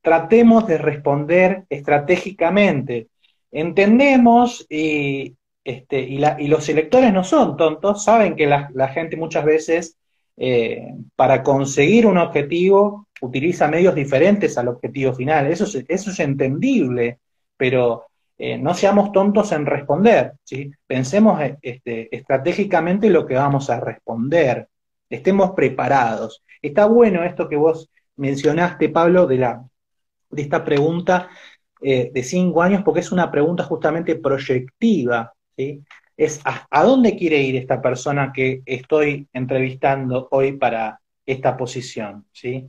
Tratemos 0.00 0.66
de 0.66 0.78
responder 0.78 1.64
estratégicamente. 1.68 3.08
Entendemos 3.50 4.64
y, 4.70 5.36
este, 5.66 5.98
y, 5.98 6.18
los 6.46 6.68
electores 6.68 7.12
no 7.12 7.24
son 7.24 7.56
tontos, 7.56 8.04
saben 8.04 8.36
que 8.36 8.46
la, 8.46 8.88
gente 8.94 9.16
muchas 9.16 9.44
veces 9.44 9.98
eh, 10.36 10.94
para 11.16 11.42
conseguir 11.42 12.06
un 12.06 12.18
objetivo 12.18 13.08
utiliza 13.20 13.66
medios 13.66 13.96
diferentes 13.96 14.56
al 14.58 14.68
objetivo 14.68 15.12
final. 15.12 15.48
Eso 15.48 15.64
es 15.64 16.20
entendible, 16.20 17.18
pero 17.56 18.04
eh, 18.38 18.56
no 18.58 18.74
seamos 18.74 19.10
tontos 19.10 19.50
en 19.50 19.66
responder, 19.66 20.34
¿sí? 20.44 20.70
pensemos 20.86 21.40
eh, 21.42 21.58
este, 21.60 22.14
estratégicamente 22.16 23.10
lo 23.10 23.26
que 23.26 23.34
vamos 23.34 23.68
a 23.68 23.80
responder, 23.80 24.68
estemos 25.10 25.50
preparados. 25.50 26.44
Está 26.62 26.86
bueno 26.86 27.24
esto 27.24 27.48
que 27.48 27.56
vos 27.56 27.90
mencionaste, 28.14 28.88
Pablo, 28.90 29.26
de, 29.26 29.38
la, 29.38 29.64
esta 30.30 30.64
pregunta 30.64 31.28
de 31.80 32.22
cinco 32.24 32.62
años, 32.62 32.82
porque 32.84 33.00
es 33.00 33.12
una 33.12 33.30
pregunta 33.30 33.62
justamente 33.62 34.16
proyectiva, 34.16 35.34
¿sí? 35.56 35.82
Es 36.16 36.40
a, 36.44 36.82
dónde 36.82 37.16
quiere 37.16 37.40
ir 37.42 37.56
esta 37.56 37.82
persona 37.82 38.32
que 38.32 38.62
estoy 38.64 39.28
entrevistando 39.32 40.28
hoy 40.30 40.52
para 40.52 41.00
esta 41.24 41.56
posición, 41.56 42.24
¿sí? 42.32 42.68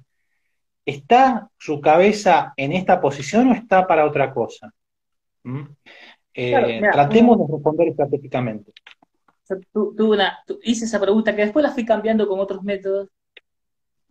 ¿Está 0.86 1.50
su 1.58 1.80
cabeza 1.80 2.54
en 2.58 2.74
esta 2.74 3.00
posición 3.00 3.50
o 3.50 3.54
está 3.54 3.86
para 3.88 4.06
otra 4.06 4.34
cosa? 4.34 4.74
Eh, 6.34 6.82
tratemos 6.92 7.38
de 7.40 7.54
responder 7.54 7.88
estratégicamente. 7.90 8.72
hice 10.64 10.86
esa 10.86 11.00
pregunta 11.00 11.36
que 11.36 11.44
después 11.44 11.64
la 11.64 11.72
fui 11.72 11.86
cambiando 11.86 12.28
con 12.28 12.40
otros 12.40 12.64
métodos 12.64 13.10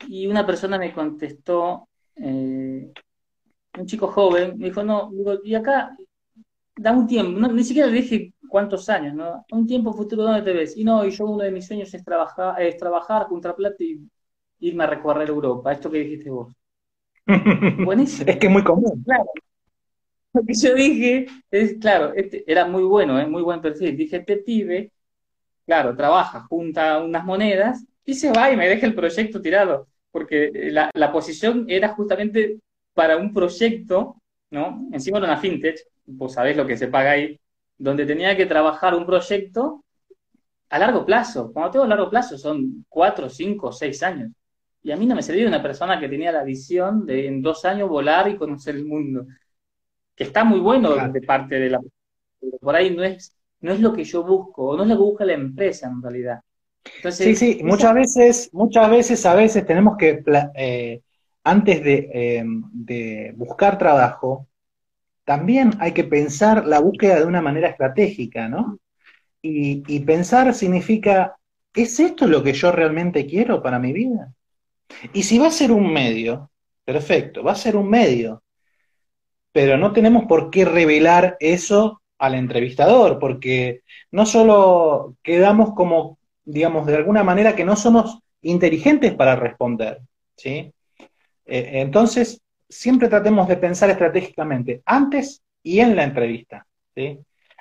y 0.09 0.27
una 0.27 0.47
persona 0.47 0.79
me 0.79 0.93
contestó, 0.93 1.89
eh, 2.17 2.91
un 3.79 3.87
chico 3.87 4.09
joven, 4.09 4.59
me 4.59 4.67
dijo, 4.67 4.83
no, 4.83 5.11
y 5.45 5.55
acá 5.55 5.97
da 6.77 6.93
un 6.93 7.07
tiempo, 7.07 7.41
ni 7.49 7.65
siquiera 7.65 7.89
le 7.89 8.01
dije 8.03 8.35
cuántos 8.49 8.89
años, 8.89 9.15
¿no? 9.15 9.45
Un 9.51 9.67
tiempo 9.67 9.93
futuro, 9.93 10.25
¿dónde 10.25 10.43
te 10.43 10.53
ves? 10.53 10.77
Y 10.77 10.85
no, 10.85 11.05
y 11.05 11.11
yo 11.11 11.25
uno 11.27 11.43
de 11.43 11.51
mis 11.51 11.67
sueños 11.67 11.93
es 11.93 12.05
trabajar, 12.05 12.61
es 12.61 12.77
trabajar 12.77 13.27
junto 13.27 13.55
plata 13.57 13.83
y 13.83 14.01
irme 14.61 14.85
a 14.85 14.89
recorrer 14.89 15.29
Europa, 15.29 15.73
esto 15.73 15.91
que 15.91 15.99
dijiste 15.99 16.31
vos. 16.31 16.53
Buenísimo. 17.85 18.31
Es 18.31 18.37
que 18.37 18.47
es 18.47 18.53
muy 18.53 18.63
común. 18.63 19.03
Claro, 19.05 19.25
lo 20.35 20.43
que 20.43 20.55
yo 20.55 20.75
dije 20.75 21.27
es, 21.51 21.79
claro, 21.79 22.13
este 22.15 22.45
era 22.51 22.67
muy 22.67 22.85
bueno, 22.85 23.19
¿eh? 23.19 23.27
muy 23.27 23.43
buen 23.43 23.61
perfil. 23.63 23.97
Dije, 23.97 24.17
este 24.17 24.37
pibe, 24.37 24.93
claro, 25.65 25.97
trabaja, 25.97 26.43
junta 26.43 27.03
unas 27.03 27.25
monedas 27.25 27.85
y 28.05 28.15
se 28.15 28.31
va 28.33 28.51
y 28.51 28.57
me 28.57 28.69
deja 28.69 28.87
el 28.87 28.95
proyecto 28.95 29.41
tirado, 29.41 29.89
porque 30.11 30.51
la, 30.71 30.91
la 30.95 31.11
posición 31.11 31.65
era 31.69 31.89
justamente 31.89 32.61
para 32.95 33.17
un 33.17 33.33
proyecto, 33.33 34.17
¿no? 34.51 34.89
Encima 34.93 35.21
de 35.21 35.27
una 35.27 35.39
fintech, 35.39 35.81
vos 36.07 36.35
sabés 36.35 36.57
lo 36.57 36.67
que 36.67 36.77
se 36.77 36.89
paga 36.89 37.13
ahí, 37.13 37.39
donde 37.79 38.07
tenía 38.07 38.37
que 38.37 38.47
trabajar 38.47 38.95
un 38.95 39.07
proyecto 39.07 39.85
a 40.71 40.79
largo 40.79 41.05
plazo. 41.05 41.53
Cuando 41.53 41.73
tengo 41.73 41.87
largo 41.87 42.11
plazo 42.11 42.39
son 42.39 42.85
cuatro, 42.89 43.29
cinco, 43.29 43.73
seis 43.73 44.03
años. 44.03 44.31
Y 44.83 44.93
a 44.93 44.97
mí 44.97 45.07
no 45.07 45.15
me 45.17 45.23
servía 45.23 45.49
una 45.49 45.63
persona 45.63 45.99
que 45.99 46.09
tenía 46.09 46.33
la 46.33 46.45
visión 46.45 47.07
de 47.07 47.27
en 47.27 47.43
dos 47.43 47.65
años 47.65 47.89
volar 47.89 48.29
y 48.29 48.37
conocer 48.37 48.77
el 48.77 48.87
mundo 48.87 49.27
que 50.15 50.25
está 50.25 50.45
muy 50.45 50.61
bueno 50.61 50.97
de 51.09 51.21
parte 51.23 51.57
de 51.57 51.71
la... 51.71 51.81
Por 52.61 52.75
ahí 52.75 52.95
no 52.95 53.05
es, 53.05 53.37
no 53.61 53.73
es 53.73 53.81
lo 53.81 53.93
que 53.93 54.05
yo 54.05 54.25
busco, 54.25 54.71
o 54.71 54.77
no 54.77 54.85
es 54.85 54.89
lo 54.89 54.97
que 54.97 55.03
busca 55.03 55.25
la 55.25 55.35
empresa 55.35 55.89
en 55.89 56.03
realidad. 56.03 56.41
sí, 57.11 57.37
sí, 57.37 57.61
muchas 57.63 57.95
veces, 57.95 58.51
muchas 58.53 58.91
veces, 58.91 59.27
a 59.27 59.35
veces 59.35 59.67
tenemos 59.67 59.97
que, 59.97 60.23
eh, 60.55 61.03
antes 61.45 61.83
de, 61.83 62.45
de 62.73 63.35
buscar 63.37 63.79
trabajo, 63.79 64.49
también 65.27 65.73
hay 65.81 65.93
que 65.93 66.05
pensar 66.05 66.67
la 66.67 66.79
búsqueda 66.79 67.19
de 67.19 67.27
una 67.27 67.43
manera 67.43 67.69
estratégica, 67.69 68.49
¿no? 68.49 68.79
Y, 69.43 70.01
pensar 70.01 70.55
significa, 70.55 71.37
¿es 71.75 72.01
esto 72.01 72.27
lo 72.27 72.43
que 72.43 72.53
yo 72.53 72.73
realmente 72.73 73.27
quiero 73.27 73.63
para 73.63 73.79
mi 73.79 73.93
vida? 73.93 74.33
Y 75.13 75.25
si 75.25 75.39
va 75.39 75.49
a 75.49 75.51
ser 75.51 75.73
un 75.73 75.93
medio, 75.93 76.51
perfecto, 76.85 77.43
va 77.43 77.53
a 77.53 77.57
ser 77.57 77.77
un 77.77 77.89
medio, 77.89 78.43
pero 79.53 79.77
no 79.77 79.93
tenemos 79.93 80.27
por 80.27 80.51
qué 80.51 80.65
revelar 80.65 81.37
eso 81.41 82.03
al 82.19 82.35
entrevistador, 82.35 83.19
porque 83.19 83.83
no 84.13 84.27
solo 84.27 85.17
quedamos 85.23 85.75
como, 85.75 86.19
digamos, 86.45 86.87
de 86.87 86.97
alguna 86.97 87.25
manera 87.25 87.57
que 87.57 87.65
no 87.65 87.75
somos 87.77 88.19
inteligentes 88.43 89.15
para 89.15 89.35
responder, 89.35 90.01
¿sí? 90.37 90.73
Eh, 91.47 91.71
entonces, 91.81 92.43
siempre 92.69 93.09
tratemos 93.09 93.49
de 93.49 93.57
pensar 93.57 93.91
estratégicamente, 93.91 94.83
antes 94.85 95.43
y 95.63 95.81
en 95.81 95.97
la 95.97 96.05
entrevista, 96.05 96.67
¿sí? 96.95 97.19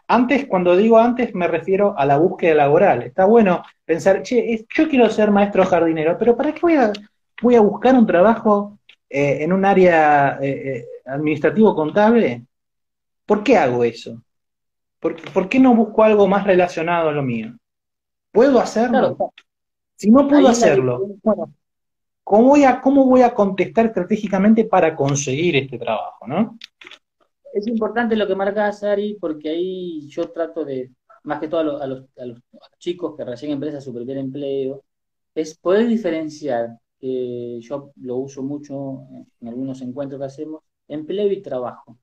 Antes, 0.08 0.45
cuando 0.45 0.78
digo 0.78 0.99
antes, 0.99 1.34
me 1.34 1.47
refiero 1.47 1.97
a 1.97 2.06
la 2.06 2.18
búsqueda 2.18 2.53
laboral. 2.53 3.01
Está 3.01 3.26
bueno 3.26 3.64
pensar, 3.84 4.22
che, 4.22 4.66
yo 4.76 4.88
quiero 4.88 5.10
ser 5.10 5.32
maestro 5.32 5.66
jardinero, 5.66 6.16
pero 6.18 6.38
¿para 6.38 6.53
qué 6.53 6.60
voy 6.62 6.76
a, 6.76 6.93
voy 7.41 7.56
a 7.56 7.62
buscar 7.62 7.95
un 7.95 8.06
trabajo 8.06 8.78
eh, 9.10 9.39
en 9.41 9.51
un 9.51 9.66
área 9.66 10.38
eh, 10.41 10.49
eh, 10.49 10.86
administrativo 11.06 11.76
contable? 11.76 12.45
¿Por 13.26 13.43
qué 13.43 13.58
hago 13.58 13.84
eso? 13.84 14.22
¿Por, 14.99 15.49
qué 15.49 15.60
no 15.60 15.76
busco 15.76 16.03
algo 16.03 16.28
más 16.28 16.45
relacionado 16.45 17.10
a 17.10 17.12
lo 17.12 17.24
mío? 17.24 17.56
¿Puedo 18.32 18.60
hacerlo? 18.60 19.18
Si 19.95 20.12
no 20.12 20.28
puedo 20.28 20.47
hacerlo, 20.47 21.08
bueno, 21.24 21.53
¿cómo 22.26 22.49
voy, 22.49 22.65
a, 22.65 22.82
¿cómo 22.82 23.05
voy 23.05 23.21
a 23.21 23.34
contestar 23.34 23.86
estratégicamente 23.86 24.65
para 24.65 24.93
conseguir 24.93 25.55
este 25.55 25.78
trabajo? 25.80 26.28
¿no? 26.28 26.57
es 27.55 27.67
importante 27.67 28.17
lo 28.17 28.28
que 28.28 28.36
marca 28.36 28.69
Sari, 28.73 29.17
porque 29.19 29.49
ahí 29.49 30.09
yo 30.09 30.30
trato 30.30 30.65
de, 30.65 30.91
más 31.23 31.39
que 31.39 31.47
todo 31.47 31.82
a 31.82 31.88
los, 31.88 32.05
chicos 32.78 33.15
que 33.15 33.23
recién 33.23 33.53
empiezan 33.53 33.82
su 33.82 33.93
primer 33.93 34.17
empleo, 34.17 34.84
es 35.34 35.57
poder 35.57 35.88
diferenciar, 35.88 36.78
que 36.99 37.59
yo 37.61 37.91
lo 37.95 38.17
uso 38.17 38.43
mucho 38.43 39.03
en 39.39 39.47
algunos 39.47 39.82
encuentros 39.82 40.19
que 40.19 40.26
hacemos, 40.26 40.63
empleo 40.89 41.32
y 41.32 41.41
trabajo. 41.41 41.97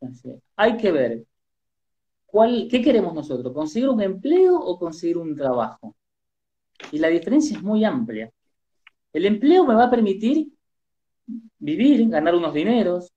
Entonces, 0.00 0.40
hay 0.54 0.76
que 0.76 0.92
ver 0.92 1.24
cuál, 2.24 2.68
qué 2.70 2.80
queremos 2.80 3.14
nosotros, 3.14 3.52
conseguir 3.52 3.88
un 3.88 4.02
empleo 4.02 4.56
o 4.56 4.78
conseguir 4.78 5.18
un 5.18 5.34
trabajo. 5.34 5.96
Y 6.92 6.98
la 6.98 7.08
diferencia 7.08 7.56
es 7.56 7.62
muy 7.62 7.84
amplia. 7.84 8.30
El 9.12 9.26
empleo 9.26 9.64
me 9.66 9.74
va 9.74 9.84
a 9.84 9.90
permitir 9.90 10.48
vivir, 11.58 12.08
ganar 12.08 12.34
unos 12.34 12.54
dineros, 12.54 13.12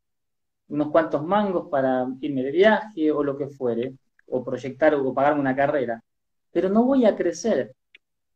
unos 0.68 0.90
cuantos 0.90 1.24
mangos 1.24 1.70
para 1.70 2.08
irme 2.22 2.44
de 2.44 2.52
viaje 2.52 3.12
o 3.12 3.24
lo 3.24 3.38
que 3.38 3.48
fuere, 3.48 3.96
o 4.28 4.44
proyectar 4.44 4.96
o 4.96 5.14
pagarme 5.14 5.42
una 5.42 5.56
carrera, 5.56 6.04
pero 6.52 6.70
no 6.70 6.84
voy 6.86 7.06
a 7.06 7.16
crecer 7.16 7.76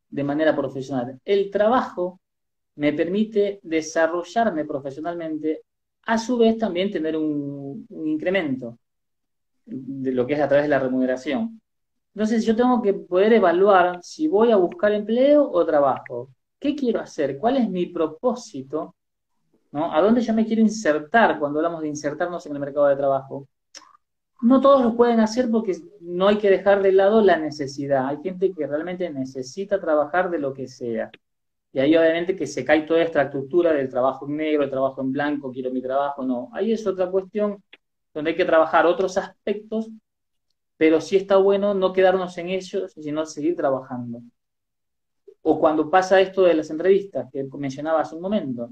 de 0.08 0.24
manera 0.24 0.54
profesional. 0.54 1.20
El 1.24 1.50
trabajo 1.50 2.20
me 2.76 2.92
permite 2.92 3.60
desarrollarme 3.62 4.64
profesionalmente, 4.64 5.62
a 6.02 6.18
su 6.18 6.38
vez 6.38 6.56
también 6.58 6.90
tener 6.90 7.16
un, 7.16 7.86
incremento 8.06 8.78
de 9.66 10.12
lo 10.12 10.26
que 10.26 10.34
es 10.34 10.40
a 10.40 10.48
través 10.48 10.64
de 10.64 10.70
la 10.70 10.78
remuneración. 10.78 11.60
Entonces 12.14 12.44
yo 12.44 12.56
tengo 12.56 12.82
que 12.82 12.94
poder 12.94 13.34
evaluar 13.34 14.00
si 14.02 14.26
voy 14.26 14.50
a 14.50 14.56
buscar 14.56 14.92
empleo 14.92 15.48
o 15.50 15.64
trabajo. 15.64 16.30
¿Qué 16.60 16.76
quiero 16.76 17.00
hacer? 17.00 17.38
¿Cuál 17.38 17.56
es 17.56 17.68
mi 17.68 17.86
propósito. 17.86 18.94
¿A 19.72 20.00
dónde 20.02 20.20
yo 20.20 20.34
me 20.34 20.44
quiero 20.44 20.62
insertar 20.62 21.38
cuando 21.38 21.60
hablamos 21.60 21.80
de 21.82 21.88
insertarnos 21.88 22.44
en 22.46 22.52
el 22.52 22.60
mercado 22.60 22.86
de 22.88 22.96
trabajo? 22.96 23.48
No 24.42 24.60
todos 24.60 24.82
lo 24.82 24.96
pueden 24.96 25.20
hacer 25.20 25.50
porque 25.50 25.76
no 26.00 26.28
hay 26.28 26.38
que 26.38 26.50
dejar 26.50 26.82
de 26.82 26.92
lado 26.92 27.20
la 27.22 27.36
necesidad. 27.38 28.06
Hay 28.08 28.18
gente 28.22 28.52
que 28.52 28.66
realmente 28.66 29.08
necesita 29.10 29.80
trabajar 29.80 30.30
de 30.30 30.38
lo 30.38 30.52
que 30.52 30.66
sea. 30.66 31.10
Y 31.72 31.78
ahí 31.78 31.96
obviamente 31.96 32.36
que 32.36 32.46
se 32.46 32.64
cae 32.64 32.82
toda 32.82 33.02
esta 33.02 33.22
estructura 33.22 33.72
del 33.72 33.88
trabajo 33.88 34.26
en 34.26 34.36
negro, 34.36 34.64
el 34.64 34.70
trabajo 34.70 35.00
en 35.02 35.12
blanco, 35.12 35.52
quiero 35.52 35.70
mi 35.70 35.80
trabajo, 35.80 36.24
no. 36.24 36.50
Ahí 36.52 36.72
es 36.72 36.86
otra 36.86 37.10
cuestión 37.10 37.62
donde 38.12 38.30
hay 38.30 38.36
que 38.36 38.44
trabajar 38.44 38.86
otros 38.86 39.16
aspectos, 39.18 39.88
pero 40.76 41.00
sí 41.00 41.16
está 41.16 41.36
bueno 41.36 41.74
no 41.74 41.92
quedarnos 41.92 42.36
en 42.38 42.48
ellos, 42.48 42.92
sino 42.92 43.24
seguir 43.24 43.56
trabajando. 43.56 44.20
O 45.50 45.58
cuando 45.58 45.90
pasa 45.90 46.20
esto 46.20 46.42
de 46.42 46.54
las 46.54 46.70
entrevistas 46.70 47.28
que 47.32 47.44
mencionaba 47.58 48.02
hace 48.02 48.14
un 48.14 48.22
momento, 48.22 48.70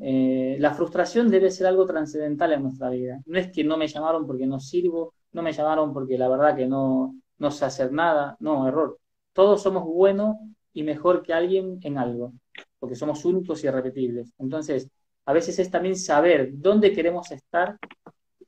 eh, 0.00 0.56
la 0.58 0.72
frustración 0.72 1.28
debe 1.30 1.50
ser 1.50 1.66
algo 1.66 1.84
trascendental 1.84 2.54
en 2.54 2.62
nuestra 2.62 2.88
vida. 2.88 3.20
No 3.26 3.38
es 3.38 3.52
que 3.52 3.62
no 3.62 3.76
me 3.76 3.86
llamaron 3.86 4.26
porque 4.26 4.46
no 4.46 4.58
sirvo, 4.58 5.12
no 5.32 5.42
me 5.42 5.52
llamaron 5.52 5.92
porque 5.92 6.16
la 6.16 6.28
verdad 6.30 6.56
que 6.56 6.66
no, 6.66 7.14
no 7.36 7.50
sé 7.50 7.66
hacer 7.66 7.92
nada. 7.92 8.34
No, 8.40 8.66
error. 8.66 8.98
Todos 9.34 9.62
somos 9.62 9.84
buenos 9.84 10.36
y 10.72 10.84
mejor 10.84 11.22
que 11.22 11.34
alguien 11.34 11.80
en 11.82 11.98
algo, 11.98 12.32
porque 12.78 12.96
somos 12.96 13.22
únicos 13.26 13.62
y 13.62 13.66
irrepetibles. 13.66 14.32
Entonces, 14.38 14.88
a 15.26 15.34
veces 15.34 15.58
es 15.58 15.70
también 15.70 15.96
saber 15.96 16.48
dónde 16.54 16.92
queremos 16.94 17.30
estar, 17.30 17.76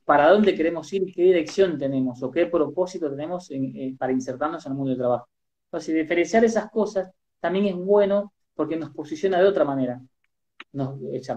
para 0.05 0.31
dónde 0.31 0.55
queremos 0.55 0.91
ir, 0.91 1.13
qué 1.13 1.21
dirección 1.21 1.77
tenemos 1.77 2.23
o 2.23 2.31
qué 2.31 2.47
propósito 2.47 3.11
tenemos 3.11 3.51
para 3.99 4.11
insertarnos 4.11 4.65
en 4.65 4.71
el 4.71 4.75
mundo 4.75 4.89
del 4.89 4.97
trabajo. 4.97 5.27
Entonces, 5.67 5.93
diferenciar 5.93 6.43
esas 6.43 6.71
cosas 6.71 7.11
también 7.39 7.65
es 7.65 7.75
bueno 7.75 8.33
porque 8.53 8.75
nos 8.75 8.91
posiciona 8.91 9.39
de 9.39 9.47
otra 9.47 9.65
manera 9.65 10.01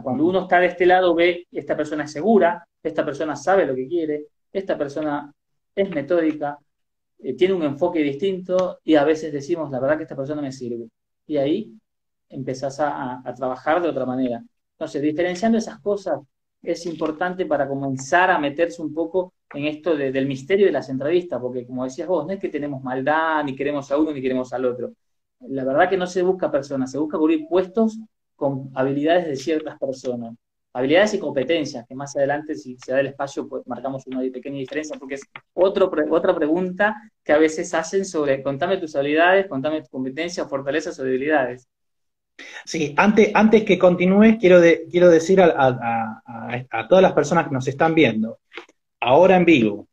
cuando 0.03 0.27
uno 0.27 0.41
está 0.43 0.61
de 0.61 0.67
este 0.67 0.87
lado 0.87 1.15
ve, 1.15 1.47
esta 1.51 1.77
persona 1.77 2.05
es 2.05 2.13
segura, 2.13 2.67
esta 2.83 3.05
persona 3.05 3.37
sabe 3.37 3.67
lo 3.67 3.75
que 3.75 3.89
quiere, 3.89 4.27
esta 4.53 4.77
persona 4.77 5.33
es 5.75 5.91
metódica, 5.91 6.59
eh, 7.19 7.35
tiene 7.35 7.55
un 7.55 7.63
enfoque 7.63 8.01
distinto 8.01 8.79
y 8.85 8.97
a 8.97 9.05
veces 9.05 9.33
decimos, 9.33 9.71
la 9.71 9.81
verdad 9.81 9.97
que 9.97 10.03
esta 10.05 10.17
persona 10.17 10.43
me 10.43 10.53
sirve. 10.53 10.89
Y 11.27 11.37
ahí 11.39 11.73
empezás 12.29 12.79
a, 12.81 13.23
trabajar 13.37 13.81
de 13.83 13.89
otra 13.89 14.07
manera. 14.07 14.43
Entonces, 14.73 15.01
diferenciando 15.03 15.59
esas 15.59 15.81
cosas 15.81 16.21
es 16.63 16.87
importante 16.87 17.47
para 17.47 17.69
comenzar 17.69 18.31
a 18.31 18.39
meterse 18.39 18.83
un 18.83 18.95
poco 18.95 19.35
en 19.55 19.67
esto 19.67 19.97
del 19.97 20.27
misterio 20.27 20.67
de 20.67 20.73
las 20.73 20.89
entrevistas, 20.89 21.41
porque 21.41 21.67
como 21.67 21.85
decías 21.85 22.09
vos, 22.09 22.27
no 22.27 22.33
es 22.33 22.39
que 22.39 22.49
tenemos 22.49 22.83
maldad, 22.83 23.45
ni 23.45 23.55
queremos 23.57 23.91
a 23.91 23.99
uno, 23.99 24.13
ni 24.13 24.23
queremos 24.23 24.53
al 24.53 24.65
otro. 24.65 24.93
La 25.49 25.64
verdad 25.64 25.88
que 25.88 25.97
no 25.97 26.07
se 26.07 26.22
busca 26.22 26.51
personas, 26.51 26.90
se 26.90 26.99
busca 26.99 27.18
cubrir 27.18 27.47
puestos 27.49 27.99
con 28.36 28.70
habilidades 28.74 29.26
de 29.26 29.36
ciertas 29.36 29.78
personas. 29.78 30.34
Habilidades 30.74 31.14
y 31.14 31.18
competencias, 31.18 31.84
que 31.86 31.95
más 31.95 32.16
adelante, 32.16 32.55
si 32.55 32.76
se 32.82 32.93
da 32.93 33.01
el 33.01 33.09
espacio, 33.09 33.47
pues 33.47 33.62
marcamos 33.66 34.07
una 34.07 34.20
pequeña 34.32 34.57
diferencia, 34.59 34.99
porque 34.99 35.16
es 35.16 35.22
otra 35.53 36.34
pregunta 36.34 36.97
que 37.22 37.32
a 37.32 37.38
veces 37.38 37.74
hacen 37.74 38.07
sobre, 38.07 38.43
contame 38.43 38.78
tus 38.78 38.97
habilidades, 38.97 39.49
contame 39.49 39.80
tus 39.80 39.90
competencias, 39.90 40.49
fortalezas 40.49 40.99
o 40.99 41.05
debilidades. 41.05 41.68
Sí, 42.64 42.95
antes, 42.97 43.30
antes 43.34 43.64
que 43.64 43.78
continúes, 43.78 44.38
quiero, 44.38 44.61
quiero 44.90 45.11
decir 45.11 45.40
a, 45.40 46.22
a, 46.70 46.88
todas 46.88 47.03
las 47.03 47.12
personas 47.12 47.47
que 47.47 47.55
nos 47.55 47.68
están 47.68 47.95
viendo, 47.95 48.38
ahora 49.01 49.36
en 49.36 49.45
vivo, 49.45 49.88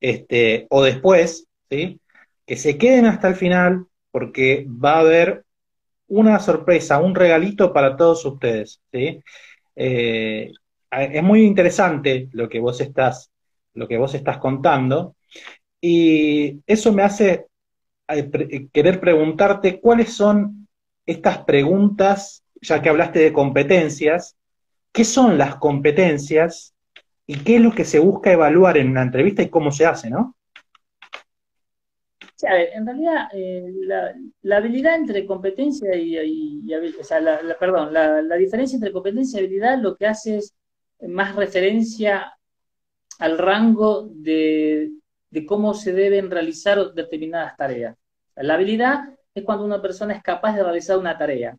este, 0.00 0.66
o 0.70 0.82
después, 0.82 1.46
¿sí? 1.70 2.00
que 2.46 2.56
se 2.56 2.78
queden 2.78 3.06
hasta 3.06 3.28
el 3.28 3.34
final, 3.34 3.86
porque 4.16 4.66
va 4.66 4.94
a 4.94 5.00
haber 5.00 5.44
una 6.08 6.38
sorpresa, 6.38 6.98
un 6.98 7.14
regalito 7.14 7.70
para 7.70 7.98
todos 7.98 8.24
ustedes. 8.24 8.80
¿sí? 8.90 9.22
Eh, 9.74 10.52
es 10.90 11.22
muy 11.22 11.42
interesante 11.44 12.30
lo 12.32 12.48
que 12.48 12.58
vos 12.58 12.80
estás, 12.80 13.30
lo 13.74 13.86
que 13.86 13.98
vos 13.98 14.14
estás 14.14 14.38
contando, 14.38 15.16
y 15.82 16.62
eso 16.66 16.94
me 16.94 17.02
hace 17.02 17.44
eh, 18.08 18.68
querer 18.72 19.00
preguntarte 19.00 19.82
cuáles 19.82 20.14
son 20.14 20.66
estas 21.04 21.44
preguntas, 21.44 22.42
ya 22.62 22.80
que 22.80 22.88
hablaste 22.88 23.18
de 23.18 23.34
competencias, 23.34 24.34
¿qué 24.92 25.04
son 25.04 25.36
las 25.36 25.56
competencias 25.56 26.74
y 27.26 27.40
qué 27.40 27.56
es 27.56 27.60
lo 27.60 27.74
que 27.74 27.84
se 27.84 27.98
busca 27.98 28.32
evaluar 28.32 28.78
en 28.78 28.88
una 28.88 29.02
entrevista 29.02 29.42
y 29.42 29.50
cómo 29.50 29.70
se 29.72 29.84
hace, 29.84 30.08
¿no? 30.08 30.35
En 32.42 32.86
realidad, 32.86 33.28
eh, 33.32 33.64
la, 34.42 34.56
habilidad 34.56 34.96
entre 34.96 35.26
competencia 35.26 35.96
y, 35.96 36.16
habilidad, 36.72 37.00
o 37.00 37.04
sea, 37.04 37.20
la, 37.20 37.56
perdón, 37.58 37.92
la, 37.92 38.36
diferencia 38.36 38.76
entre 38.76 38.92
competencia 38.92 39.40
y 39.40 39.44
habilidad 39.44 39.78
lo 39.78 39.96
que 39.96 40.06
hace 40.06 40.38
es 40.38 40.54
más 41.00 41.34
referencia 41.34 42.32
al 43.18 43.38
rango 43.38 44.08
de, 44.12 44.92
cómo 45.46 45.74
se 45.74 45.92
deben 45.92 46.30
realizar 46.30 46.92
determinadas 46.94 47.56
tareas. 47.56 47.96
La 48.36 48.54
habilidad 48.54 49.04
es 49.34 49.44
cuando 49.44 49.64
una 49.64 49.82
persona 49.82 50.14
es 50.14 50.22
capaz 50.22 50.56
de 50.56 50.62
realizar 50.62 50.98
una 50.98 51.16
tarea. 51.16 51.56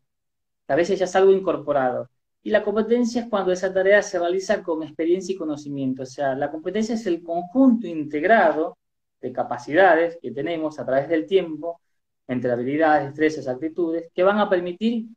A 0.67 0.75
veces 0.75 0.99
ya 0.99 1.05
es 1.05 1.15
algo 1.15 1.31
incorporado. 1.31 2.09
Y 2.43 2.49
la 2.49 2.63
competencia 2.63 3.21
es 3.21 3.29
cuando 3.29 3.51
esa 3.51 3.73
tarea 3.73 4.01
se 4.01 4.19
realiza 4.19 4.63
con 4.63 4.83
experiencia 4.83 5.33
y 5.33 5.37
conocimiento. 5.37 6.03
O 6.03 6.05
sea, 6.05 6.35
la 6.35 6.49
competencia 6.51 6.95
es 6.95 7.05
el 7.05 7.21
conjunto 7.23 7.87
integrado 7.87 8.77
de 9.21 9.31
capacidades 9.31 10.17
que 10.21 10.31
tenemos 10.31 10.79
a 10.79 10.85
través 10.85 11.09
del 11.09 11.25
tiempo 11.25 11.81
entre 12.27 12.51
habilidades, 12.51 13.07
destrezas, 13.07 13.47
actitudes, 13.47 14.09
que 14.13 14.23
van 14.23 14.39
a 14.39 14.49
permitir 14.49 15.07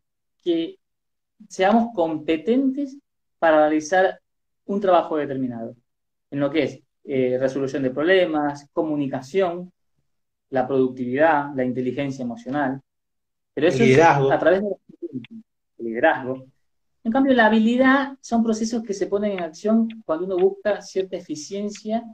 que 0.42 0.76
seamos 1.48 1.88
competentes 1.94 2.96
para 3.38 3.68
realizar 3.68 4.20
un 4.66 4.80
trabajo 4.80 5.16
determinado, 5.16 5.74
en 6.30 6.40
lo 6.40 6.50
que 6.50 6.62
es 6.62 6.80
eh, 7.04 7.36
resolución 7.40 7.82
de 7.82 7.90
problemas, 7.90 8.68
comunicación, 8.72 9.72
la 10.50 10.66
productividad, 10.66 11.54
la 11.54 11.64
inteligencia 11.64 12.22
emocional. 12.22 12.80
Pero 13.54 13.68
eso 13.68 13.82
es 13.82 13.98
a 13.98 14.38
través 14.38 14.62
del 14.62 15.44
liderazgo. 15.78 16.44
En 17.02 17.12
cambio, 17.12 17.32
la 17.32 17.46
habilidad 17.46 18.16
son 18.20 18.44
procesos 18.44 18.82
que 18.82 18.92
se 18.92 19.06
ponen 19.06 19.32
en 19.32 19.40
acción 19.40 19.88
cuando 20.04 20.26
uno 20.26 20.36
busca 20.36 20.82
cierta 20.82 21.16
eficiencia 21.16 22.04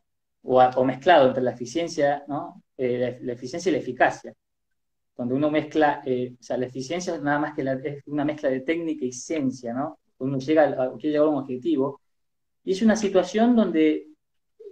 o, 0.47 0.85
mezclado 0.85 1.29
entre 1.29 1.43
la 1.43 1.53
eficiencia, 1.53 2.25
¿no? 2.29 2.63
Eh, 2.77 3.19
la, 3.23 3.33
eficiencia 3.33 3.71
y 3.71 3.73
la 3.73 3.79
eficacia. 3.79 4.33
Cuando 5.15 5.35
uno 5.35 5.51
mezcla, 5.51 6.03
eh, 6.05 6.37
o 6.39 6.43
sea, 6.43 6.57
la 6.59 6.67
eficiencia 6.67 7.15
es 7.15 7.23
nada 7.23 7.39
más 7.39 7.55
que 7.55 7.63
es 7.63 8.03
una 8.07 8.25
mezcla 8.25 8.49
de 8.51 8.61
técnica 8.61 9.05
y 9.05 9.13
ciencia, 9.13 9.73
¿no? 9.73 9.99
Uno 10.19 10.39
llega 10.39 10.65
a, 10.65 10.97
llegar 10.97 11.25
a 11.25 11.29
un 11.29 11.39
objetivo. 11.39 12.01
Y 12.65 12.73
es 12.73 12.83
una 12.83 12.97
situación 12.97 13.57
donde 13.57 14.09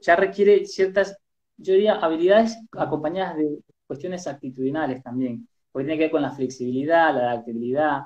ya 0.02 0.16
requiere 0.16 0.64
ciertas, 0.66 1.16
yo 1.56 1.74
diría, 1.74 1.94
habilidades 1.94 2.58
acompañadas 2.72 3.36
de 3.36 3.58
cuestiones 3.86 4.26
actitudinales 4.26 5.02
también, 5.02 5.48
porque 5.72 5.86
tiene 5.86 5.98
que 5.98 6.04
ver 6.04 6.10
con 6.12 6.22
la 6.22 6.32
flexibilidad, 6.32 7.14
la 7.14 7.32
adaptabilidad, 7.32 8.02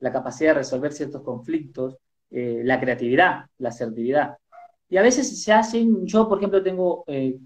la 0.00 0.12
capacidad 0.12 0.50
de 0.50 0.58
resolver 0.58 0.92
ciertos 0.92 1.22
conflictos, 1.22 1.96
eh, 2.30 2.62
la 2.64 2.80
creatividad, 2.80 3.46
la 3.58 3.68
asertividad. 3.68 4.36
Y 4.92 4.98
a 4.98 5.02
veces 5.02 5.42
se 5.42 5.52
hacen, 5.54 6.06
yo 6.06 6.28
por 6.28 6.36
ejemplo 6.36 6.62
tengo, 6.62 7.02
eh, 7.06 7.38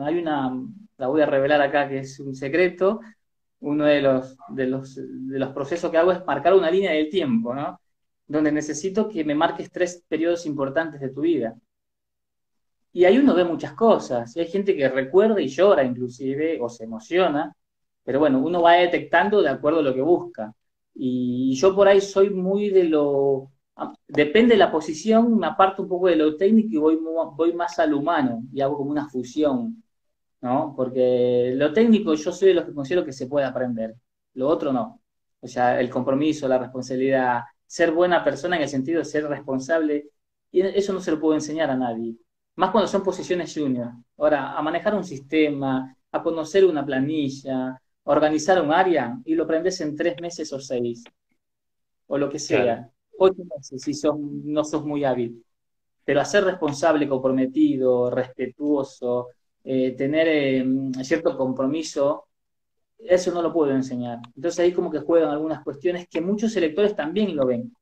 hay 0.00 0.18
una, 0.18 0.56
la 0.96 1.08
voy 1.08 1.20
a 1.20 1.26
revelar 1.26 1.60
acá 1.60 1.88
que 1.88 1.98
es 1.98 2.20
un 2.20 2.36
secreto, 2.36 3.00
uno 3.58 3.84
de 3.84 4.00
los, 4.00 4.36
de 4.50 4.66
los, 4.68 4.94
de 4.94 5.38
los 5.40 5.48
procesos 5.50 5.90
que 5.90 5.98
hago 5.98 6.12
es 6.12 6.24
marcar 6.24 6.54
una 6.54 6.70
línea 6.70 6.92
del 6.92 7.10
tiempo, 7.10 7.52
¿no? 7.52 7.80
Donde 8.28 8.52
necesito 8.52 9.08
que 9.08 9.24
me 9.24 9.34
marques 9.34 9.72
tres 9.72 10.04
periodos 10.08 10.46
importantes 10.46 11.00
de 11.00 11.08
tu 11.08 11.22
vida. 11.22 11.56
Y 12.92 13.04
ahí 13.04 13.18
uno 13.18 13.34
ve 13.34 13.42
muchas 13.42 13.72
cosas. 13.72 14.36
hay 14.36 14.46
gente 14.46 14.76
que 14.76 14.88
recuerda 14.88 15.40
y 15.40 15.48
llora 15.48 15.82
inclusive, 15.82 16.60
o 16.60 16.68
se 16.68 16.84
emociona, 16.84 17.52
pero 18.04 18.20
bueno, 18.20 18.38
uno 18.38 18.62
va 18.62 18.74
detectando 18.74 19.42
de 19.42 19.48
acuerdo 19.48 19.80
a 19.80 19.82
lo 19.82 19.94
que 19.94 20.02
busca. 20.02 20.54
Y 20.94 21.56
yo 21.56 21.74
por 21.74 21.88
ahí 21.88 22.00
soy 22.00 22.30
muy 22.30 22.70
de 22.70 22.84
lo... 22.84 23.50
Depende 24.08 24.54
de 24.54 24.58
la 24.58 24.70
posición, 24.70 25.38
me 25.38 25.46
aparto 25.46 25.82
un 25.82 25.88
poco 25.88 26.08
de 26.08 26.16
lo 26.16 26.36
técnico 26.36 26.90
y 26.90 26.96
voy, 26.96 27.52
más 27.52 27.78
al 27.78 27.92
humano 27.92 28.42
y 28.52 28.60
hago 28.60 28.76
como 28.76 28.90
una 28.90 29.08
fusión, 29.08 29.82
¿no? 30.40 30.72
Porque 30.74 31.52
lo 31.54 31.72
técnico 31.72 32.14
yo 32.14 32.32
soy 32.32 32.48
de 32.48 32.54
los 32.54 32.64
que 32.64 32.74
considero 32.74 33.04
que 33.04 33.12
se 33.12 33.26
puede 33.26 33.46
aprender, 33.46 33.94
lo 34.34 34.48
otro 34.48 34.72
no. 34.72 35.02
O 35.40 35.46
sea, 35.46 35.78
el 35.78 35.90
compromiso, 35.90 36.48
la 36.48 36.58
responsabilidad, 36.58 37.42
ser 37.66 37.92
buena 37.92 38.24
persona 38.24 38.56
en 38.56 38.62
el 38.62 38.68
sentido 38.68 39.00
de 39.00 39.04
ser 39.04 39.26
responsable, 39.28 40.10
eso 40.50 40.92
no 40.92 41.00
se 41.00 41.10
lo 41.10 41.20
puedo 41.20 41.34
enseñar 41.34 41.70
a 41.70 41.76
nadie 41.76 42.16
más 42.56 42.70
cuando 42.70 42.88
son 42.88 43.02
posiciones 43.02 43.54
junior. 43.54 43.92
Ahora, 44.16 44.52
a 44.56 44.62
manejar 44.62 44.94
un 44.94 45.04
sistema, 45.04 45.94
a 46.10 46.22
conocer 46.22 46.64
una 46.64 46.84
planilla, 46.84 47.68
a 47.68 47.80
organizar 48.04 48.60
un 48.62 48.72
área, 48.72 49.18
y 49.24 49.34
lo 49.34 49.44
aprendes 49.44 49.80
en 49.80 49.94
tres 49.94 50.20
meses 50.20 50.52
o 50.52 50.60
seis, 50.60 51.04
o 52.06 52.18
lo 52.18 52.28
que 52.28 52.38
sea. 52.38 52.90
Ocho 53.18 53.42
meses 53.44 53.82
si 53.82 54.08
no 54.44 54.64
sos 54.64 54.84
muy 54.84 55.04
hábil. 55.04 55.44
Pero 56.04 56.20
a 56.20 56.24
ser 56.24 56.44
responsable, 56.44 57.08
comprometido, 57.08 58.10
respetuoso, 58.10 59.28
eh, 59.64 59.92
tener 59.96 60.28
em, 60.28 60.92
cierto 61.04 61.36
compromiso, 61.36 62.26
eso 62.98 63.32
no 63.32 63.42
lo 63.42 63.52
puedo 63.52 63.72
enseñar. 63.72 64.20
Entonces 64.36 64.60
ahí 64.60 64.72
como 64.72 64.90
que 64.90 65.00
juegan 65.00 65.30
algunas 65.30 65.62
cuestiones 65.64 66.08
que 66.08 66.20
muchos 66.20 66.56
electores 66.56 66.96
también 66.96 67.36
lo 67.36 67.46
ven. 67.46 67.72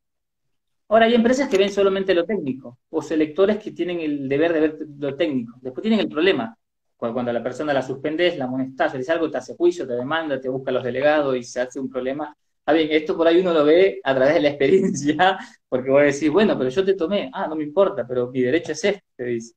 Ahora, 0.89 1.07
hay 1.07 1.15
empresas 1.15 1.49
que 1.49 1.59
ven 1.59 1.71
solamente 1.71 2.15
lo 2.15 2.25
técnico, 2.27 2.79
o 2.91 3.03
selectores 3.03 3.59
que 3.59 3.73
tienen 3.73 4.01
el 4.01 4.29
deber 4.29 4.53
de 4.53 4.61
ver 4.61 4.79
lo 4.99 5.17
técnico. 5.17 5.55
Después 5.61 5.83
tienen 5.83 6.01
el 6.01 6.09
problema. 6.09 6.57
Cuando 6.97 7.33
la 7.33 7.43
persona 7.43 7.73
la 7.75 7.83
suspendes, 7.83 8.39
la 8.39 8.45
amonestas, 8.47 8.93
le 8.93 9.01
dice 9.01 9.13
algo, 9.13 9.31
te 9.31 9.39
hace 9.39 9.55
juicio, 9.57 9.87
te 9.87 9.95
demanda, 9.95 10.41
te 10.41 10.49
busca 10.49 10.71
los 10.71 10.83
delegados 10.85 11.37
y 11.37 11.43
se 11.43 11.61
hace 11.61 11.81
un 11.81 11.91
problema. 11.91 12.35
Ah, 12.67 12.73
bien, 12.73 12.89
esto 12.91 13.17
por 13.17 13.27
ahí 13.27 13.41
uno 13.41 13.53
lo 13.53 13.65
ve 13.65 14.01
a 14.03 14.15
través 14.15 14.35
de 14.35 14.41
la 14.41 14.49
experiencia, 14.51 15.39
porque 15.69 15.91
voy 15.91 16.03
a 16.03 16.07
decir, 16.07 16.31
bueno, 16.31 16.57
pero 16.57 16.71
yo 16.71 16.85
te 16.85 16.95
tomé, 16.95 17.31
ah, 17.33 17.47
no 17.47 17.57
me 17.57 17.65
importa, 17.65 18.07
pero 18.07 18.31
mi 18.31 18.41
derecho 18.41 18.73
es 18.73 18.85
este, 18.85 19.05
te 19.17 19.25
dice. 19.25 19.55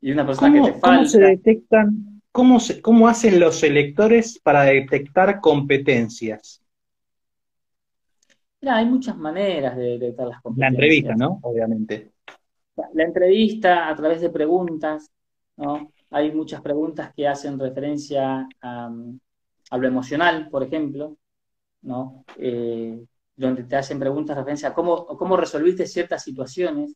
Y 0.00 0.12
una 0.12 0.26
persona 0.26 0.52
que 0.52 0.72
te 0.72 0.78
falta. 0.78 0.96
¿Cómo 0.96 1.04
se 1.06 1.20
detectan, 1.20 2.22
cómo, 2.30 2.58
cómo 2.82 3.08
hacen 3.08 3.40
los 3.40 3.62
electores 3.62 4.38
para 4.38 4.62
detectar 4.64 5.40
competencias? 5.40 6.62
hay 8.74 8.86
muchas 8.86 9.16
maneras 9.16 9.76
de 9.76 9.98
detectar 9.98 10.28
las 10.28 10.42
competencias. 10.42 10.72
La 10.72 10.84
entrevista, 10.84 11.14
¿no? 11.14 11.38
Obviamente. 11.42 12.12
La, 12.92 13.04
entrevista 13.04 13.88
a 13.88 13.96
través 13.96 14.20
de 14.20 14.30
preguntas, 14.30 15.10
¿no? 15.56 15.92
Hay 16.10 16.32
muchas 16.32 16.60
preguntas 16.60 17.12
que 17.14 17.26
hacen 17.26 17.58
referencia 17.58 18.48
a, 18.60 18.90
lo 18.90 19.86
emocional, 19.86 20.48
por 20.50 20.62
ejemplo, 20.62 21.16
¿no? 21.82 22.24
Eh, 22.36 23.04
donde 23.36 23.64
te 23.64 23.76
hacen 23.76 23.98
preguntas 23.98 24.36
referencia 24.36 24.68
a 24.70 24.74
cómo, 24.74 25.06
cómo 25.06 25.36
resolviste 25.36 25.86
ciertas 25.86 26.22
situaciones. 26.22 26.94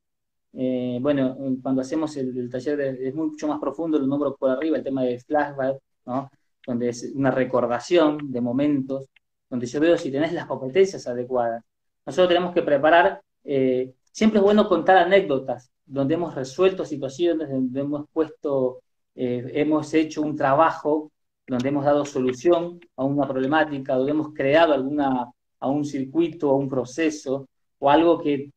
Eh, 0.52 0.98
bueno, 1.00 1.36
cuando 1.62 1.82
hacemos 1.82 2.16
el, 2.16 2.48
taller 2.50 2.80
es 2.80 3.14
mucho 3.14 3.46
más 3.48 3.60
profundo, 3.60 3.98
lo 3.98 4.06
nombro 4.06 4.36
por 4.36 4.50
arriba, 4.50 4.78
el 4.78 4.84
tema 4.84 5.02
de 5.02 5.18
flashback, 5.20 5.78
¿no? 6.06 6.30
donde 6.66 6.88
es 6.88 7.12
una 7.14 7.30
recordación 7.30 8.30
de 8.32 8.40
momentos 8.40 9.06
donde 9.50 9.66
yo 9.66 9.80
veo 9.80 9.98
si 9.98 10.10
tenés 10.12 10.32
las 10.32 10.46
competencias 10.46 11.06
adecuadas. 11.08 11.62
Nosotros 12.06 12.28
tenemos 12.28 12.54
que 12.54 12.62
preparar, 12.62 13.20
eh, 13.44 13.92
siempre 14.12 14.38
es 14.38 14.44
bueno 14.44 14.68
contar 14.68 14.96
anécdotas, 14.96 15.70
donde 15.84 16.14
hemos 16.14 16.34
resuelto 16.34 16.84
situaciones, 16.84 17.50
donde 17.50 17.80
hemos 17.80 18.06
puesto, 18.12 18.80
eh, 19.14 19.50
hemos 19.54 19.92
hecho 19.92 20.22
un 20.22 20.36
trabajo, 20.36 21.10
donde 21.50 21.68
hemos 21.68 21.84
dado 21.84 22.04
solución 22.04 22.78
a 22.96 23.04
una 23.04 23.26
problemática, 23.26 23.96
donde 23.96 24.12
hemos 24.12 24.32
creado 24.32 24.72
alguna, 24.72 25.30
a 25.58 25.68
un 25.68 25.84
circuito, 25.84 26.50
a 26.50 26.56
un 26.56 26.68
proceso, 26.68 27.48
o 27.78 27.90
algo 27.90 28.20
que, 28.20 28.52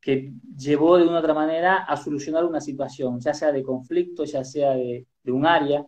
que 0.00 0.32
llevó 0.56 0.96
de 0.96 1.08
una 1.08 1.18
otra 1.18 1.34
manera 1.34 1.78
a 1.84 1.96
solucionar 1.96 2.44
una 2.44 2.60
situación, 2.60 3.18
ya 3.20 3.34
sea 3.34 3.50
de 3.50 3.64
conflicto, 3.64 4.24
ya 4.24 4.44
sea 4.44 4.72
de, 4.74 5.06
de 5.24 5.32
un 5.32 5.44
área. 5.44 5.84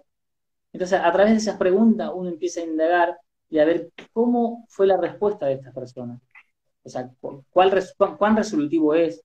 Entonces, 0.73 1.01
a 1.01 1.13
través 1.13 1.33
de 1.33 1.39
esas 1.39 1.57
preguntas 1.57 2.11
uno 2.13 2.29
empieza 2.29 2.61
a 2.61 2.65
indagar 2.65 3.17
y 3.49 3.59
a 3.61 3.65
ver 3.65 3.93
cómo 4.13 4.67
fue 4.69 4.87
la 4.87 4.97
respuesta 4.97 5.47
de 5.47 5.55
estas 5.55 5.73
personas. 5.73 6.21
O 6.83 6.89
sea, 6.89 7.09
cuál, 7.51 7.85
cuán 8.19 8.37
resolutivo 8.37 8.95
es, 8.95 9.23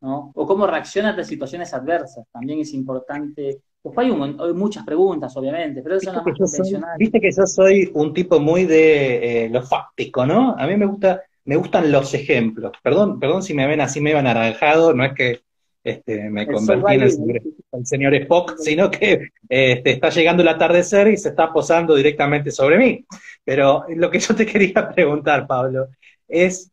¿no? 0.00 0.32
O 0.34 0.46
cómo 0.46 0.66
reacciona 0.66 1.10
ante 1.10 1.24
situaciones 1.24 1.72
adversas. 1.72 2.26
También 2.30 2.60
es 2.60 2.74
importante. 2.74 3.62
Pues 3.82 3.96
hay, 3.98 4.12
muchas 4.54 4.84
preguntas, 4.84 5.36
obviamente, 5.36 5.82
pero 5.82 5.96
eso 5.96 6.12
¿Viste, 6.24 6.62
que 6.62 6.80
Viste 6.98 7.20
que 7.20 7.30
yo 7.30 7.46
soy 7.46 7.90
un 7.94 8.12
tipo 8.12 8.40
muy 8.40 8.64
de 8.64 9.44
eh, 9.44 9.48
lo 9.48 9.62
fáctico, 9.62 10.26
¿no? 10.26 10.56
A 10.58 10.66
mí 10.66 10.76
me 10.76 10.86
gusta, 10.86 11.22
me 11.44 11.56
gustan 11.56 11.90
los 11.90 12.12
ejemplos. 12.12 12.72
Perdón, 12.82 13.20
perdón 13.20 13.42
si 13.42 13.54
me 13.54 13.66
ven 13.66 13.80
así 13.80 14.00
medio 14.00 14.18
anaranjado, 14.18 14.92
no 14.92 15.04
es 15.04 15.14
que 15.14 15.40
este, 15.84 16.28
me 16.28 16.46
convertí 16.46 16.94
en 16.94 17.02
el 17.02 17.86
señor, 17.86 18.14
Spock, 18.14 18.56
sino 18.58 18.90
que 18.90 19.28
este, 19.48 19.90
está 19.92 20.10
llegando 20.10 20.42
el 20.42 20.48
atardecer 20.48 21.08
y 21.08 21.16
se 21.16 21.30
está 21.30 21.52
posando 21.52 21.94
directamente 21.94 22.50
sobre 22.50 22.78
mí. 22.78 23.06
Pero 23.44 23.84
lo 23.88 24.10
que 24.10 24.18
yo 24.18 24.34
te 24.34 24.44
quería 24.44 24.90
preguntar, 24.94 25.46
Pablo, 25.46 25.88
es 26.26 26.70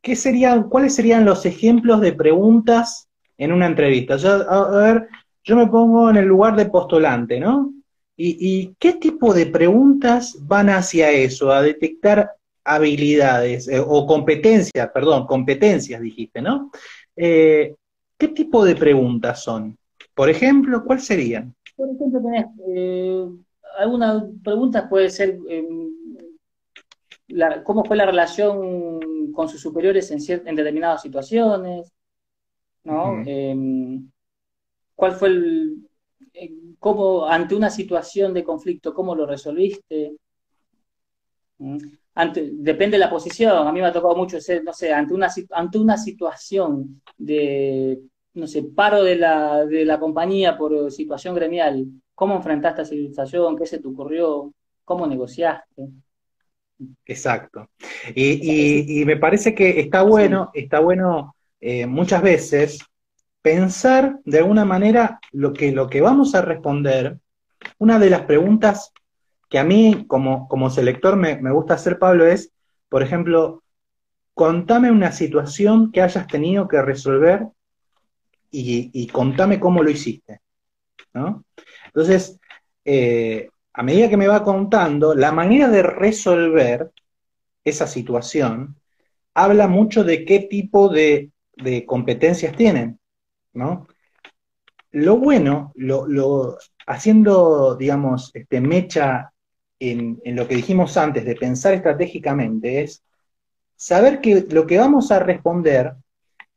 ¿qué 0.00 0.14
serían, 0.14 0.68
¿cuáles 0.68 0.94
serían 0.94 1.24
los 1.24 1.46
ejemplos 1.46 2.00
de 2.00 2.12
preguntas 2.12 3.08
en 3.38 3.52
una 3.52 3.66
entrevista? 3.66 4.14
a, 4.14 4.68
ver, 4.76 5.08
yo 5.44 5.56
me 5.56 5.66
pongo 5.66 6.10
en 6.10 6.16
el 6.16 6.24
lugar 6.24 6.56
de 6.56 6.66
postulante, 6.66 7.38
¿no? 7.38 7.72
¿Y, 8.16 8.74
qué 8.78 8.92
tipo 8.94 9.34
de 9.34 9.46
preguntas 9.46 10.38
van 10.42 10.70
hacia 10.70 11.10
eso, 11.10 11.50
a 11.50 11.62
detectar 11.62 12.30
habilidades 12.62 13.66
eh, 13.68 13.82
o 13.84 14.06
competencias, 14.06 14.90
perdón, 14.92 15.26
competencias 15.26 16.00
dijiste, 16.00 16.40
¿no? 16.40 16.70
Eh, 17.16 17.74
¿Qué 18.16 18.28
tipo 18.28 18.64
de 18.64 18.76
preguntas 18.76 19.42
son? 19.42 19.76
Por 20.14 20.30
ejemplo, 20.30 20.84
¿cuáles 20.84 21.06
serían? 21.06 21.54
Por 21.76 21.90
ejemplo, 21.90 22.22
tenés 22.22 22.46
eh, 22.68 23.26
algunas 23.78 24.22
preguntas, 24.44 24.86
puede 24.88 25.10
ser 25.10 25.36
em, 25.48 25.92
cómo 27.64 27.84
fue 27.84 27.96
la 27.96 28.06
relación 28.06 29.32
con 29.32 29.48
sus 29.48 29.60
superiores 29.60 30.10
en, 30.12 30.20
en 30.46 30.54
determinadas 30.54 31.02
situaciones, 31.02 31.92
¿no? 32.84 33.24
¿Cuál 34.94 35.12
fue 35.12 35.28
el, 35.28 35.88
eh, 36.32 36.52
cómo, 36.78 37.26
ante 37.26 37.54
una 37.54 37.70
situación 37.70 38.34
de 38.34 38.44
conflicto, 38.44 38.94
cómo 38.94 39.14
lo 39.14 39.26
resolviste? 39.26 40.16
¿Mm? 41.58 41.78
depende 42.52 42.96
de 42.96 43.00
la 43.00 43.10
posición. 43.10 43.66
A 43.66 43.72
mí 43.72 43.80
me 43.80 43.86
ha 43.86 43.92
tocado 43.92 44.14
mucho 44.14 44.40
ser, 44.40 44.62
no 44.62 44.72
sé, 44.72 44.92
ante 44.92 45.14
una, 45.14 45.28
ante 45.50 45.78
una 45.78 45.96
situación 45.98 47.02
de, 47.16 48.00
no 48.34 48.46
sé, 48.46 48.62
paro 48.62 49.02
de 49.02 49.16
la, 49.16 49.66
de 49.66 49.84
la 49.84 49.98
compañía 49.98 50.56
por 50.56 50.92
situación 50.92 51.34
gremial, 51.34 51.86
¿cómo 52.14 52.36
enfrentaste 52.36 52.82
esa 52.82 52.90
situación? 52.92 53.56
¿Qué 53.56 53.66
se 53.66 53.80
te 53.80 53.88
ocurrió? 53.88 54.52
cómo 54.84 55.06
negociaste. 55.06 55.88
Exacto. 57.06 57.68
Y, 58.14 59.04
me 59.06 59.16
parece 59.16 59.54
que 59.54 59.80
está 59.80 60.02
bueno, 60.02 60.50
está 60.54 60.80
bueno 60.80 61.34
eh, 61.60 61.86
muchas 61.86 62.22
veces 62.22 62.78
pensar 63.44 64.20
de 64.24 64.38
alguna 64.38 64.64
manera 64.64 65.20
lo 65.30 65.52
que, 65.52 65.70
lo 65.70 65.90
que 65.90 66.00
vamos 66.00 66.34
a 66.34 66.40
responder. 66.40 67.18
Una 67.76 67.98
de 67.98 68.08
las 68.08 68.22
preguntas 68.22 68.90
que 69.50 69.58
a 69.58 69.64
mí 69.64 70.06
como, 70.08 70.48
como 70.48 70.70
selector 70.70 71.16
me, 71.16 71.36
gusta 71.50 71.74
hacer, 71.74 71.98
Pablo, 71.98 72.24
es, 72.26 72.52
por 72.88 73.02
ejemplo, 73.02 73.62
contame 74.32 74.90
una 74.90 75.12
situación 75.12 75.92
que 75.92 76.00
hayas 76.00 76.26
tenido 76.26 76.66
que 76.68 76.80
resolver 76.80 77.46
y, 78.50 79.06
contame 79.08 79.60
cómo 79.60 79.82
lo 79.82 79.90
hiciste. 79.90 80.40
Entonces, 81.12 82.40
eh, 82.86 83.50
a 83.74 83.82
medida 83.82 84.08
que 84.08 84.16
me 84.16 84.26
va 84.26 84.42
contando, 84.42 85.14
la 85.14 85.32
manera 85.32 85.68
de 85.68 85.82
resolver 85.82 86.92
esa 87.62 87.86
situación 87.86 88.76
habla 89.34 89.68
mucho 89.68 90.02
de 90.02 90.24
qué 90.24 90.40
tipo 90.40 90.88
de, 90.88 91.30
competencias 91.86 92.56
tienen, 92.56 92.98
¿no? 93.54 93.86
Lo 94.92 95.16
bueno, 95.16 95.72
lo, 95.74 96.58
haciendo, 96.86 97.74
digamos, 97.74 98.30
este, 98.34 98.60
mecha 98.60 99.32
en, 99.78 100.20
en, 100.24 100.36
lo 100.36 100.46
que 100.46 100.56
dijimos 100.56 100.96
antes 100.96 101.24
de 101.24 101.34
pensar 101.34 101.74
estratégicamente, 101.74 102.82
es 102.82 103.02
saber 103.76 104.20
que 104.20 104.46
lo 104.50 104.66
que 104.66 104.78
vamos 104.78 105.10
a 105.10 105.18
responder 105.18 105.94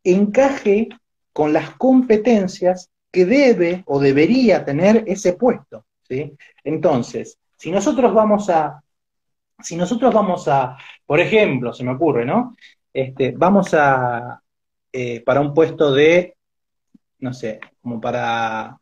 encaje 0.04 0.90
con 1.34 1.54
las 1.54 1.72
competencias 1.72 2.90
que 3.12 3.26
debe 3.26 3.84
o 3.88 4.00
debería 4.00 4.64
tener 4.64 5.04
ese 5.08 5.34
puesto. 5.34 5.86
Entonces, 6.64 7.38
si 7.58 7.72
nosotros 7.72 8.14
vamos 8.14 8.50
a, 8.50 8.82
si 9.60 9.76
nosotros 9.76 10.14
vamos 10.14 10.48
a, 10.48 10.78
por 11.06 11.20
ejemplo, 11.20 11.74
se 11.74 11.84
me 11.84 11.92
ocurre, 11.92 12.26
¿no? 12.26 12.56
Este, 12.94 13.32
vamos 13.32 13.74
a, 13.74 14.42
eh, 14.92 15.22
para 15.22 15.42
un 15.42 15.54
puesto 15.54 15.92
de, 15.92 16.37
no 17.20 17.34
sé, 17.34 17.60
como 17.82 18.00
para, 18.00 18.80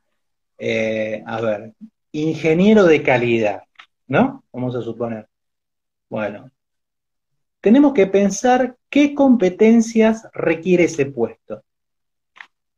eh, 0.57 1.23
a 1.25 1.41
ver, 1.41 1.73
ingeniero 2.11 2.86
de 2.86 3.03
calidad, 3.03 3.63
¿no? 4.07 4.43
Vamos 4.51 4.75
a 4.75 4.81
suponer. 4.81 5.27
Bueno, 6.09 6.51
tenemos 7.61 7.93
que 7.93 8.07
pensar 8.07 8.77
qué 8.89 9.13
competencias 9.13 10.27
requiere 10.33 10.86
ese 10.86 11.07
puesto. 11.07 11.63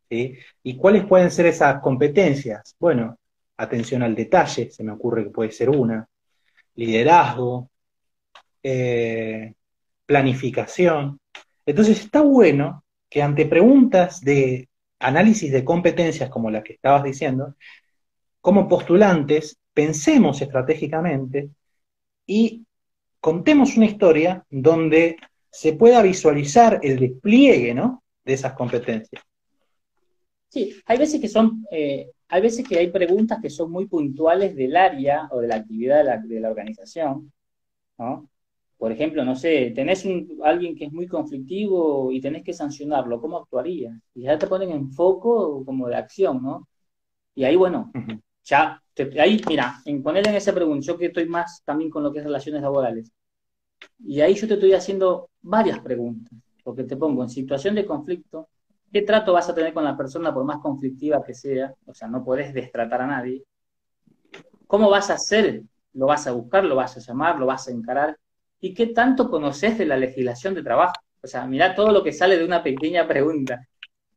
¿Y 0.09 0.77
cuáles 0.77 1.05
pueden 1.05 1.29
ser 1.31 1.47
esas 1.47 1.81
competencias? 1.81 2.75
Bueno, 2.79 3.17
atención 3.57 4.03
al 4.03 4.15
detalle, 4.15 4.71
se 4.71 4.83
me 4.83 4.93
ocurre 4.93 5.25
que 5.25 5.31
puede 5.31 5.51
ser 5.51 5.69
una, 5.69 6.07
liderazgo, 6.75 7.69
eh, 8.63 9.53
planificación. 10.05 11.19
Entonces 11.65 11.99
está 11.99 12.21
bueno 12.21 12.85
que 13.09 13.21
ante 13.21 13.45
preguntas 13.45 14.21
de 14.21 14.69
análisis 14.99 15.51
de 15.51 15.63
competencias 15.63 16.29
como 16.29 16.49
la 16.49 16.63
que 16.63 16.73
estabas 16.73 17.03
diciendo, 17.03 17.55
como 18.41 18.67
postulantes, 18.67 19.57
pensemos 19.73 20.41
estratégicamente 20.41 21.49
y 22.25 22.65
contemos 23.19 23.77
una 23.77 23.85
historia 23.85 24.45
donde 24.49 25.17
se 25.51 25.73
pueda 25.73 26.01
visualizar 26.01 26.79
el 26.83 26.99
despliegue 26.99 27.73
de 27.73 28.33
esas 28.33 28.53
competencias. 28.53 29.23
Sí, 30.49 30.81
hay 30.85 30.97
veces 30.97 31.19
que 31.19 31.27
son 31.27 31.65
eh, 31.71 32.11
hay 32.29 32.41
veces 32.41 32.67
que 32.67 32.77
hay 32.77 32.89
preguntas 32.89 33.39
que 33.41 33.49
son 33.49 33.71
muy 33.71 33.87
puntuales 33.87 34.55
del 34.55 34.75
área 34.75 35.27
o 35.31 35.39
de 35.39 35.47
la 35.47 35.55
actividad 35.55 36.03
de 36.23 36.39
la, 36.39 36.49
organización, 36.49 37.31
¿no? 37.97 38.29
Por 38.77 38.91
ejemplo, 38.91 39.25
no 39.25 39.35
sé, 39.35 39.71
tenés 39.75 40.05
un, 40.05 40.39
alguien 40.43 40.75
que 40.75 40.85
es 40.85 40.93
muy 40.93 41.07
conflictivo 41.07 42.11
y 42.11 42.21
tenés 42.21 42.43
que 42.43 42.53
sancionarlo, 42.53 43.19
¿cómo 43.19 43.39
actuarías? 43.39 43.95
Y 44.13 44.23
ya 44.23 44.37
te 44.37 44.47
ponen 44.47 44.71
en 44.71 44.91
foco 44.91 45.65
como 45.65 45.87
de 45.87 45.95
acción, 45.95 46.43
¿no? 46.43 46.67
Y 47.35 47.43
ahí, 47.45 47.55
bueno, 47.55 47.91
ya, 48.43 48.81
ahí, 49.19 49.41
mira, 49.47 49.81
en 49.85 50.03
poner 50.03 50.27
en 50.27 50.35
esa 50.35 50.53
pregunta, 50.53 50.85
yo 50.85 50.97
que 50.97 51.07
estoy 51.07 51.27
más 51.27 51.61
también 51.65 51.89
con 51.89 52.03
lo 52.03 52.11
que 52.11 52.19
es 52.19 52.25
relaciones 52.25 52.61
laborales, 52.61 53.11
y 53.99 54.21
ahí 54.21 54.35
yo 54.35 54.47
te 54.47 54.55
estoy 54.55 54.73
haciendo 54.73 55.29
varias 55.41 55.79
preguntas, 55.79 56.33
porque 56.63 56.83
te 56.83 56.97
pongo 56.97 57.23
en 57.23 57.29
situación 57.29 57.75
de 57.75 57.85
conflicto, 57.85 58.49
¿Qué 58.91 59.01
trato 59.01 59.33
vas 59.33 59.49
a 59.49 59.53
tener 59.53 59.73
con 59.73 59.83
la 59.83 59.97
persona 59.97 60.33
por 60.33 60.45
más 60.45 60.59
conflictiva 60.59 61.23
que 61.23 61.33
sea? 61.33 61.73
O 61.85 61.93
sea, 61.93 62.07
no 62.07 62.23
podés 62.23 62.53
destratar 62.53 63.01
a 63.01 63.07
nadie. 63.07 63.43
¿Cómo 64.65 64.89
vas 64.89 65.09
a 65.09 65.15
hacer? 65.15 65.63
¿Lo 65.93 66.05
vas 66.07 66.25
a 66.27 66.31
buscar? 66.31 66.63
¿Lo 66.63 66.75
vas 66.75 66.95
a 66.95 66.99
llamar? 66.99 67.37
¿Lo 67.37 67.45
vas 67.45 67.67
a 67.67 67.71
encarar? 67.71 68.17
¿Y 68.59 68.73
qué 68.73 68.87
tanto 68.87 69.29
conoces 69.29 69.77
de 69.77 69.85
la 69.85 69.97
legislación 69.97 70.53
de 70.55 70.63
trabajo? 70.63 70.93
O 71.21 71.27
sea, 71.27 71.45
mira 71.45 71.75
todo 71.75 71.91
lo 71.91 72.03
que 72.03 72.13
sale 72.13 72.37
de 72.37 72.45
una 72.45 72.63
pequeña 72.63 73.07
pregunta. 73.07 73.67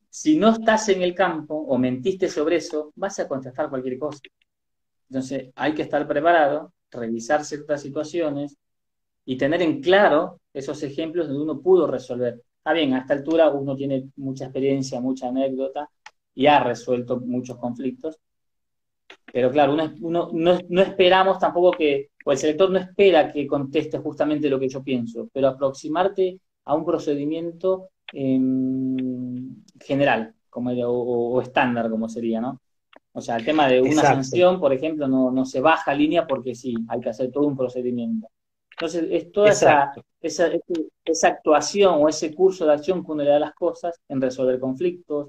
Si 0.09 0.37
no 0.37 0.51
estás 0.51 0.89
en 0.89 1.03
el 1.03 1.15
campo 1.15 1.55
o 1.55 1.79
mentiste 1.79 2.29
sobre 2.29 2.57
eso, 2.57 2.93
vas 2.97 3.19
a 3.21 3.29
contestar 3.29 3.69
cualquier 3.71 3.99
cosa. 3.99 4.21
Entonces, 5.09 5.51
hay 5.57 5.75
que 5.75 5.83
estar 5.83 6.07
preparado, 6.07 6.73
revisar 6.91 7.45
ciertas 7.45 7.83
situaciones 7.83 8.57
y 9.25 9.37
tener 9.37 9.63
en 9.63 9.81
claro 9.81 10.41
esos 10.53 10.83
ejemplos 10.83 11.29
donde 11.29 11.43
uno 11.43 11.61
pudo 11.61 11.87
resolver. 11.87 12.43
Está 12.59 12.73
bien, 12.73 12.95
a 12.95 13.01
esta 13.01 13.15
altura 13.15 13.51
uno 13.51 13.77
tiene 13.77 14.11
mucha 14.17 14.45
experiencia, 14.45 15.01
mucha 15.01 15.29
anécdota 15.29 15.89
y 16.35 16.47
ha 16.47 16.63
resuelto 16.63 17.21
muchos 17.21 17.59
conflictos. 17.59 18.19
Pero 19.33 19.51
claro, 19.51 19.77
uno, 20.01 20.31
no, 20.33 20.83
esperamos 20.83 21.39
tampoco 21.39 21.73
que, 21.73 22.11
o 22.25 22.33
el 22.33 22.39
selector 22.39 22.71
no 22.71 22.79
espera 22.79 23.33
que 23.33 23.47
conteste 23.47 23.99
justamente 23.99 24.51
lo 24.51 24.59
que 24.59 24.69
yo 24.69 24.83
pienso, 24.83 25.29
pero 25.33 25.49
aproximarte 25.49 26.41
a 26.65 26.75
un 26.75 26.85
procedimiento 26.85 27.91
em, 28.13 29.63
general 29.81 30.35
como, 30.49 30.71
o, 30.71 31.41
estándar, 31.41 31.89
como 31.91 32.09
sería, 32.09 32.41
¿no? 32.41 32.61
O 33.13 33.21
sea, 33.21 33.37
el 33.37 33.45
tema 33.45 33.69
de 33.69 33.81
una 33.81 34.03
sanción, 34.03 34.61
por 34.61 34.73
ejemplo, 34.73 35.09
no, 35.09 35.31
no 35.31 35.45
se 35.45 35.61
baja 35.61 35.95
línea 35.95 36.27
porque 36.27 36.55
sí, 36.55 36.75
hay 36.89 37.01
que 37.01 37.11
hacer 37.11 37.31
todo 37.33 37.47
un 37.47 37.57
procedimiento. 37.57 38.29
Entonces, 38.71 39.07
es 39.11 39.33
toda 39.33 39.51
esa, 39.51 39.93
esa, 40.23 41.29
actuación 41.29 41.97
o 41.99 42.09
ese 42.09 42.35
curso 42.35 42.65
de 42.65 42.73
acción 42.73 43.05
que 43.05 43.13
uno 43.13 43.23
le 43.23 43.31
da 43.31 43.37
a 43.37 43.41
las 43.41 43.55
cosas 43.55 44.01
en 44.09 44.21
resolver 44.21 44.59
conflictos. 44.59 45.29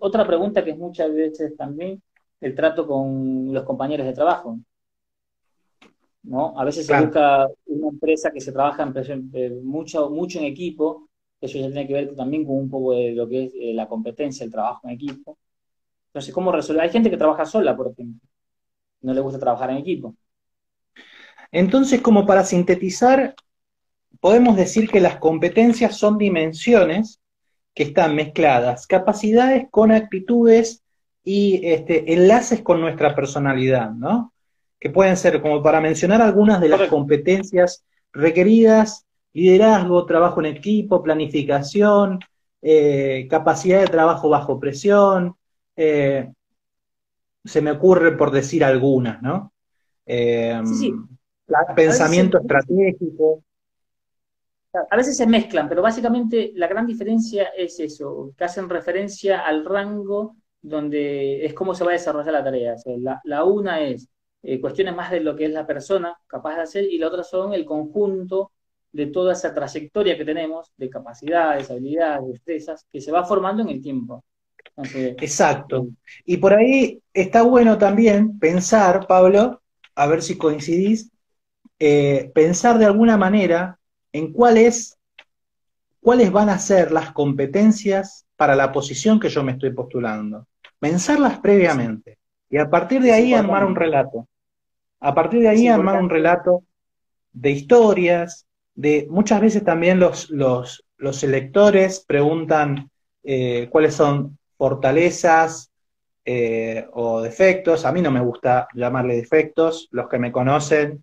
otra 0.00 0.26
pregunta 0.26 0.64
que 0.64 0.70
es 0.70 0.78
muchas 0.78 1.12
veces 1.12 1.56
también 1.56 2.00
el 2.44 2.54
trato 2.54 2.86
con 2.86 3.52
los 3.54 3.64
compañeros 3.64 4.06
de 4.06 4.12
trabajo. 4.12 4.58
¿no? 6.24 6.58
A 6.58 6.64
veces 6.64 6.86
se 6.86 7.00
busca 7.00 7.48
una 7.66 7.88
empresa 7.88 8.30
que 8.30 8.40
se 8.40 8.52
trabaja 8.52 8.82
en, 8.82 9.66
mucho, 9.66 10.10
mucho 10.10 10.38
en 10.38 10.44
equipo, 10.44 11.08
eso 11.40 11.58
ya 11.58 11.66
tiene 11.66 11.86
que 11.86 11.94
ver 11.94 12.14
también 12.14 12.44
con 12.44 12.56
un 12.56 12.68
poco 12.68 12.92
de 12.92 13.12
lo 13.12 13.26
que 13.26 13.44
es 13.44 13.52
eh, 13.54 13.72
la 13.72 13.88
competencia, 13.88 14.44
el 14.44 14.50
trabajo 14.50 14.80
en 14.84 14.90
equipo. 14.90 15.38
Entonces, 16.08 16.34
¿cómo 16.34 16.52
resolver? 16.52 16.82
Hay 16.82 16.90
gente 16.90 17.10
que 17.10 17.16
trabaja 17.16 17.46
sola, 17.46 17.74
por 17.74 17.88
ejemplo. 17.88 18.20
No 19.00 19.14
le 19.14 19.20
gusta 19.20 19.38
trabajar 19.38 19.70
en 19.70 19.78
equipo. 19.78 20.14
Entonces, 21.50 22.02
como 22.02 22.26
para 22.26 22.44
sintetizar, 22.44 23.34
podemos 24.20 24.56
decir 24.56 24.88
que 24.88 25.00
las 25.00 25.16
competencias 25.16 25.96
son 25.96 26.18
dimensiones 26.18 27.20
que 27.74 27.84
están 27.84 28.14
mezcladas, 28.14 28.86
capacidades 28.86 29.66
con 29.70 29.92
actitudes 29.92 30.83
y 31.24 31.66
este, 31.66 32.12
enlaces 32.12 32.62
con 32.62 32.80
nuestra 32.80 33.14
personalidad, 33.14 33.90
¿no? 33.90 34.32
Que 34.78 34.90
pueden 34.90 35.16
ser, 35.16 35.40
como 35.40 35.62
para 35.62 35.80
mencionar 35.80 36.20
algunas 36.20 36.60
de 36.60 36.68
las 36.68 36.88
competencias 36.88 37.84
requeridas, 38.12 39.06
liderazgo, 39.32 40.04
trabajo 40.04 40.40
en 40.40 40.46
equipo, 40.46 41.02
planificación, 41.02 42.20
eh, 42.60 43.26
capacidad 43.28 43.80
de 43.80 43.86
trabajo 43.86 44.28
bajo 44.28 44.60
presión, 44.60 45.34
eh, 45.76 46.30
se 47.44 47.60
me 47.62 47.72
ocurre 47.72 48.12
por 48.12 48.30
decir 48.30 48.62
algunas, 48.62 49.20
¿no? 49.22 49.52
Eh, 50.06 50.60
sí, 50.64 50.74
sí 50.74 50.94
pensamiento 51.74 52.38
estratégico. 52.38 53.42
A 54.90 54.96
veces 54.96 55.16
se 55.16 55.26
mezclan, 55.26 55.68
pero 55.68 55.82
básicamente 55.82 56.52
la 56.54 56.66
gran 56.66 56.86
diferencia 56.86 57.48
es 57.56 57.78
eso, 57.78 58.32
que 58.36 58.44
hacen 58.44 58.68
referencia 58.68 59.40
al 59.46 59.64
rango 59.64 60.36
donde 60.64 61.44
es 61.44 61.52
cómo 61.52 61.74
se 61.74 61.84
va 61.84 61.90
a 61.90 61.92
desarrollar 61.92 62.32
la 62.32 62.42
tarea. 62.42 62.74
la, 63.24 63.44
una 63.44 63.82
es 63.82 64.08
eh, 64.42 64.58
cuestiones 64.60 64.96
más 64.96 65.10
de 65.10 65.20
lo 65.20 65.36
que 65.36 65.44
es 65.44 65.50
la 65.50 65.66
persona 65.66 66.16
capaz 66.26 66.56
de 66.56 66.62
hacer 66.62 66.84
y 66.84 66.96
la 66.96 67.08
otra 67.08 67.22
son 67.22 67.52
el 67.52 67.66
conjunto 67.66 68.50
de 68.90 69.06
toda 69.06 69.34
esa 69.34 69.52
trayectoria 69.54 70.16
que 70.16 70.24
tenemos 70.24 70.72
de 70.78 70.88
capacidades, 70.88 71.70
habilidades, 71.70 72.28
destrezas, 72.28 72.86
que 72.90 73.00
se 73.00 73.12
va 73.12 73.24
formando 73.24 73.62
en 73.62 73.68
el 73.68 73.82
tiempo. 73.82 74.24
Exacto. 74.94 75.88
Y 76.24 76.38
por 76.38 76.54
ahí 76.54 77.02
está 77.12 77.42
bueno 77.42 77.76
también 77.76 78.38
pensar, 78.38 79.06
Pablo, 79.06 79.60
a 79.94 80.06
ver 80.06 80.22
si 80.22 80.38
coincidís, 80.38 81.10
eh, 81.78 82.30
pensar 82.34 82.78
de 82.78 82.86
alguna 82.86 83.18
manera 83.18 83.78
en 84.12 84.32
cuáles, 84.32 84.96
cuáles 86.00 86.32
van 86.32 86.48
a 86.48 86.58
ser 86.58 86.90
las 86.90 87.12
competencias 87.12 88.24
para 88.36 88.56
la 88.56 88.72
posición 88.72 89.20
que 89.20 89.28
yo 89.28 89.42
me 89.42 89.52
estoy 89.52 89.74
postulando. 89.74 90.46
Pensarlas 90.84 91.38
previamente 91.38 92.18
y 92.50 92.58
a 92.58 92.68
partir 92.68 93.00
de 93.00 93.10
ahí 93.10 93.32
armar 93.32 93.64
un 93.64 93.74
relato. 93.74 94.28
A 95.00 95.14
partir 95.14 95.40
de 95.40 95.48
ahí 95.48 95.66
armar 95.66 95.98
un 95.98 96.10
relato 96.10 96.62
de 97.32 97.52
historias, 97.52 98.46
de 98.74 99.06
muchas 99.08 99.40
veces 99.40 99.64
también 99.64 99.98
los, 99.98 100.28
los, 100.28 100.84
los 100.98 101.24
electores 101.24 102.04
preguntan 102.06 102.90
eh, 103.22 103.66
cuáles 103.70 103.94
son 103.94 104.38
fortalezas 104.58 105.70
eh, 106.22 106.86
o 106.92 107.22
defectos. 107.22 107.86
A 107.86 107.92
mí 107.92 108.02
no 108.02 108.10
me 108.10 108.20
gusta 108.20 108.68
llamarle 108.74 109.16
defectos, 109.16 109.88
los 109.90 110.06
que 110.06 110.18
me 110.18 110.30
conocen 110.30 111.02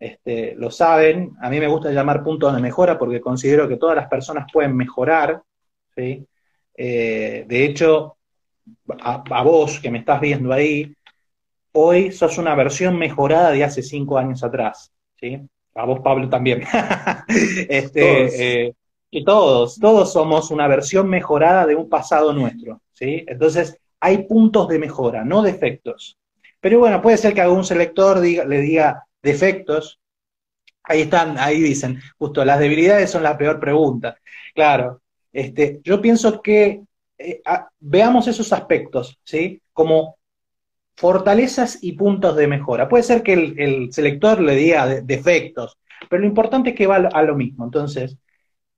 este, 0.00 0.56
lo 0.56 0.72
saben. 0.72 1.36
A 1.40 1.50
mí 1.50 1.60
me 1.60 1.68
gusta 1.68 1.92
llamar 1.92 2.24
puntos 2.24 2.52
de 2.52 2.60
mejora 2.60 2.98
porque 2.98 3.20
considero 3.20 3.68
que 3.68 3.76
todas 3.76 3.94
las 3.94 4.08
personas 4.08 4.48
pueden 4.52 4.76
mejorar. 4.76 5.40
¿sí? 5.94 6.26
Eh, 6.76 7.44
de 7.46 7.64
hecho, 7.64 8.16
a, 9.00 9.42
vos 9.42 9.80
que 9.80 9.90
me 9.90 9.98
estás 9.98 10.20
viendo 10.20 10.52
ahí, 10.52 10.94
hoy 11.72 12.12
sos 12.12 12.38
una 12.38 12.54
versión 12.54 12.98
mejorada 12.98 13.50
de 13.50 13.64
hace 13.64 13.82
cinco 13.82 14.18
años 14.18 14.42
atrás. 14.44 14.92
¿sí? 15.16 15.40
A 15.74 15.84
vos, 15.84 16.00
Pablo, 16.00 16.28
también. 16.28 16.62
este, 17.68 18.00
todos. 18.00 18.32
Eh, 18.38 18.74
todos, 19.24 19.78
todos 19.78 20.12
somos 20.12 20.50
una 20.50 20.66
versión 20.66 21.08
mejorada 21.08 21.66
de 21.66 21.76
un 21.76 21.88
pasado 21.88 22.32
nuestro. 22.32 22.80
¿sí? 22.92 23.24
Entonces, 23.26 23.78
hay 24.00 24.24
puntos 24.24 24.68
de 24.68 24.78
mejora, 24.78 25.24
no 25.24 25.42
defectos. 25.42 26.18
Pero 26.60 26.78
bueno, 26.80 27.00
puede 27.00 27.16
ser 27.16 27.34
que 27.34 27.40
algún 27.40 27.64
selector 27.64 28.18
le 28.18 28.60
diga 28.60 29.06
defectos. 29.22 30.00
Ahí 30.82 31.02
están, 31.02 31.38
ahí 31.38 31.60
dicen, 31.60 32.00
justo, 32.18 32.44
las 32.44 32.58
debilidades 32.58 33.10
son 33.10 33.22
la 33.22 33.38
peor 33.38 33.60
pregunta. 33.60 34.16
Claro, 34.54 35.00
este, 35.32 35.80
yo 35.82 36.00
pienso 36.00 36.40
que 36.40 36.82
eh, 37.18 37.42
veamos 37.80 38.26
esos 38.28 38.52
aspectos, 38.52 39.18
¿sí? 39.24 39.60
Como 39.72 40.16
fortalezas 40.96 41.78
y 41.82 41.92
puntos 41.92 42.36
de 42.36 42.46
mejora. 42.46 42.88
Puede 42.88 43.02
ser 43.02 43.22
que 43.22 43.32
el, 43.32 43.92
selector 43.92 44.40
le 44.40 44.54
diga 44.54 44.86
defectos, 44.86 45.78
pero 46.08 46.22
lo 46.22 46.28
importante 46.28 46.70
es 46.70 46.76
que 46.76 46.86
va 46.86 46.96
a 46.96 47.22
lo 47.22 47.34
mismo. 47.34 47.64
Entonces, 47.64 48.16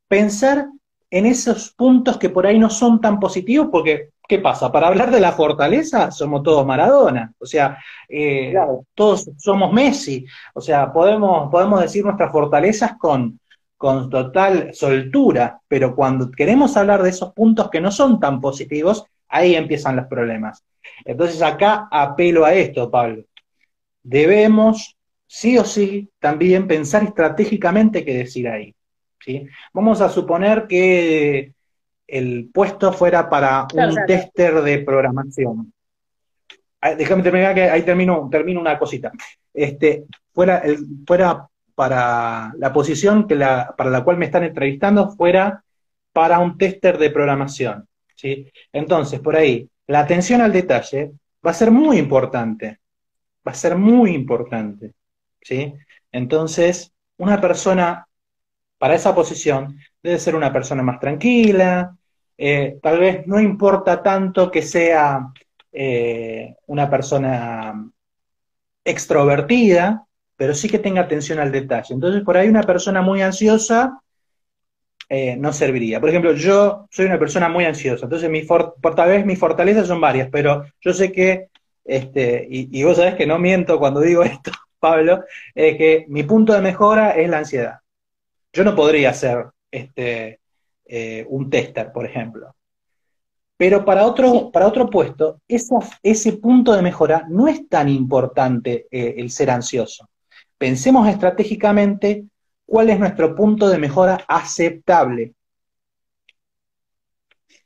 pensar 0.08 0.66
en 1.10 1.26
esos 1.26 1.72
puntos 1.72 2.18
que 2.18 2.30
por 2.30 2.46
ahí 2.46 2.58
no 2.58 2.70
son 2.70 3.00
tan 3.00 3.20
positivos, 3.20 3.68
porque, 3.70 4.10
¿qué 4.28 4.38
pasa? 4.38 4.72
Para 4.72 4.88
hablar 4.88 5.10
de 5.10 5.20
la 5.20 5.32
fortaleza, 5.32 6.10
somos 6.10 6.42
todos 6.42 6.66
Maradona, 6.66 7.32
o 7.38 7.46
sea, 7.46 7.78
eh, 8.08 8.54
todos 8.94 9.30
somos 9.38 9.72
Messi, 9.72 10.26
o 10.54 10.60
sea, 10.60 10.92
podemos, 10.92 11.50
podemos 11.50 11.80
decir 11.80 12.04
nuestras 12.04 12.32
fortalezas 12.32 12.96
con, 12.98 13.38
con 13.76 14.08
total 14.08 14.74
soltura, 14.74 15.60
pero 15.68 15.94
cuando 15.94 16.30
queremos 16.30 16.76
hablar 16.76 17.02
de 17.02 17.10
esos 17.10 17.32
puntos 17.32 17.68
que 17.70 17.80
no 17.80 17.90
son 17.90 18.18
tan 18.18 18.40
positivos, 18.40 19.04
ahí 19.28 19.54
empiezan 19.54 19.96
los 19.96 20.06
problemas. 20.06 20.64
Entonces 21.04 21.42
acá 21.42 21.88
apelo 21.90 22.44
a 22.44 22.54
esto, 22.54 22.90
Pablo. 22.90 23.24
Debemos, 24.02 24.96
sí 25.26 25.58
o 25.58 25.64
sí, 25.64 26.08
también 26.18 26.66
pensar 26.66 27.02
estratégicamente 27.02 28.04
qué 28.04 28.18
decir 28.18 28.48
ahí. 28.48 28.74
¿sí? 29.20 29.46
Vamos 29.72 30.00
a 30.00 30.08
suponer 30.08 30.66
que 30.66 31.52
el 32.06 32.50
puesto 32.52 32.92
fuera 32.92 33.28
para 33.28 33.66
un 33.74 33.96
tester 34.06 34.62
de 34.62 34.78
programación. 34.78 35.72
Ah, 36.80 36.94
déjame 36.94 37.22
terminar 37.22 37.54
que 37.54 37.62
ahí 37.62 37.82
termino, 37.82 38.28
termino 38.30 38.60
una 38.60 38.78
cosita. 38.78 39.10
Este, 39.52 40.04
fuera, 40.32 40.58
el, 40.58 40.78
fuera 41.06 41.48
para 41.76 42.54
la 42.58 42.72
posición 42.72 43.28
que 43.28 43.36
la, 43.36 43.74
para 43.76 43.90
la 43.90 44.02
cual 44.02 44.16
me 44.16 44.24
están 44.24 44.44
entrevistando, 44.44 45.10
fuera 45.10 45.62
para 46.12 46.38
un 46.38 46.56
tester 46.58 46.98
de 46.98 47.10
programación. 47.10 47.86
¿sí? 48.16 48.50
Entonces, 48.72 49.20
por 49.20 49.36
ahí, 49.36 49.68
la 49.86 50.00
atención 50.00 50.40
al 50.40 50.52
detalle 50.52 51.12
va 51.46 51.50
a 51.50 51.54
ser 51.54 51.70
muy 51.70 51.98
importante. 51.98 52.80
Va 53.46 53.52
a 53.52 53.54
ser 53.54 53.76
muy 53.76 54.14
importante. 54.14 54.94
¿sí? 55.42 55.74
Entonces, 56.10 56.92
una 57.18 57.40
persona 57.40 58.08
para 58.78 58.94
esa 58.94 59.14
posición 59.14 59.78
debe 60.02 60.18
ser 60.18 60.34
una 60.34 60.52
persona 60.52 60.82
más 60.82 60.98
tranquila, 60.98 61.94
eh, 62.38 62.78
tal 62.82 62.98
vez 62.98 63.26
no 63.26 63.38
importa 63.38 64.02
tanto 64.02 64.50
que 64.50 64.62
sea 64.62 65.28
eh, 65.72 66.56
una 66.66 66.88
persona 66.88 67.90
extrovertida, 68.82 70.06
pero 70.36 70.54
sí 70.54 70.68
que 70.68 70.78
tenga 70.78 71.02
atención 71.02 71.38
al 71.38 71.52
detalle. 71.52 71.94
Entonces, 71.94 72.22
por 72.22 72.36
ahí 72.36 72.48
una 72.48 72.62
persona 72.62 73.02
muy 73.02 73.22
ansiosa 73.22 74.00
eh, 75.08 75.36
no 75.36 75.52
serviría. 75.52 76.00
Por 76.00 76.08
ejemplo, 76.10 76.32
yo 76.34 76.86
soy 76.90 77.06
una 77.06 77.18
persona 77.18 77.48
muy 77.48 77.64
ansiosa, 77.64 78.06
entonces 78.06 78.28
mi 78.28 78.42
por, 78.42 78.76
tal 78.94 79.08
vez 79.08 79.24
mis 79.24 79.38
fortalezas 79.38 79.86
son 79.86 80.00
varias, 80.00 80.28
pero 80.30 80.64
yo 80.80 80.92
sé 80.92 81.12
que, 81.12 81.48
este, 81.84 82.46
y, 82.50 82.78
y 82.78 82.84
vos 82.84 82.96
sabés 82.96 83.14
que 83.14 83.26
no 83.26 83.38
miento 83.38 83.78
cuando 83.78 84.00
digo 84.00 84.22
esto, 84.24 84.50
Pablo, 84.78 85.24
es 85.54 85.76
que 85.76 86.06
mi 86.08 86.22
punto 86.24 86.52
de 86.52 86.60
mejora 86.60 87.10
es 87.10 87.28
la 87.28 87.38
ansiedad. 87.38 87.78
Yo 88.52 88.64
no 88.64 88.74
podría 88.74 89.12
ser 89.12 89.46
este, 89.70 90.40
eh, 90.84 91.26
un 91.28 91.50
tester, 91.50 91.92
por 91.92 92.06
ejemplo. 92.06 92.54
Pero 93.56 93.84
para 93.84 94.04
otro, 94.06 94.50
para 94.50 94.66
otro 94.66 94.88
puesto, 94.88 95.40
ese 95.48 96.32
punto 96.34 96.72
de 96.72 96.82
mejora 96.82 97.26
no 97.28 97.48
es 97.48 97.68
tan 97.68 97.88
importante 97.88 98.86
eh, 98.90 99.14
el 99.16 99.30
ser 99.30 99.50
ansioso. 99.50 100.08
Pensemos 100.58 101.08
estratégicamente 101.08 102.26
cuál 102.64 102.90
es 102.90 102.98
nuestro 102.98 103.34
punto 103.34 103.68
de 103.68 103.78
mejora 103.78 104.24
aceptable. 104.26 105.34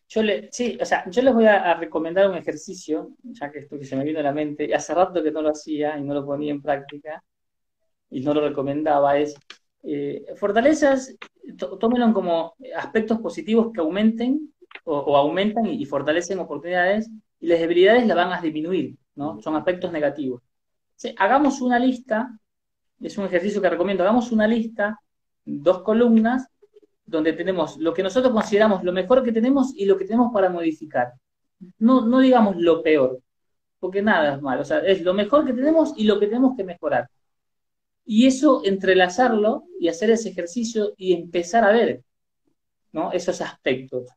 Yo 0.08 0.24
le, 0.24 0.48
sí, 0.50 0.76
o 0.80 0.84
sea, 0.84 1.08
yo 1.08 1.22
les 1.22 1.32
voy 1.32 1.46
a, 1.46 1.74
recomendar 1.74 2.28
un 2.28 2.36
ejercicio, 2.36 3.12
ya 3.22 3.50
que 3.50 3.60
esto 3.60 3.78
que 3.78 3.84
se 3.84 3.94
me 3.94 4.02
vino 4.02 4.18
a 4.18 4.24
la 4.24 4.32
mente, 4.32 4.74
hace 4.74 4.92
rato 4.92 5.22
que 5.22 5.30
no 5.30 5.40
lo 5.40 5.50
hacía 5.50 5.96
y 5.96 6.02
no 6.02 6.14
lo 6.14 6.26
ponía 6.26 6.50
en 6.50 6.60
práctica, 6.60 7.22
y 8.10 8.20
no 8.20 8.34
lo 8.34 8.40
recomendaba, 8.48 9.16
es 9.18 9.36
eh, 9.84 10.24
fortalezas, 10.36 11.14
tómenlo 11.56 12.12
como 12.12 12.54
aspectos 12.76 13.20
positivos 13.20 13.70
que 13.72 13.80
aumenten 13.80 14.52
o, 14.84 15.16
aumentan 15.16 15.66
y, 15.66 15.84
fortalecen 15.86 16.40
oportunidades 16.40 17.08
y 17.38 17.46
las 17.46 17.60
debilidades 17.60 18.06
las 18.06 18.16
van 18.16 18.32
a 18.32 18.40
disminuir, 18.40 18.96
¿no? 19.14 19.40
Son 19.40 19.54
aspectos 19.54 19.92
negativos. 19.92 20.42
hagamos 21.18 21.60
una 21.60 21.78
lista, 21.78 22.36
es 23.00 23.16
un 23.18 23.24
ejercicio 23.24 23.60
que 23.62 23.70
recomiendo, 23.70 24.02
hagamos 24.02 24.30
una 24.32 24.46
lista, 24.46 25.00
dos 25.44 25.82
columnas, 25.82 26.48
donde 27.04 27.32
tenemos 27.32 27.76
lo 27.78 27.92
que 27.92 28.02
nosotros 28.02 28.32
consideramos 28.32 28.84
lo 28.84 28.92
mejor 28.92 29.24
que 29.24 29.32
tenemos 29.32 29.72
y 29.74 29.84
lo 29.84 29.96
que 29.96 30.04
tenemos 30.04 30.32
para 30.32 30.48
modificar. 30.48 31.12
No, 31.78 32.06
no 32.06 32.20
digamos 32.20 32.56
lo 32.56 32.82
peor, 32.82 33.20
porque 33.78 34.02
nada 34.02 34.36
es 34.36 34.42
malo, 34.42 34.62
o 34.62 34.64
sea, 34.64 34.78
es 34.80 35.02
lo 35.02 35.14
mejor 35.14 35.44
que 35.44 35.52
tenemos 35.52 35.92
y 35.96 36.04
lo 36.04 36.20
que 36.20 36.26
tenemos 36.26 36.56
que 36.56 36.64
mejorar. 36.64 37.08
Y 38.04 38.26
eso 38.26 38.62
entrelazarlo 38.64 39.64
y 39.78 39.88
hacer 39.88 40.10
ese 40.10 40.30
ejercicio 40.30 40.94
y 40.96 41.12
empezar 41.12 41.64
a 41.64 41.72
ver 41.72 42.02
¿no? 42.92 43.12
esos 43.12 43.40
aspectos. 43.40 44.08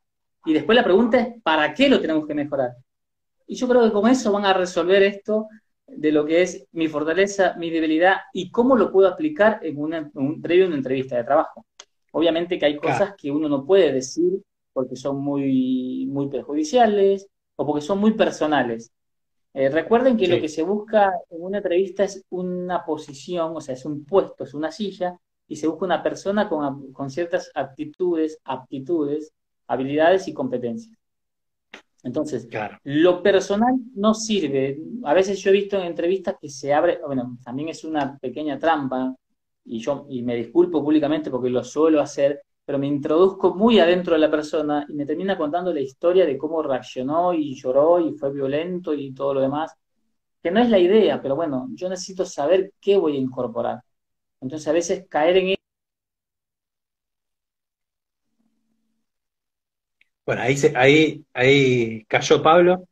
Y 0.45 0.53
después 0.53 0.75
la 0.75 0.83
pregunta 0.83 1.19
es, 1.19 1.41
¿para 1.41 1.73
qué 1.73 1.89
lo 1.89 2.01
tenemos 2.01 2.27
que 2.27 2.33
mejorar? 2.33 2.71
Y 3.47 3.55
yo 3.55 3.67
creo 3.67 3.83
que 3.83 3.91
con 3.91 4.09
eso 4.09 4.31
van 4.31 4.45
a 4.45 4.53
resolver 4.53 5.03
esto 5.03 5.47
de 5.97 6.11
lo 6.11 6.25
que 6.25 6.41
es 6.41 6.67
mi 6.71 6.87
fortaleza, 6.87 7.55
mi 7.57 7.69
debilidad 7.69 8.17
y 8.33 8.51
cómo 8.51 8.75
lo 8.75 8.91
puedo 8.91 9.07
aplicar 9.07 9.59
en 9.63 9.77
una, 9.77 10.09
un, 10.13 10.41
previo 10.41 10.65
a 10.65 10.67
una 10.67 10.77
entrevista 10.77 11.17
de 11.17 11.23
trabajo. 11.23 11.65
Obviamente 12.11 12.59
que 12.59 12.65
hay 12.65 12.77
cosas 12.77 13.15
que 13.17 13.31
uno 13.31 13.49
no 13.49 13.65
puede 13.65 13.91
decir 13.91 14.41
porque 14.71 14.95
son 14.95 15.21
muy, 15.21 16.07
muy 16.07 16.29
perjudiciales 16.29 17.27
o 17.55 17.65
porque 17.65 17.81
son 17.81 17.99
muy 17.99 18.13
personales. 18.13 18.91
Eh, 19.53 19.69
recuerden 19.69 20.17
que 20.17 20.27
lo 20.27 20.41
que 20.41 20.49
se 20.49 20.63
busca 20.63 21.13
en 21.29 21.43
una 21.43 21.57
entrevista 21.57 22.03
es 22.03 22.25
una 22.29 22.83
posición, 22.83 23.55
o 23.55 23.61
sea, 23.61 23.75
es 23.75 23.85
un 23.85 24.03
puesto, 24.03 24.43
es 24.43 24.53
una 24.55 24.71
silla, 24.71 25.19
y 25.47 25.55
se 25.55 25.67
busca 25.67 25.85
una 25.85 26.01
persona 26.01 26.49
con, 26.49 27.09
ciertas 27.11 27.51
actitudes, 27.53 28.39
aptitudes, 28.43 29.31
habilidades 29.67 30.27
y 30.27 30.33
competencias. 30.33 30.97
Entonces, 32.03 32.47
lo 32.83 33.23
personal 33.23 33.75
no 33.95 34.13
sirve. 34.13 34.77
A 35.05 35.13
veces 35.13 35.39
yo 35.39 35.49
he 35.49 35.53
visto 35.53 35.77
en 35.77 35.83
entrevistas 35.83 36.35
que 36.39 36.49
se 36.49 36.73
abre, 36.73 36.99
bueno, 37.05 37.37
también 37.43 37.69
es 37.69 37.83
una 37.83 38.17
pequeña 38.17 38.59
trampa, 38.59 39.15
y 39.65 39.79
yo 39.79 40.05
y 40.09 40.21
me 40.21 40.35
disculpo 40.35 40.83
públicamente 40.83 41.31
porque 41.31 41.49
lo 41.49 41.63
suelo 41.63 42.01
hacer, 42.01 42.41
pero 42.65 42.77
me 42.77 42.87
introduzco 42.87 43.55
muy 43.55 43.79
adentro 43.79 44.13
de 44.13 44.19
la 44.19 44.31
persona 44.31 44.85
y 44.87 44.93
me 44.93 45.05
termina 45.05 45.37
contando 45.37 45.73
la 45.73 45.79
historia 45.79 46.25
de 46.25 46.37
cómo 46.37 46.61
reaccionó 46.61 47.33
y 47.33 47.55
lloró 47.55 47.99
y 47.99 48.13
fue 48.13 48.31
violento 48.33 48.93
y 48.93 49.13
todo 49.13 49.33
lo 49.35 49.41
demás, 49.41 49.73
que 50.41 50.51
no 50.51 50.59
es 50.59 50.69
la 50.69 50.79
idea, 50.79 51.21
pero 51.21 51.35
bueno, 51.35 51.69
yo 51.73 51.89
necesito 51.89 52.25
saber 52.25 52.73
qué 52.81 52.97
voy 52.97 53.15
a 53.15 53.19
incorporar. 53.19 53.81
Entonces 54.41 54.67
a 54.67 54.73
veces 54.73 55.05
caer 55.09 55.37
en... 55.37 55.55
Bueno, 60.25 60.41
ahí, 60.41 60.55
ahí, 60.75 61.25
ahí 61.33 62.05
cayó 62.05 62.41
Pablo. 62.41 62.87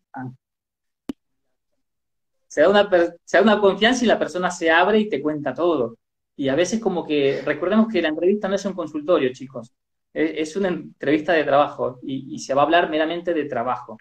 Se 2.47 2.61
da, 2.61 2.69
una, 2.69 2.89
se 3.23 3.37
da 3.37 3.43
una 3.43 3.61
confianza 3.61 4.03
y 4.03 4.07
la 4.07 4.19
persona 4.19 4.51
se 4.51 4.69
abre 4.69 4.99
y 4.99 5.09
te 5.09 5.21
cuenta 5.21 5.53
todo. 5.53 5.97
Y 6.35 6.49
a 6.49 6.55
veces 6.55 6.81
como 6.81 7.05
que, 7.05 7.41
recordemos 7.45 7.87
que 7.87 8.01
la 8.01 8.09
entrevista 8.09 8.49
no 8.49 8.55
es 8.55 8.65
un 8.65 8.73
consultorio, 8.73 9.31
chicos, 9.31 9.71
es, 10.13 10.55
una 10.55 10.67
entrevista 10.69 11.33
de 11.33 11.43
trabajo 11.43 11.99
y, 12.03 12.39
se 12.39 12.53
va 12.53 12.61
a 12.61 12.65
hablar 12.65 12.89
meramente 12.89 13.33
de 13.33 13.45
trabajo. 13.45 13.97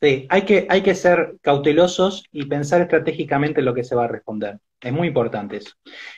Sí, 0.00 0.26
hay 0.28 0.42
que, 0.42 0.66
hay 0.68 0.82
que 0.82 0.94
ser 0.94 1.36
cautelosos 1.40 2.24
y 2.30 2.44
pensar 2.46 2.80
estratégicamente 2.82 3.62
lo 3.62 3.74
que 3.74 3.84
se 3.84 3.94
va 3.94 4.04
a 4.04 4.08
responder. 4.08 4.58
Es 4.80 4.92
muy 4.92 5.08
importante 5.08 5.56
eso. 5.56 5.72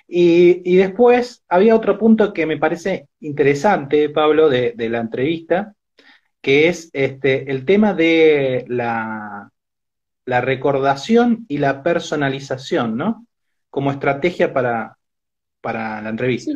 Y, 0.08 0.76
después 0.76 1.44
había 1.48 1.76
otro 1.76 1.98
punto 1.98 2.32
que 2.32 2.46
me 2.46 2.56
parece 2.56 3.08
interesante, 3.20 4.10
Pablo, 4.10 4.48
de, 4.48 4.74
la 4.76 4.98
entrevista, 4.98 5.74
que 6.46 6.68
es 6.68 6.90
este, 6.92 7.50
el 7.50 7.64
tema 7.64 7.92
de 7.92 8.66
la, 8.68 9.50
la 10.26 10.40
recordación 10.40 11.44
y 11.48 11.58
la 11.58 11.82
personalización, 11.82 12.96
¿no? 12.96 13.26
Como 13.68 13.90
estrategia 13.90 14.52
para, 14.52 14.96
para 15.60 16.00
la 16.00 16.08
entrevista. 16.08 16.52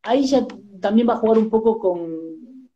Ahí 0.00 0.24
ya 0.24 0.46
también 0.80 1.06
va 1.06 1.12
a 1.12 1.18
jugar 1.18 1.36
un 1.36 1.50
poco 1.50 1.78
con, 1.78 2.70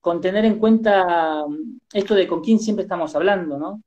con 0.00 0.20
tener 0.20 0.44
en 0.44 0.58
cuenta 0.58 1.44
esto 1.92 2.16
de 2.16 2.26
con 2.26 2.40
quién 2.40 2.58
siempre 2.58 2.82
estamos 2.82 3.14
hablando, 3.14 3.56
¿no? 3.56 3.82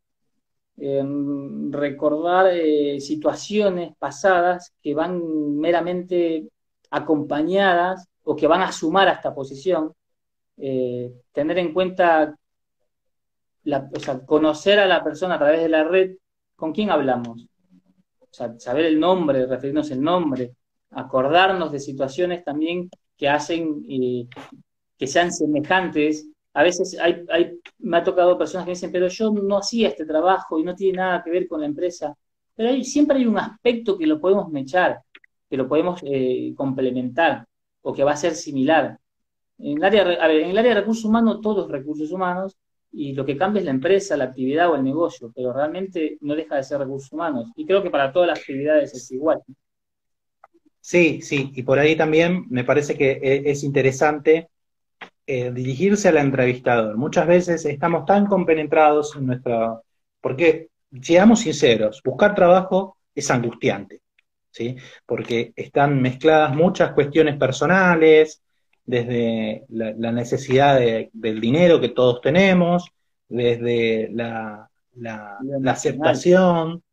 Em, 0.77 1.73
recordar 1.73 2.51
eh, 2.53 3.01
situaciones 3.01 3.97
pasadas 3.97 4.73
que 4.81 4.93
van 4.93 5.57
meramente 5.57 6.47
acompañadas 6.89 8.07
o 8.29 8.35
que 8.35 8.45
van 8.45 8.61
a 8.61 8.71
sumar 8.71 9.07
a 9.07 9.13
esta 9.13 9.33
posición, 9.33 9.91
eh, 10.57 11.11
tener 11.31 11.57
en 11.57 11.73
cuenta, 11.73 12.35
conocer 14.27 14.77
a 14.77 14.85
la 14.85 15.03
persona 15.03 15.33
a 15.33 15.39
través 15.39 15.61
de 15.61 15.69
la 15.69 15.83
red, 15.83 16.11
con 16.55 16.71
quién 16.71 16.91
hablamos, 16.91 17.47
o 18.19 18.27
sea, 18.29 18.53
saber 18.59 18.85
el 18.85 18.99
nombre, 18.99 19.47
referirnos 19.47 19.89
el 19.89 20.01
nombre, 20.03 20.53
acordarnos 20.91 21.71
de 21.71 21.79
situaciones 21.79 22.43
también 22.43 22.91
que 23.17 23.27
hacen 23.27 23.83
eh, 23.89 24.27
que 24.95 25.07
sean 25.07 25.31
semejantes. 25.33 26.29
A 26.53 26.61
veces 26.61 26.97
me 27.79 27.97
ha 27.97 28.03
tocado 28.03 28.37
personas 28.37 28.65
que 28.65 28.73
dicen, 28.73 28.91
pero 28.91 29.07
yo 29.07 29.31
no 29.31 29.57
hacía 29.57 29.87
este 29.87 30.05
trabajo 30.05 30.59
y 30.59 30.63
no 30.63 30.75
tiene 30.75 30.97
nada 30.97 31.23
que 31.23 31.31
ver 31.31 31.47
con 31.47 31.61
la 31.61 31.65
empresa. 31.65 32.15
Pero 32.53 32.83
siempre 32.83 33.17
hay 33.17 33.25
un 33.25 33.39
aspecto 33.39 33.97
que 33.97 34.05
lo 34.05 34.19
podemos 34.21 34.49
mechar, 34.49 35.01
que 35.49 35.57
lo 35.57 35.67
podemos 35.67 36.01
eh, 36.03 36.53
complementar 36.55 37.48
o 37.81 37.93
que 37.93 38.03
va 38.03 38.11
a 38.11 38.17
ser 38.17 38.35
similar. 38.35 38.99
En 39.57 39.77
el, 39.77 39.83
área, 39.83 40.03
en 40.03 40.49
el 40.49 40.57
área 40.57 40.73
de 40.73 40.81
recursos 40.81 41.05
humanos, 41.05 41.41
todos 41.41 41.69
recursos 41.69 42.11
humanos, 42.11 42.57
y 42.91 43.13
lo 43.13 43.25
que 43.25 43.37
cambia 43.37 43.59
es 43.59 43.65
la 43.65 43.71
empresa, 43.71 44.17
la 44.17 44.25
actividad 44.25 44.71
o 44.71 44.75
el 44.75 44.83
negocio, 44.83 45.31
pero 45.35 45.53
realmente 45.53 46.17
no 46.21 46.35
deja 46.35 46.55
de 46.55 46.63
ser 46.63 46.79
recursos 46.79 47.11
humanos. 47.11 47.51
Y 47.55 47.65
creo 47.65 47.83
que 47.83 47.89
para 47.89 48.11
todas 48.11 48.29
las 48.29 48.39
actividades 48.39 48.93
es 48.93 49.11
igual. 49.11 49.41
Sí, 50.81 51.21
sí, 51.21 51.51
y 51.53 51.63
por 51.63 51.77
ahí 51.77 51.95
también 51.95 52.45
me 52.49 52.63
parece 52.63 52.97
que 52.97 53.11
e, 53.21 53.51
es 53.51 53.63
interesante 53.63 54.49
eh, 55.27 55.51
dirigirse 55.51 56.09
al 56.09 56.17
entrevistador. 56.17 56.97
Muchas 56.97 57.27
veces 57.27 57.65
estamos 57.65 58.05
tan 58.05 58.25
compenetrados 58.25 59.15
en 59.15 59.27
nuestra... 59.27 59.79
Porque, 60.19 60.69
seamos 61.01 61.41
sinceros, 61.41 62.01
buscar 62.03 62.33
trabajo 62.33 62.97
es 63.13 63.29
angustiante, 63.29 64.01
¿sí? 64.59 64.75
Porque 65.05 65.53
están 65.55 66.01
mezcladas 66.01 66.53
muchas 66.53 66.91
cuestiones 66.91 67.37
personales, 67.37 68.41
desde 68.85 69.63
la, 69.69 70.11
necesidad 70.11 70.79
del 71.13 71.39
dinero 71.39 71.79
que 71.79 71.89
todos 71.89 72.21
tenemos, 72.21 72.89
desde 73.29 74.09
la, 74.11 74.67
aceptación, 75.67 76.83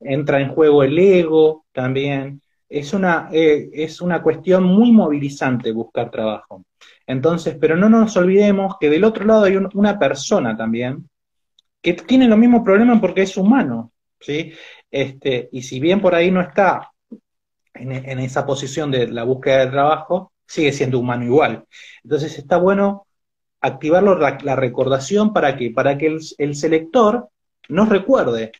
entra 0.00 0.40
en 0.40 0.50
juego 0.50 0.82
el 0.82 0.98
ego 0.98 1.64
también. 1.72 2.42
Es 2.68 2.92
una, 2.92 3.28
eh, 3.32 3.70
es 3.72 4.00
una 4.00 4.22
cuestión 4.22 4.64
muy 4.64 4.90
movilizante 4.90 5.70
buscar 5.70 6.10
trabajo. 6.10 6.64
Entonces, 7.06 7.56
pero 7.60 7.76
no 7.76 7.88
nos 7.88 8.16
olvidemos 8.16 8.74
que 8.78 8.90
del 8.90 9.04
otro 9.04 9.24
lado 9.24 9.44
hay 9.44 9.56
una 9.56 9.98
persona 9.98 10.56
también 10.56 11.08
que 11.80 11.92
tiene 11.94 12.26
los 12.26 12.36
mismos 12.36 12.62
problemas 12.64 13.00
porque 13.00 13.22
es 13.22 13.36
humano, 13.36 13.92
¿sí? 14.18 14.52
Este, 14.90 15.48
y 15.52 15.62
si 15.62 15.78
bien 15.78 16.00
por 16.00 16.16
ahí 16.16 16.32
no 16.32 16.40
está 16.40 16.90
en, 17.78 18.18
esa 18.20 18.46
posición 18.46 18.90
de 18.90 19.08
la 19.08 19.24
búsqueda 19.24 19.64
de 19.64 19.70
trabajo, 19.70 20.32
sigue 20.46 20.72
siendo 20.72 20.98
humano 20.98 21.24
igual. 21.24 21.64
Entonces 22.02 22.38
está 22.38 22.56
bueno 22.56 23.06
activarlo 23.60 24.18
la, 24.18 24.56
recordación 24.56 25.32
para 25.32 25.56
que, 25.56 25.70
para 25.70 25.98
que 25.98 26.18
el, 26.38 26.54
selector 26.54 27.28
nos 27.68 27.88
recuerde. 27.88 28.52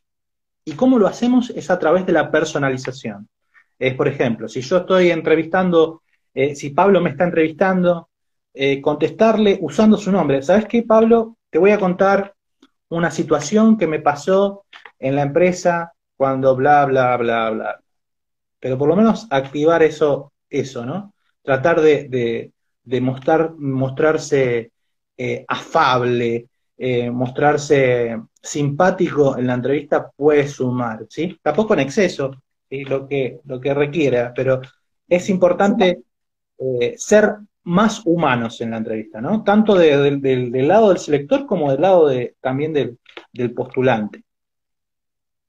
¿Y 0.64 0.72
cómo 0.72 0.98
lo 0.98 1.06
hacemos? 1.06 1.50
Es 1.50 1.70
a 1.70 1.78
través 1.78 2.06
de 2.06 2.12
la 2.12 2.30
personalización. 2.30 3.28
Es, 3.78 3.94
por 3.94 4.08
ejemplo, 4.08 4.48
si 4.48 4.62
yo 4.62 4.78
estoy 4.78 5.10
entrevistando, 5.10 6.02
eh, 6.34 6.54
si 6.56 6.70
Pablo 6.70 7.00
me 7.00 7.10
está 7.10 7.24
entrevistando, 7.24 8.08
eh, 8.52 8.80
contestarle 8.80 9.58
usando 9.60 9.96
su 9.96 10.10
nombre. 10.10 10.42
¿Sabes 10.42 10.66
qué, 10.66 10.82
Pablo? 10.82 11.36
Te 11.50 11.58
voy 11.58 11.70
a 11.70 11.78
contar 11.78 12.34
una 12.88 13.10
situación 13.10 13.76
que 13.76 13.86
me 13.86 14.00
pasó 14.00 14.64
en 14.98 15.16
la 15.16 15.22
empresa 15.22 15.92
cuando 16.16 16.56
bla, 16.56 16.84
bla, 16.86 17.16
bla, 17.16 17.50
bla. 17.50 17.80
Pero 18.60 18.78
por 18.78 18.88
lo 18.88 18.96
menos 18.96 19.26
activar 19.30 19.82
eso, 19.82 20.32
eso, 20.48 20.84
¿no? 20.84 21.14
Tratar 21.42 21.80
de, 21.80 22.52
mostrar, 23.00 23.54
mostrarse 23.56 24.72
eh, 25.16 25.44
afable, 25.48 26.48
eh, 26.76 27.10
mostrarse 27.10 28.20
simpático 28.42 29.36
en 29.38 29.46
la 29.46 29.54
entrevista 29.54 30.10
puede 30.14 30.46
sumar, 30.48 31.06
¿sí? 31.08 31.38
Tampoco 31.42 31.74
en 31.74 31.80
exceso, 31.80 32.30
lo, 32.70 33.08
que, 33.08 33.40
lo 33.44 33.60
que 33.60 33.74
requiera, 33.74 34.32
pero 34.34 34.60
es 35.08 35.28
importante 35.30 36.02
ser 36.96 37.36
más 37.66 38.02
humanos 38.04 38.60
en 38.60 38.70
la 38.70 38.76
entrevista, 38.76 39.20
¿no? 39.20 39.42
Tanto 39.42 39.74
del 39.74 40.68
lado 40.68 40.90
del 40.90 40.98
selector 40.98 41.46
como 41.46 41.72
del 41.72 41.80
lado 41.80 42.06
de, 42.06 42.36
también 42.40 42.72
del, 42.72 42.98
postulante. 43.54 44.22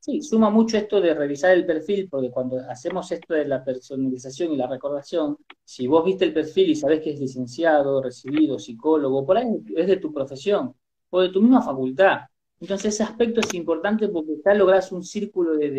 Sí, 0.07 0.21
suma 0.21 0.49
mucho 0.49 0.77
esto 0.77 1.01
de 1.01 1.13
revisar 1.13 1.51
el 1.51 1.65
perfil, 1.65 2.07
porque 2.09 2.31
cuando 2.31 2.57
hacemos 2.69 3.11
esto 3.11 3.33
de 3.33 3.43
la 3.45 3.61
personalización 3.63 4.53
y 4.53 4.55
la 4.57 4.65
recordación, 4.67 5.37
si 5.65 5.85
vos 5.85 6.05
viste 6.05 6.23
el 6.23 6.33
perfil 6.33 6.69
y 6.69 6.75
sabés 6.75 7.01
que 7.01 7.11
es 7.11 7.19
licenciado, 7.19 8.01
recibido, 8.01 8.57
psicólogo, 8.57 9.25
por 9.25 9.37
ahí 9.37 9.47
es 9.75 9.87
de 9.87 9.97
tu 9.97 10.13
profesión 10.13 10.73
o 11.09 11.19
de 11.21 11.29
tu 11.29 11.41
misma 11.41 11.61
facultad. 11.61 12.21
Entonces 12.61 12.93
ese 12.93 13.03
aspecto 13.03 13.41
es 13.41 13.53
importante 13.53 14.07
porque 14.07 14.35
ya 14.45 14.53
lográs 14.53 14.93
un 14.93 15.03
círculo 15.03 15.57
de, 15.57 15.69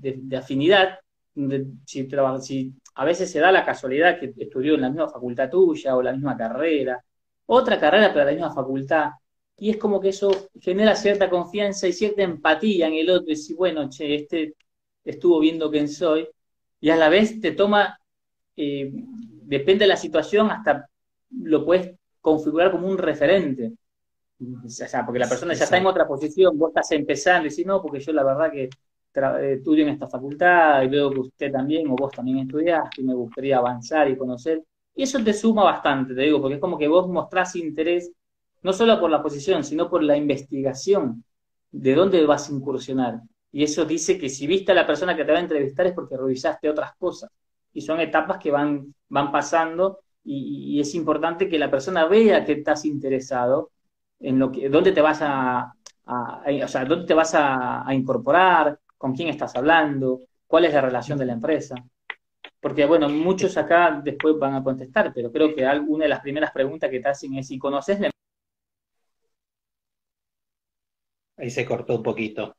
de 0.00 0.36
afinidad. 0.36 0.98
Si, 1.86 2.08
si 2.44 2.74
a 2.94 3.04
veces 3.04 3.30
se 3.30 3.40
da 3.40 3.52
la 3.52 3.64
casualidad 3.64 4.18
que 4.18 4.34
estudió 4.36 4.74
en 4.74 4.82
la 4.82 4.90
misma 4.90 5.08
facultad 5.08 5.48
tuya 5.50 5.96
o 5.96 6.02
la 6.02 6.12
misma 6.12 6.36
carrera, 6.36 7.02
otra 7.46 7.78
carrera 7.78 8.12
pero 8.12 8.26
la 8.26 8.32
misma 8.32 8.52
facultad, 8.54 9.10
y 9.58 9.70
es 9.70 9.76
como 9.76 10.00
que 10.00 10.08
eso 10.08 10.30
genera 10.60 10.96
cierta 10.96 11.30
confianza 11.30 11.86
y 11.86 11.92
cierta 11.92 12.22
empatía 12.22 12.88
en 12.88 12.94
el 12.94 13.10
otro, 13.10 13.26
y 13.28 13.34
decir, 13.34 13.56
bueno, 13.56 13.88
che, 13.88 14.14
este 14.14 14.54
estuvo 15.04 15.40
viendo 15.40 15.70
quién 15.70 15.88
soy, 15.88 16.28
y 16.80 16.90
a 16.90 16.96
la 16.96 17.08
vez 17.08 17.40
te 17.40 17.52
toma, 17.52 17.98
eh, 18.56 18.90
depende 18.92 19.84
de 19.84 19.88
la 19.88 19.96
situación, 19.96 20.50
hasta 20.50 20.88
lo 21.30 21.64
puedes 21.64 21.94
configurar 22.20 22.70
como 22.70 22.88
un 22.88 22.98
referente. 22.98 23.72
O 24.64 24.68
sea, 24.68 25.04
porque 25.06 25.20
la 25.20 25.28
persona 25.28 25.54
ya 25.54 25.64
está 25.64 25.76
en 25.76 25.86
otra 25.86 26.06
posición, 26.06 26.58
vos 26.58 26.70
estás 26.70 26.90
empezando 26.92 27.46
y 27.46 27.50
decís, 27.50 27.64
no, 27.64 27.80
porque 27.80 28.00
yo 28.00 28.12
la 28.12 28.24
verdad 28.24 28.50
que 28.50 28.68
estudio 29.52 29.84
en 29.84 29.90
esta 29.90 30.08
facultad 30.08 30.82
y 30.82 30.88
veo 30.88 31.10
que 31.10 31.20
usted 31.20 31.52
también 31.52 31.86
o 31.88 31.94
vos 31.94 32.10
también 32.12 32.38
estudiaste 32.38 33.02
y 33.02 33.04
me 33.04 33.14
gustaría 33.14 33.58
avanzar 33.58 34.08
y 34.08 34.16
conocer. 34.16 34.62
Y 34.94 35.04
eso 35.04 35.22
te 35.22 35.32
suma 35.32 35.64
bastante, 35.64 36.14
te 36.14 36.22
digo, 36.22 36.40
porque 36.40 36.54
es 36.56 36.60
como 36.60 36.78
que 36.78 36.88
vos 36.88 37.08
mostrás 37.08 37.54
interés 37.56 38.10
no 38.62 38.72
solo 38.72 39.00
por 39.00 39.10
la 39.10 39.22
posición, 39.22 39.64
sino 39.64 39.90
por 39.90 40.02
la 40.02 40.16
investigación 40.16 41.24
de 41.70 41.94
dónde 41.94 42.24
vas 42.26 42.48
a 42.48 42.52
incursionar. 42.52 43.20
Y 43.50 43.64
eso 43.64 43.84
dice 43.84 44.18
que 44.18 44.28
si 44.28 44.46
viste 44.46 44.72
a 44.72 44.74
la 44.74 44.86
persona 44.86 45.16
que 45.16 45.24
te 45.24 45.32
va 45.32 45.38
a 45.38 45.42
entrevistar 45.42 45.86
es 45.86 45.92
porque 45.92 46.16
revisaste 46.16 46.70
otras 46.70 46.94
cosas. 46.96 47.30
Y 47.72 47.80
son 47.82 48.00
etapas 48.00 48.38
que 48.38 48.50
van, 48.50 48.94
van 49.08 49.32
pasando 49.32 50.00
y, 50.24 50.80
es 50.80 50.94
importante 50.94 51.48
que 51.48 51.58
la 51.58 51.70
persona 51.70 52.06
vea 52.06 52.44
que 52.44 52.52
estás 52.52 52.84
interesado 52.84 53.72
en 54.20 54.38
lo 54.38 54.52
que, 54.52 54.68
dónde 54.68 54.92
te 54.92 55.00
vas 55.00 55.20
a, 55.22 55.74
o 56.06 56.68
sea, 56.68 56.84
dónde 56.84 57.06
te 57.06 57.14
vas 57.14 57.34
a, 57.34 57.84
incorporar, 57.92 58.78
con 58.96 59.14
quién 59.14 59.28
estás 59.28 59.56
hablando, 59.56 60.22
cuál 60.46 60.64
es 60.66 60.74
la 60.74 60.80
relación 60.80 61.18
de 61.18 61.26
la 61.26 61.32
empresa. 61.32 61.74
Porque, 62.60 62.86
bueno, 62.86 63.08
muchos 63.08 63.56
acá 63.56 64.00
después 64.04 64.38
van 64.38 64.54
a 64.54 64.62
contestar, 64.62 65.12
pero 65.12 65.32
creo 65.32 65.54
que 65.54 65.64
una 65.88 66.04
de 66.04 66.08
las 66.08 66.20
primeras 66.20 66.52
preguntas 66.52 66.90
que 66.90 67.00
te 67.00 67.08
hacen 67.08 67.34
es 67.34 67.48
si 67.48 67.58
conoces 67.58 67.98
la 68.00 68.10
Ahí 71.42 71.50
se 71.50 71.66
cortó 71.66 71.96
un 71.96 72.02
poquito. 72.04 72.56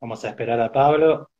Vamos 0.00 0.24
a 0.24 0.30
esperar 0.30 0.60
a 0.60 0.72
Pablo. 0.72 1.30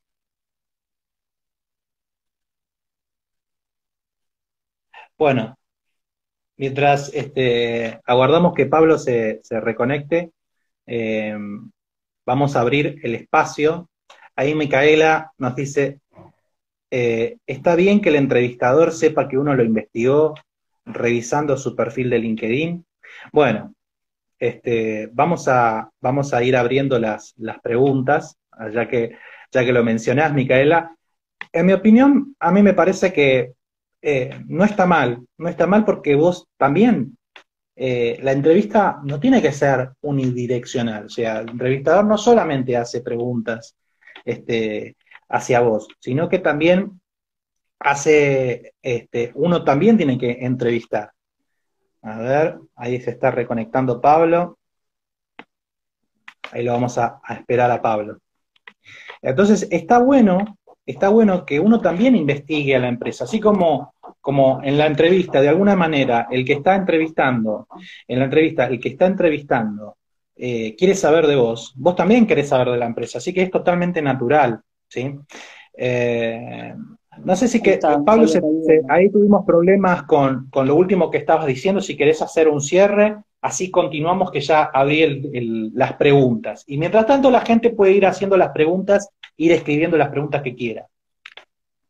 Bueno, 5.19 5.57
mientras 6.57 7.13
este, 7.15 8.01
aguardamos 8.05 8.55
que 8.55 8.67
Pablo 8.67 8.99
se, 8.99 9.41
se 9.43 9.61
reconecte, 9.61 10.33
eh, 10.87 11.37
vamos 12.27 12.57
a 12.57 12.61
abrir 12.61 13.01
el 13.03 13.15
espacio. 13.17 13.91
Ahí 14.37 14.55
Micaela 14.55 15.33
nos 15.39 15.57
dice, 15.57 16.01
eh, 16.91 17.39
está 17.47 17.75
bien 17.77 18.01
que 18.01 18.11
el 18.11 18.17
entrevistador 18.17 18.93
sepa 18.93 19.29
que 19.29 19.39
uno 19.39 19.55
lo 19.55 19.65
investigó, 19.65 20.35
revisando 20.85 21.57
su 21.57 21.75
perfil 21.77 22.11
de 22.11 22.19
LinkedIn. 22.21 22.86
Bueno, 23.33 23.75
este, 24.39 25.09
vamos, 25.13 25.49
a, 25.49 25.91
vamos 26.01 26.35
a 26.35 26.43
ir 26.43 26.57
abriendo 26.57 26.99
las, 26.99 27.35
las 27.37 27.61
preguntas, 27.61 28.37
ya 28.73 28.89
que, 28.89 29.17
ya 29.51 29.65
que 29.65 29.73
lo 29.73 29.85
mencionás, 29.85 30.33
Micaela. 30.33 30.97
En 31.53 31.67
mi 31.67 31.73
opinión, 31.73 32.37
a 32.39 32.51
mí 32.51 32.63
me 32.63 32.75
parece 32.75 33.13
que 33.13 33.53
eh, 34.03 34.31
no 34.47 34.65
está 34.65 34.87
mal, 34.87 35.27
no 35.39 35.49
está 35.49 35.67
mal 35.67 35.85
porque 35.85 36.15
vos 36.15 36.47
también, 36.57 37.17
eh, 37.75 38.19
la 38.23 38.33
entrevista 38.33 39.01
no 39.05 39.19
tiene 39.21 39.43
que 39.43 39.53
ser 39.53 39.91
unidireccional, 40.03 41.07
o 41.07 41.09
sea, 41.09 41.41
el 41.41 41.51
entrevistador 41.51 42.05
no 42.05 42.17
solamente 42.17 42.77
hace 42.77 43.01
preguntas 43.01 43.77
este, 44.25 44.97
hacia 45.29 45.61
vos, 45.61 45.89
sino 45.99 46.29
que 46.29 46.39
también 46.39 47.01
hace, 47.81 48.75
este, 48.81 49.33
uno 49.35 49.65
también 49.65 49.97
tiene 49.97 50.19
que 50.19 50.39
entrevistar. 50.41 51.11
A 52.07 52.19
ver, 52.19 52.61
ahí 52.77 53.01
se 53.01 53.11
está 53.11 53.33
reconectando 53.33 54.01
Pablo. 54.01 54.59
Ahí 56.53 56.63
lo 56.63 56.73
vamos 56.73 56.97
a, 56.99 57.21
esperar 57.31 57.69
a 57.73 57.83
Pablo. 57.83 58.19
Entonces, 59.21 59.67
está 59.73 59.99
bueno, 59.99 60.57
está 60.87 61.09
bueno 61.09 61.45
que 61.45 61.59
uno 61.59 61.81
también 61.81 62.15
investigue 62.15 62.77
a 62.77 62.79
la 62.79 62.87
empresa, 62.87 63.25
así 63.25 63.41
como, 63.41 63.93
como 64.21 64.61
en 64.63 64.79
la 64.79 64.87
entrevista, 64.87 65.41
de 65.41 65.49
alguna 65.49 65.75
manera, 65.75 66.29
el 66.31 66.45
que 66.45 66.53
está 66.53 66.77
entrevistando, 66.77 67.67
en 68.07 68.21
la 68.21 68.27
entrevista, 68.27 68.67
el 68.67 68.79
que 68.79 68.91
está 68.91 69.07
entrevistando, 69.07 69.97
eh, 70.37 70.77
quiere 70.77 70.95
saber 70.95 71.27
de 71.27 71.35
vos, 71.35 71.73
vos 71.75 71.97
también 71.97 72.25
querés 72.25 72.51
saber 72.51 72.71
de 72.71 72.79
la 72.79 72.87
empresa, 72.87 73.19
así 73.19 73.35
que 73.35 73.43
es 73.43 73.51
totalmente 73.51 74.01
natural, 74.01 74.61
¿sí? 74.87 75.13
Eh, 75.77 76.73
no 77.25 77.37
sé 77.37 77.49
si 77.49 77.61
que, 77.61 77.79
Pablo, 77.79 78.27
ahí 78.89 79.11
tuvimos 79.11 79.45
problemas 79.45 80.03
con, 80.05 80.49
lo 80.53 80.75
último 80.75 81.11
que 81.11 81.19
estabas 81.19 81.47
diciendo, 81.47 81.81
si 81.81 81.97
querés 81.97 82.23
hacer 82.23 82.49
un 82.49 82.61
cierre, 82.61 83.17
así 83.41 83.71
continuamos 83.71 84.31
que 84.31 84.41
ya 84.41 84.65
abrí 84.65 85.71
las 85.75 85.95
preguntas. 85.95 86.65
Y 86.67 86.79
mientras 86.79 87.07
tanto 87.07 87.31
la 87.31 87.41
gente 87.41 87.71
puede 87.71 87.93
ir 87.93 88.07
haciendo 88.07 88.37
las 88.37 88.51
preguntas, 88.51 89.09
ir 89.37 89.53
escribiendo 89.53 89.97
las 89.97 90.09
preguntas 90.09 90.43
que 90.43 90.55
quiera. 90.55 90.87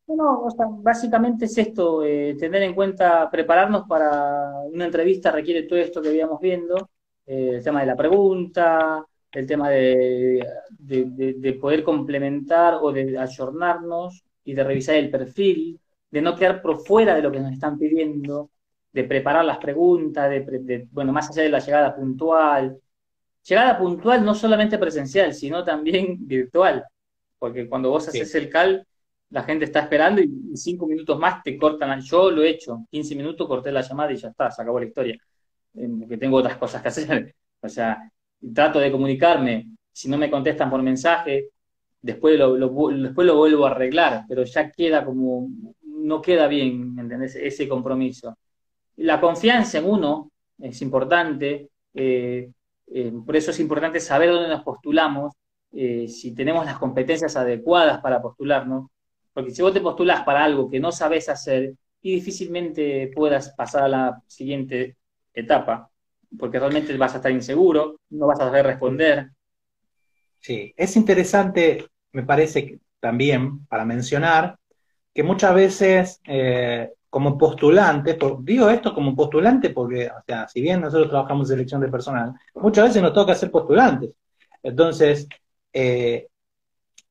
Bueno, 0.06 0.46
básicamente 0.82 1.46
es 1.46 1.58
esto, 1.58 2.04
eh, 2.04 2.36
tener 2.38 2.62
en 2.62 2.74
cuenta, 2.74 3.28
prepararnos 3.28 3.88
para 3.88 4.52
una 4.72 4.84
entrevista 4.84 5.32
requiere 5.32 5.64
todo 5.64 5.80
esto 5.80 6.00
que 6.00 6.10
habíamos 6.10 6.40
viendo, 6.40 6.90
eh, 7.26 7.54
el 7.54 7.64
tema 7.64 7.80
de 7.80 7.86
la 7.86 7.96
pregunta, 7.96 9.04
el 9.32 9.46
tema 9.46 9.68
de, 9.68 10.46
de, 10.78 11.52
poder 11.60 11.82
complementar 11.82 12.78
o 12.80 12.92
de 12.92 13.18
ayornarnos 13.18 14.24
y 14.46 14.54
de 14.54 14.64
revisar 14.64 14.94
el 14.94 15.10
perfil, 15.10 15.78
de 16.10 16.22
no 16.22 16.36
quedar 16.36 16.62
por 16.62 16.78
fuera 16.86 17.14
de 17.14 17.22
lo 17.22 17.30
que 17.30 17.40
nos 17.40 17.52
están 17.52 17.76
pidiendo, 17.78 18.50
de 18.92 19.04
preparar 19.04 19.44
las 19.44 19.58
preguntas, 19.58 20.30
de, 20.30 20.88
bueno, 20.90 21.12
más 21.12 21.28
allá 21.30 21.42
de 21.42 21.48
la 21.50 21.58
llegada 21.58 21.94
puntual. 21.94 22.78
Llegada 23.46 23.76
puntual 23.78 24.24
no 24.24 24.34
solamente 24.34 24.78
presencial, 24.78 25.34
sino 25.34 25.64
también 25.64 26.16
virtual, 26.26 26.84
porque 27.38 27.68
cuando 27.68 27.90
vos 27.90 28.08
haces 28.08 28.34
el 28.36 28.48
cal, 28.48 28.86
la 29.30 29.42
gente 29.42 29.64
está 29.64 29.80
esperando 29.80 30.22
y 30.22 30.56
cinco 30.56 30.86
minutos 30.86 31.18
más 31.18 31.42
te 31.42 31.58
cortan. 31.58 32.00
Yo 32.00 32.30
lo 32.30 32.42
he 32.42 32.50
hecho, 32.50 32.86
15 32.90 33.14
minutos 33.16 33.48
corté 33.48 33.72
la 33.72 33.82
llamada 33.82 34.12
y 34.12 34.16
ya 34.16 34.28
está, 34.28 34.50
se 34.50 34.62
acabó 34.62 34.78
la 34.78 34.86
historia, 34.86 35.18
eh, 35.74 35.88
porque 35.98 36.16
tengo 36.16 36.36
otras 36.36 36.56
cosas 36.56 36.82
que 36.82 36.88
hacer. 36.88 37.34
O 37.58 37.68
sea, 37.68 38.12
trato 38.54 38.78
de 38.78 38.92
comunicarme, 38.92 39.66
si 39.90 40.08
no 40.08 40.18
me 40.18 40.30
contestan 40.30 40.70
por 40.70 40.82
mensaje, 40.82 41.48
después 42.06 42.38
lo, 42.38 42.54
después 42.54 43.26
lo 43.26 43.36
vuelvo 43.36 43.66
a 43.66 43.70
arreglar, 43.70 44.24
pero 44.28 44.44
ya 44.44 44.70
queda 44.70 45.04
como, 45.04 45.48
no 45.82 46.22
queda 46.22 46.46
bien, 46.46 46.96
¿entendés? 46.98 47.34
Ese 47.34 47.68
compromiso. 47.68 48.38
La 48.96 49.20
confianza 49.20 49.78
en 49.78 49.86
uno 49.86 50.30
es 50.58 50.80
importante, 50.82 51.68
eh, 51.92 52.50
eh, 52.86 53.12
por 53.24 53.36
eso 53.36 53.50
es 53.50 53.60
importante 53.60 54.00
saber 54.00 54.30
dónde 54.30 54.48
nos 54.48 54.62
postulamos, 54.62 55.34
eh, 55.72 56.08
si 56.08 56.34
tenemos 56.34 56.64
las 56.64 56.78
competencias 56.78 57.36
adecuadas 57.36 58.00
para 58.00 58.22
postularnos, 58.22 58.86
porque 59.34 59.50
si 59.50 59.62
vos 59.62 59.74
te 59.74 59.80
postulas 59.80 60.22
para 60.22 60.44
algo 60.44 60.70
que 60.70 60.80
no 60.80 60.92
sabes 60.92 61.28
hacer, 61.28 61.74
y 62.00 62.14
difícilmente 62.14 63.10
puedas 63.14 63.50
pasar 63.50 63.82
a 63.84 63.88
la 63.88 64.22
siguiente 64.26 64.96
etapa, 65.34 65.90
porque 66.38 66.60
realmente 66.60 66.96
vas 66.96 67.14
a 67.14 67.16
estar 67.16 67.32
inseguro, 67.32 67.98
no 68.10 68.28
vas 68.28 68.38
a 68.40 68.44
saber 68.44 68.64
responder. 68.66 69.30
Sí, 70.40 70.72
es 70.76 70.96
interesante 70.96 71.84
me 72.16 72.22
parece 72.22 72.80
también 72.98 73.66
para 73.66 73.84
mencionar 73.84 74.58
que 75.12 75.22
muchas 75.22 75.54
veces 75.54 76.20
eh, 76.26 76.90
como 77.10 77.36
postulante, 77.36 78.18
digo 78.40 78.70
esto 78.70 78.94
como 78.94 79.14
postulante 79.14 79.70
porque, 79.70 80.08
o 80.08 80.22
sea, 80.26 80.48
si 80.48 80.62
bien 80.62 80.80
nosotros 80.80 81.10
trabajamos 81.10 81.48
en 81.50 81.56
selección 81.56 81.82
de 81.82 81.88
personal, 81.88 82.32
muchas 82.54 82.86
veces 82.86 83.02
nos 83.02 83.12
toca 83.12 83.34
ser 83.34 83.50
postulantes. 83.50 84.16
Entonces, 84.62 85.28
eh, 85.74 86.28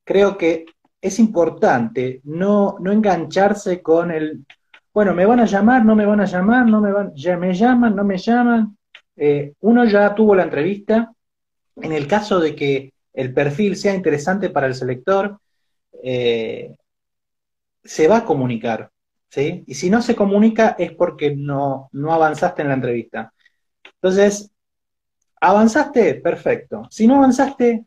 creo 0.02 0.36
que 0.36 0.66
es 1.00 1.18
importante 1.20 2.20
no, 2.24 2.76
no 2.80 2.90
engancharse 2.90 3.80
con 3.82 4.10
el, 4.10 4.44
bueno, 4.92 5.14
me 5.14 5.24
van 5.24 5.38
a 5.38 5.46
llamar, 5.46 5.84
no 5.84 5.94
me 5.94 6.04
van 6.04 6.20
a 6.20 6.24
llamar, 6.24 6.66
no 6.66 6.80
me 6.80 6.90
van, 6.90 7.14
ya 7.14 7.36
me 7.36 7.54
llaman, 7.54 7.94
no 7.94 8.02
me 8.02 8.18
llaman. 8.18 8.76
Eh, 9.14 9.54
uno 9.60 9.84
ya 9.84 10.14
tuvo 10.16 10.34
la 10.34 10.42
entrevista. 10.42 11.12
En 11.76 11.92
el 11.92 12.08
caso 12.08 12.40
de 12.40 12.56
que 12.56 12.92
el 13.16 13.32
perfil 13.32 13.76
sea 13.76 13.94
interesante 13.94 14.50
para 14.50 14.66
el 14.66 14.74
selector, 14.74 15.40
eh, 16.02 16.76
se 17.82 18.06
va 18.08 18.18
a 18.18 18.24
comunicar. 18.24 18.90
¿sí? 19.30 19.64
Y 19.66 19.74
si 19.74 19.88
no 19.88 20.02
se 20.02 20.14
comunica 20.14 20.76
es 20.78 20.92
porque 20.92 21.34
no, 21.34 21.88
no 21.92 22.12
avanzaste 22.12 22.62
en 22.62 22.68
la 22.68 22.74
entrevista. 22.74 23.32
Entonces, 23.94 24.50
¿avanzaste? 25.40 26.16
Perfecto. 26.16 26.86
Si 26.90 27.06
no 27.06 27.16
avanzaste, 27.16 27.86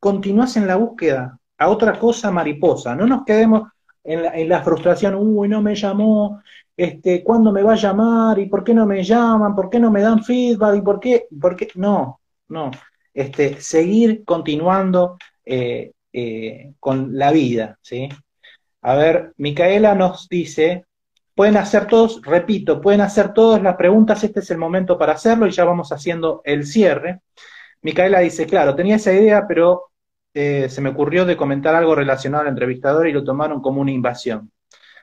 continúas 0.00 0.56
en 0.56 0.66
la 0.66 0.76
búsqueda 0.76 1.38
a 1.58 1.68
otra 1.68 1.98
cosa 1.98 2.30
mariposa. 2.30 2.96
No 2.96 3.06
nos 3.06 3.24
quedemos 3.24 3.68
en 4.02 4.48
la, 4.48 4.62
frustración, 4.62 5.14
uy, 5.14 5.48
no 5.48 5.62
me 5.62 5.76
llamó, 5.76 6.42
este, 6.76 7.22
¿cuándo 7.22 7.52
me 7.52 7.62
va 7.62 7.74
a 7.74 7.76
llamar? 7.76 8.38
¿Y 8.38 8.46
por 8.46 8.64
qué 8.64 8.74
no 8.74 8.86
me 8.86 9.04
llaman? 9.04 9.54
¿Por 9.54 9.68
qué 9.70 9.78
no 9.78 9.90
me 9.90 10.00
dan 10.00 10.24
feedback? 10.24 10.76
¿Y 10.76 10.80
por 10.80 10.98
qué? 10.98 11.26
¿Por 11.40 11.54
qué? 11.54 11.68
No, 11.76 12.20
no 12.48 12.70
este, 13.14 13.60
seguir 13.60 14.24
continuando 14.24 15.18
eh, 15.44 15.92
eh, 16.12 16.72
con 16.78 17.16
la 17.18 17.32
vida. 17.32 17.78
¿sí? 17.82 18.08
A 18.82 18.94
ver, 18.94 19.32
Micaela 19.36 19.94
nos 19.94 20.28
dice, 20.28 20.84
pueden 21.34 21.56
hacer 21.56 21.86
todos, 21.86 22.20
repito, 22.22 22.80
pueden 22.80 23.00
hacer 23.00 23.32
todas 23.32 23.62
las 23.62 23.76
preguntas, 23.76 24.22
este 24.24 24.40
es 24.40 24.50
el 24.50 24.58
momento 24.58 24.98
para 24.98 25.14
hacerlo 25.14 25.46
y 25.46 25.50
ya 25.52 25.64
vamos 25.64 25.92
haciendo 25.92 26.42
el 26.44 26.66
cierre. 26.66 27.20
Micaela 27.82 28.20
dice, 28.20 28.46
claro, 28.46 28.74
tenía 28.74 28.96
esa 28.96 29.12
idea, 29.12 29.46
pero 29.46 29.90
eh, 30.34 30.68
se 30.68 30.80
me 30.80 30.90
ocurrió 30.90 31.24
de 31.24 31.36
comentar 31.36 31.74
algo 31.74 31.94
relacionado 31.94 32.42
al 32.42 32.48
entrevistador 32.48 33.08
y 33.08 33.12
lo 33.12 33.24
tomaron 33.24 33.60
como 33.60 33.80
una 33.80 33.90
invasión. 33.90 34.50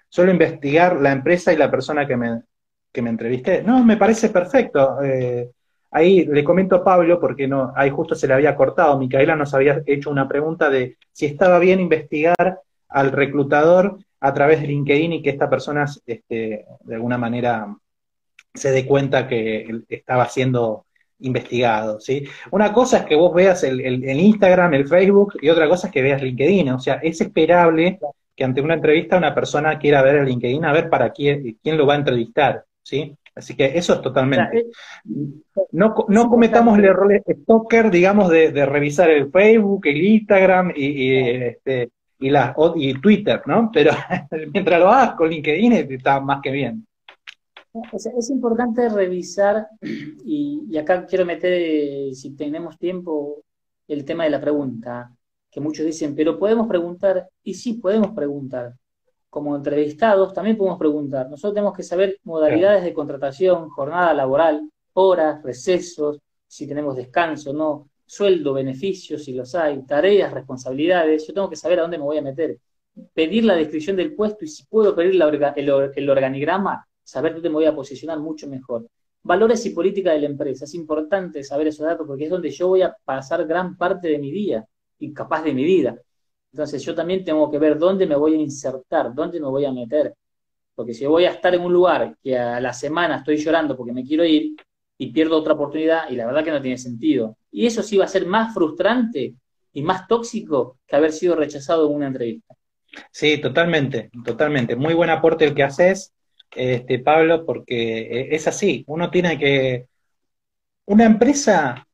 Solo 0.08 0.32
investigar 0.32 1.00
la 1.00 1.12
empresa 1.12 1.54
y 1.54 1.58
la 1.58 1.70
persona 1.70 2.08
que 2.08 2.18
me, 2.18 2.42
que 2.92 3.02
me 3.02 3.12
entrevisté. 3.12 3.62
No, 3.62 3.84
me 3.84 3.98
parece 3.98 4.30
perfecto. 4.30 4.98
Ahí 5.92 6.26
le 6.26 6.44
comento 6.44 6.76
a 6.76 6.84
Pablo, 6.84 7.20
porque 7.20 7.48
no, 7.48 7.74
ahí 7.76 7.90
justo 7.90 8.16
se 8.16 8.28
le 8.28 8.34
había 8.36 8.56
cortado, 8.56 8.98
Micaela 8.98 9.36
nos 9.36 9.54
había 9.54 9.82
hecho 9.86 10.12
una 10.12 10.28
pregunta 10.28 10.70
de 10.70 10.98
si 11.12 11.26
estaba 11.26 11.58
bien 11.60 11.80
investigar 11.80 12.62
al 12.90 13.12
reclutador 13.12 13.98
a 14.20 14.34
través 14.34 14.62
de 14.62 14.68
LinkedIn 14.68 15.14
y 15.14 15.22
que 15.22 15.32
esta 15.32 15.50
persona 15.50 15.86
este, 16.06 16.66
de 16.82 16.96
alguna 16.96 17.18
manera 17.18 17.76
se 18.54 18.72
dé 18.72 18.86
cuenta 18.86 19.28
que 19.28 19.82
estaba 19.90 20.28
siendo 20.28 20.86
investigado, 21.20 22.00
¿sí? 22.00 22.24
Una 22.52 22.74
cosa 22.74 23.00
es 23.00 23.06
que 23.06 23.16
vos 23.16 23.34
veas 23.34 23.64
el, 23.64 23.82
Instagram, 24.04 24.74
el 24.74 24.88
Facebook, 24.88 25.34
y 25.42 25.50
otra 25.50 25.68
cosa 25.68 25.88
es 25.88 25.94
que 25.94 26.02
veas 26.02 26.22
LinkedIn, 26.22 26.70
o 26.70 26.80
sea, 26.80 26.96
es 26.96 27.20
esperable 27.22 28.00
que 28.36 28.44
ante 28.44 28.62
una 28.62 28.76
entrevista 28.76 29.18
una 29.18 29.36
persona 29.36 29.78
quiera 29.78 30.02
ver 30.02 30.16
el 30.18 30.26
LinkedIn 30.26 30.64
a 30.66 30.72
ver 30.72 30.90
para 30.90 31.12
quién, 31.12 31.58
quién 31.62 31.78
lo 31.78 31.86
va 31.86 31.96
a 31.96 31.98
entrevistar, 31.98 32.64
¿sí? 32.82 33.16
Así 33.36 33.56
que 33.56 33.78
eso 33.78 33.94
es 33.94 34.02
totalmente. 34.02 34.68
No, 35.72 35.96
no 36.08 36.30
cometamos 36.30 36.78
el 36.78 36.86
error 36.86 37.08
de 37.08 37.36
stalker, 37.42 37.90
digamos, 37.90 38.30
de, 38.30 38.66
revisar 38.66 39.10
el 39.10 39.32
Facebook, 39.32 39.86
el 39.88 40.02
Instagram 40.02 40.74
y, 40.76 41.16
este, 41.16 41.92
y, 42.20 42.30
la, 42.30 42.56
y 42.76 42.94
Twitter, 43.00 43.42
¿no? 43.46 43.70
Pero 43.72 43.92
mientras 44.54 44.80
lo 44.80 44.90
hagas 44.90 45.16
con 45.16 45.30
LinkedIn 45.30 45.74
está 45.74 46.20
más 46.20 46.42
que 46.42 46.52
bien. 46.52 46.86
Es, 47.94 48.30
importante 48.30 48.90
revisar, 48.90 49.68
y, 49.82 50.64
y, 50.70 50.78
acá 50.78 51.06
quiero 51.06 51.26
meter, 51.26 52.14
si 52.16 52.36
tenemos 52.36 52.78
tiempo, 52.78 53.44
el 53.88 54.04
tema 54.06 54.24
de 54.24 54.32
la 54.32 54.42
pregunta, 54.42 55.12
que 55.52 55.62
muchos 55.62 55.86
dicen, 55.86 56.16
pero 56.16 56.38
podemos 56.38 56.68
preguntar, 56.68 57.30
y 57.44 57.54
sí 57.54 57.74
podemos 57.74 58.12
preguntar, 58.12 58.74
como 59.30 59.56
entrevistados 59.56 60.34
también 60.34 60.58
podemos 60.58 60.80
preguntar. 60.80 61.30
Nosotros 61.30 61.54
tenemos 61.54 61.76
que 61.76 61.84
saber 61.84 62.18
modalidades 62.24 62.84
de 62.84 62.94
contratación, 62.94 63.70
jornada 63.70 64.14
laboral, 64.14 64.70
horas, 64.94 65.42
recesos, 65.44 66.20
si 66.48 66.68
tenemos 66.68 66.96
descanso, 66.96 67.54
no, 67.54 67.90
sueldo, 68.06 68.54
beneficios, 68.54 69.24
si 69.24 69.34
los 69.34 69.54
hay, 69.54 69.84
tareas, 69.86 70.34
responsabilidades. 70.34 71.28
Yo 71.28 71.34
tengo 71.34 71.50
que 71.50 71.56
saber 71.56 71.80
a 71.80 71.84
dónde 71.84 72.00
me 72.00 72.04
voy 72.04 72.18
a 72.18 72.24
meter. 72.24 72.58
Pedir 73.14 73.46
la 73.46 73.56
descripción 73.56 73.96
del 73.96 74.16
puesto 74.16 74.44
y 74.46 74.48
si 74.48 74.66
puedo 74.66 74.96
pedir 74.96 75.22
el, 75.22 76.10
organigrama, 76.10 76.86
saber 77.04 77.34
dónde 77.34 77.50
me 77.50 77.56
voy 77.56 77.66
a 77.66 77.76
posicionar 77.76 78.20
mucho 78.20 78.48
mejor. 78.48 78.88
Valores 79.22 79.64
y 79.68 79.70
política 79.72 80.12
de 80.12 80.22
la 80.22 80.26
empresa. 80.26 80.66
Es 80.66 80.74
importante 80.74 81.44
saber 81.44 81.68
esos 81.68 81.86
datos 81.86 82.08
porque 82.08 82.24
es 82.24 82.30
donde 82.30 82.50
yo 82.50 82.70
voy 82.70 82.82
a 82.82 82.96
pasar 83.06 83.46
gran 83.46 83.78
parte 83.78 84.08
de 84.08 84.18
mi 84.18 84.32
día 84.32 84.66
y 84.98 85.14
capaz 85.14 85.44
de 85.44 85.54
mi 85.54 85.64
vida. 85.64 85.96
Entonces 86.52 86.84
yo 86.84 86.96
también 86.96 87.24
tengo 87.24 87.50
que 87.52 87.60
ver 87.60 87.78
dónde 87.78 88.08
me 88.08 88.16
voy 88.16 88.34
a 88.34 88.38
insertar, 88.38 89.14
dónde 89.14 89.40
me 89.40 89.48
voy 89.48 89.66
a 89.66 89.72
meter. 89.72 90.14
Porque 90.76 90.94
si 90.94 91.06
voy 91.06 91.26
a 91.26 91.32
estar 91.32 91.54
en 91.54 91.62
un 91.62 91.74
lugar 91.74 92.16
que 92.24 92.38
a 92.38 92.60
la 92.60 92.74
semana 92.74 93.18
estoy 93.18 93.38
llorando 93.38 93.76
porque 93.76 93.94
me 93.94 94.04
quiero 94.04 94.26
ir 94.26 94.56
y 94.98 95.12
pierdo 95.12 95.38
otra 95.38 95.54
oportunidad, 95.54 96.10
y 96.10 96.16
la 96.16 96.26
verdad 96.26 96.44
que 96.44 96.52
no 96.52 96.62
tiene 96.62 96.78
sentido. 96.78 97.38
Y 97.52 97.66
eso 97.66 97.82
sí 97.82 97.98
va 97.98 98.06
a 98.06 98.10
ser 98.10 98.26
más 98.26 98.54
frustrante 98.54 99.34
y 99.72 99.82
más 99.82 100.08
tóxico 100.08 100.78
que 100.86 100.96
haber 100.96 101.14
sido 101.14 101.36
rechazado 101.36 101.88
en 101.88 101.96
una 101.96 102.08
entrevista. 102.08 102.54
Sí, 103.12 103.40
totalmente, 103.40 104.10
totalmente. 104.26 104.76
Muy 104.76 104.94
buen 104.94 105.10
aporte 105.10 105.46
el 105.46 105.56
que 105.56 105.64
haces, 105.64 106.14
este, 106.52 107.00
Pablo, 107.00 107.46
porque 107.46 108.00
eh, 108.02 108.36
es 108.36 108.48
así. 108.48 108.84
Uno 108.88 109.10
tiene 109.10 109.38
que. 109.38 109.88
Una 110.86 111.06
empresa, 111.06 111.88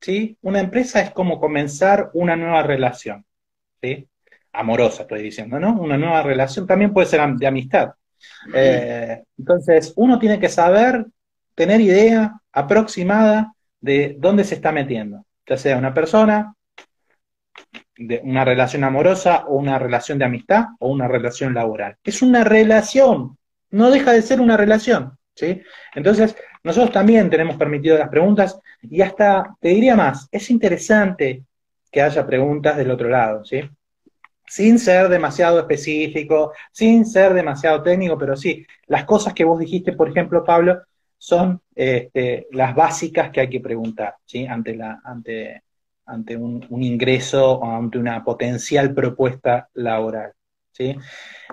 ¿sí? 0.00 0.38
Una 0.42 0.60
empresa 0.60 1.00
es 1.00 1.10
como 1.10 1.40
comenzar 1.40 2.10
una 2.14 2.36
nueva 2.36 2.62
relación, 2.62 3.26
¿sí? 3.82 4.08
Amorosa, 4.52 5.02
estoy 5.02 5.22
diciendo, 5.22 5.58
¿no? 5.60 5.80
Una 5.80 5.96
nueva 5.96 6.22
relación 6.22 6.66
también 6.66 6.92
puede 6.92 7.06
ser 7.06 7.20
de 7.34 7.46
amistad. 7.46 7.92
Eh, 8.52 9.22
entonces, 9.38 9.92
uno 9.96 10.18
tiene 10.18 10.40
que 10.40 10.48
saber, 10.48 11.06
tener 11.54 11.80
idea 11.80 12.40
aproximada 12.52 13.52
de 13.80 14.16
dónde 14.18 14.44
se 14.44 14.56
está 14.56 14.72
metiendo, 14.72 15.24
ya 15.46 15.56
sea 15.56 15.76
una 15.76 15.94
persona, 15.94 16.54
de 17.96 18.20
una 18.22 18.44
relación 18.44 18.84
amorosa 18.84 19.44
o 19.46 19.56
una 19.56 19.78
relación 19.78 20.18
de 20.18 20.24
amistad 20.24 20.66
o 20.78 20.88
una 20.90 21.08
relación 21.08 21.52
laboral. 21.54 21.96
Es 22.02 22.22
una 22.22 22.44
relación, 22.44 23.36
no 23.70 23.90
deja 23.90 24.12
de 24.12 24.22
ser 24.22 24.40
una 24.40 24.56
relación, 24.56 25.18
¿sí? 25.34 25.62
Entonces, 25.94 26.36
nosotros 26.62 26.92
también 26.92 27.28
tenemos 27.30 27.56
permitido 27.56 27.98
las 27.98 28.08
preguntas 28.08 28.58
y 28.82 29.02
hasta, 29.02 29.56
te 29.60 29.68
diría 29.68 29.96
más, 29.96 30.28
es 30.30 30.50
interesante 30.50 31.44
que 31.90 32.02
haya 32.02 32.26
preguntas 32.26 32.76
del 32.76 32.90
otro 32.90 33.08
lado, 33.08 33.44
¿sí? 33.44 33.60
Sin 34.46 34.78
ser 34.78 35.08
demasiado 35.08 35.58
específico, 35.60 36.52
sin 36.72 37.04
ser 37.04 37.34
demasiado 37.34 37.82
técnico, 37.82 38.16
pero 38.18 38.36
sí, 38.36 38.64
las 38.86 39.04
cosas 39.04 39.34
que 39.34 39.44
vos 39.44 39.58
dijiste, 39.58 39.92
por 39.92 40.08
ejemplo, 40.08 40.44
Pablo, 40.44 40.82
son 41.18 41.60
este, 41.74 42.46
las 42.52 42.74
básicas 42.74 43.30
que 43.30 43.40
hay 43.40 43.50
que 43.50 43.60
preguntar, 43.60 44.16
¿sí? 44.24 44.46
Ante 44.46 44.76
la, 44.76 45.00
ante, 45.04 45.62
ante 46.06 46.36
un, 46.36 46.64
ingreso 46.82 47.58
o 47.58 47.70
ante 47.70 47.98
una 47.98 48.24
potencial 48.24 48.94
propuesta 48.94 49.68
laboral. 49.74 50.32
¿sí? 50.72 50.96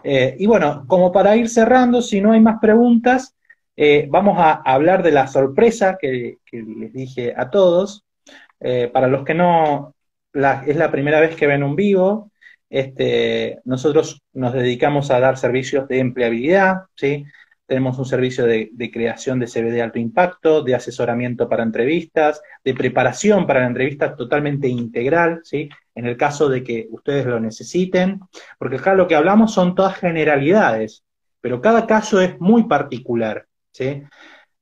Eh, 0.03 0.35
y 0.39 0.45
bueno, 0.45 0.85
como 0.87 1.11
para 1.11 1.35
ir 1.35 1.49
cerrando, 1.49 2.01
si 2.01 2.21
no 2.21 2.31
hay 2.31 2.41
más 2.41 2.59
preguntas, 2.59 3.35
eh, 3.75 4.07
vamos 4.09 4.37
a 4.39 4.53
hablar 4.53 5.03
de 5.03 5.11
la 5.11 5.27
sorpresa 5.27 5.97
que, 5.99 6.37
les 6.51 6.93
dije 6.93 7.33
a 7.35 7.49
todos. 7.49 8.03
Eh, 8.59 8.89
para 8.91 9.07
los 9.07 9.25
que 9.25 9.33
no, 9.33 9.94
es 10.35 10.75
la 10.75 10.91
primera 10.91 11.19
vez 11.19 11.35
que 11.35 11.47
ven 11.47 11.63
un 11.63 11.75
vivo, 11.75 12.31
este, 12.69 13.59
nosotros 13.63 14.21
nos 14.33 14.53
dedicamos 14.53 15.11
a 15.11 15.19
dar 15.19 15.37
servicios 15.37 15.87
de 15.87 15.99
empleabilidad, 15.99 16.83
¿sí? 16.95 17.25
Tenemos 17.65 17.97
un 17.97 18.05
servicio 18.05 18.45
de, 18.45 18.69
creación 18.93 19.39
de 19.39 19.47
CV 19.47 19.71
de 19.71 19.81
alto 19.81 19.97
impacto, 19.97 20.61
de 20.61 20.75
asesoramiento 20.75 21.49
para 21.49 21.63
entrevistas, 21.63 22.41
de 22.63 22.73
preparación 22.75 23.47
para 23.47 23.61
la 23.61 23.67
entrevista 23.67 24.15
totalmente 24.15 24.67
integral, 24.67 25.41
¿sí? 25.43 25.69
En 25.95 26.05
el 26.05 26.17
caso 26.17 26.49
de 26.49 26.63
que 26.63 26.87
ustedes 26.91 27.25
lo 27.25 27.39
necesiten, 27.39 28.19
porque 28.59 28.75
acá 28.75 28.93
lo 28.93 29.07
que 29.07 29.15
hablamos 29.15 29.53
son 29.53 29.73
todas 29.73 29.97
generalidades, 29.97 31.03
pero 31.41 31.61
cada 31.61 31.87
caso 31.87 32.21
es 32.21 32.39
muy 32.39 32.65
particular, 32.65 33.47
¿sí? 33.71 34.03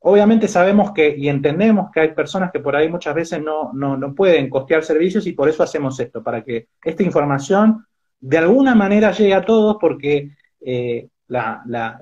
Obviamente 0.05 0.49
sabemos 0.49 0.91
que 0.91 1.15
y 1.17 1.29
entendemos 1.29 1.89
que 1.89 2.01
hay 2.01 2.13
personas 2.13 2.51
que 2.51 2.59
por 2.59 2.75
ahí 2.75 2.89
muchas 2.89 3.15
veces 3.15 3.41
no, 3.41 3.71
no 3.73 4.13
pueden 4.13 4.49
costear 4.49 4.83
servicios 4.83 5.25
y 5.27 5.31
por 5.31 5.47
eso 5.47 5.63
hacemos 5.63 5.97
esto, 5.97 6.21
para 6.21 6.43
que 6.43 6.67
esta 6.83 7.03
información 7.03 7.85
de 8.19 8.37
alguna 8.37 8.75
manera 8.75 9.11
llegue 9.13 9.33
a 9.33 9.45
todos 9.45 9.77
porque 9.79 10.31
eh, 10.59 11.07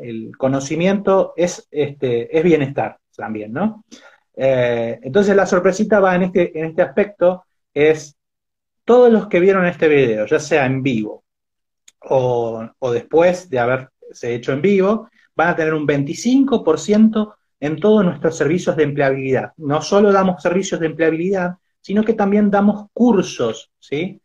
el 0.01 0.35
conocimiento 0.35 1.33
es, 1.37 1.67
este, 1.69 2.35
es 2.35 2.43
bienestar 2.43 2.97
también, 3.15 3.53
¿no? 3.53 3.85
Eh, 4.35 4.99
entonces 5.03 5.35
la 5.35 5.45
sorpresita 5.45 5.99
va 5.99 6.15
en 6.15 6.23
este, 6.23 6.57
en 6.57 6.65
este 6.65 6.81
aspecto, 6.81 7.45
es 7.71 8.17
todos 8.83 9.11
los 9.11 9.27
que 9.27 9.39
vieron 9.39 9.65
este 9.67 9.87
video, 9.87 10.25
ya 10.25 10.39
sea 10.39 10.65
en 10.65 10.81
vivo 10.81 11.23
o, 12.01 12.67
o 12.79 12.91
después 12.91 13.47
de 13.47 13.59
haberse 13.59 14.33
hecho 14.33 14.53
en 14.53 14.61
vivo, 14.63 15.09
van 15.35 15.49
a 15.49 15.55
tener 15.55 15.75
un 15.75 15.87
25% 15.87 17.35
en 17.61 17.79
todos 17.79 18.03
nuestros 18.03 18.35
servicios 18.35 18.75
de 18.75 18.83
empleabilidad. 18.83 19.53
No 19.57 19.81
solo 19.81 20.11
damos 20.11 20.41
servicios 20.41 20.79
de 20.79 20.87
empleabilidad, 20.87 21.57
sino 21.79 22.03
que 22.03 22.13
también 22.13 22.49
damos 22.49 22.87
cursos, 22.91 23.71
¿sí? 23.79 24.19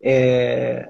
Eh, 0.00 0.86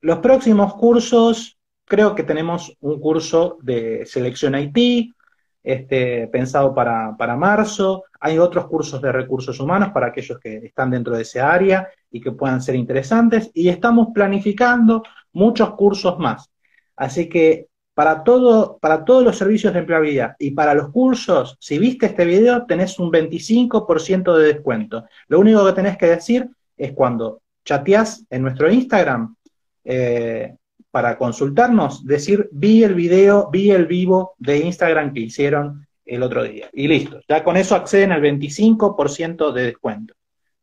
los 0.00 0.18
próximos 0.18 0.74
cursos 0.74 1.56
creo 1.84 2.16
que 2.16 2.24
tenemos 2.24 2.76
un 2.80 3.00
curso 3.00 3.58
de 3.62 4.04
selección 4.06 4.56
IT, 4.56 5.14
este, 5.62 6.26
pensado 6.28 6.74
para, 6.74 7.16
para, 7.16 7.36
marzo. 7.36 8.04
Hay 8.20 8.38
otros 8.38 8.66
cursos 8.66 9.00
de 9.00 9.12
recursos 9.12 9.58
humanos 9.60 9.90
para 9.92 10.08
aquellos 10.08 10.38
que 10.40 10.56
están 10.58 10.90
dentro 10.90 11.16
de 11.16 11.22
esa 11.22 11.52
área 11.52 11.88
y 12.10 12.20
que 12.20 12.32
puedan 12.32 12.60
ser 12.60 12.74
interesantes. 12.74 13.50
Y 13.54 13.68
estamos 13.68 14.08
planificando 14.12 15.04
muchos 15.32 15.74
cursos 15.74 16.18
más. 16.18 16.50
Así 16.96 17.28
que 17.28 17.68
para, 17.96 18.22
todo, 18.24 18.76
para 18.76 19.06
todos 19.06 19.24
los 19.24 19.38
servicios 19.38 19.72
de 19.72 19.78
empleabilidad 19.78 20.36
y 20.38 20.50
para 20.50 20.74
los 20.74 20.90
cursos, 20.90 21.56
si 21.58 21.78
viste 21.78 22.04
este 22.04 22.26
video, 22.26 22.66
tenés 22.66 22.98
un 22.98 23.10
25% 23.10 24.36
de 24.36 24.52
descuento. 24.52 25.06
Lo 25.28 25.40
único 25.40 25.64
que 25.64 25.72
tenés 25.72 25.96
que 25.96 26.04
decir 26.04 26.46
es 26.76 26.92
cuando 26.92 27.40
chateás 27.64 28.22
en 28.28 28.42
nuestro 28.42 28.70
Instagram, 28.70 29.34
eh, 29.82 30.54
para 30.90 31.16
consultarnos, 31.16 32.04
decir, 32.04 32.50
vi 32.52 32.84
el 32.84 32.94
video, 32.94 33.48
vi 33.50 33.70
el 33.70 33.86
vivo 33.86 34.34
de 34.36 34.58
Instagram 34.58 35.14
que 35.14 35.20
hicieron 35.20 35.86
el 36.04 36.22
otro 36.22 36.42
día. 36.42 36.68
Y 36.74 36.88
listo, 36.88 37.20
ya 37.26 37.42
con 37.42 37.56
eso 37.56 37.74
acceden 37.74 38.12
al 38.12 38.20
25% 38.20 39.52
de 39.52 39.62
descuento. 39.62 40.12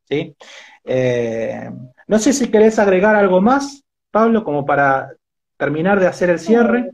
¿sí? 0.08 0.36
Eh, 0.84 1.68
no 2.08 2.20
sé 2.20 2.32
si 2.32 2.50
querés 2.50 2.78
agregar 2.78 3.16
algo 3.16 3.42
más, 3.42 3.84
Pablo, 4.12 4.44
como 4.44 4.68
para 4.68 5.10
terminar 5.58 6.00
de 6.00 6.08
hacer 6.08 6.30
el 6.30 6.40
cierre. 6.40 6.92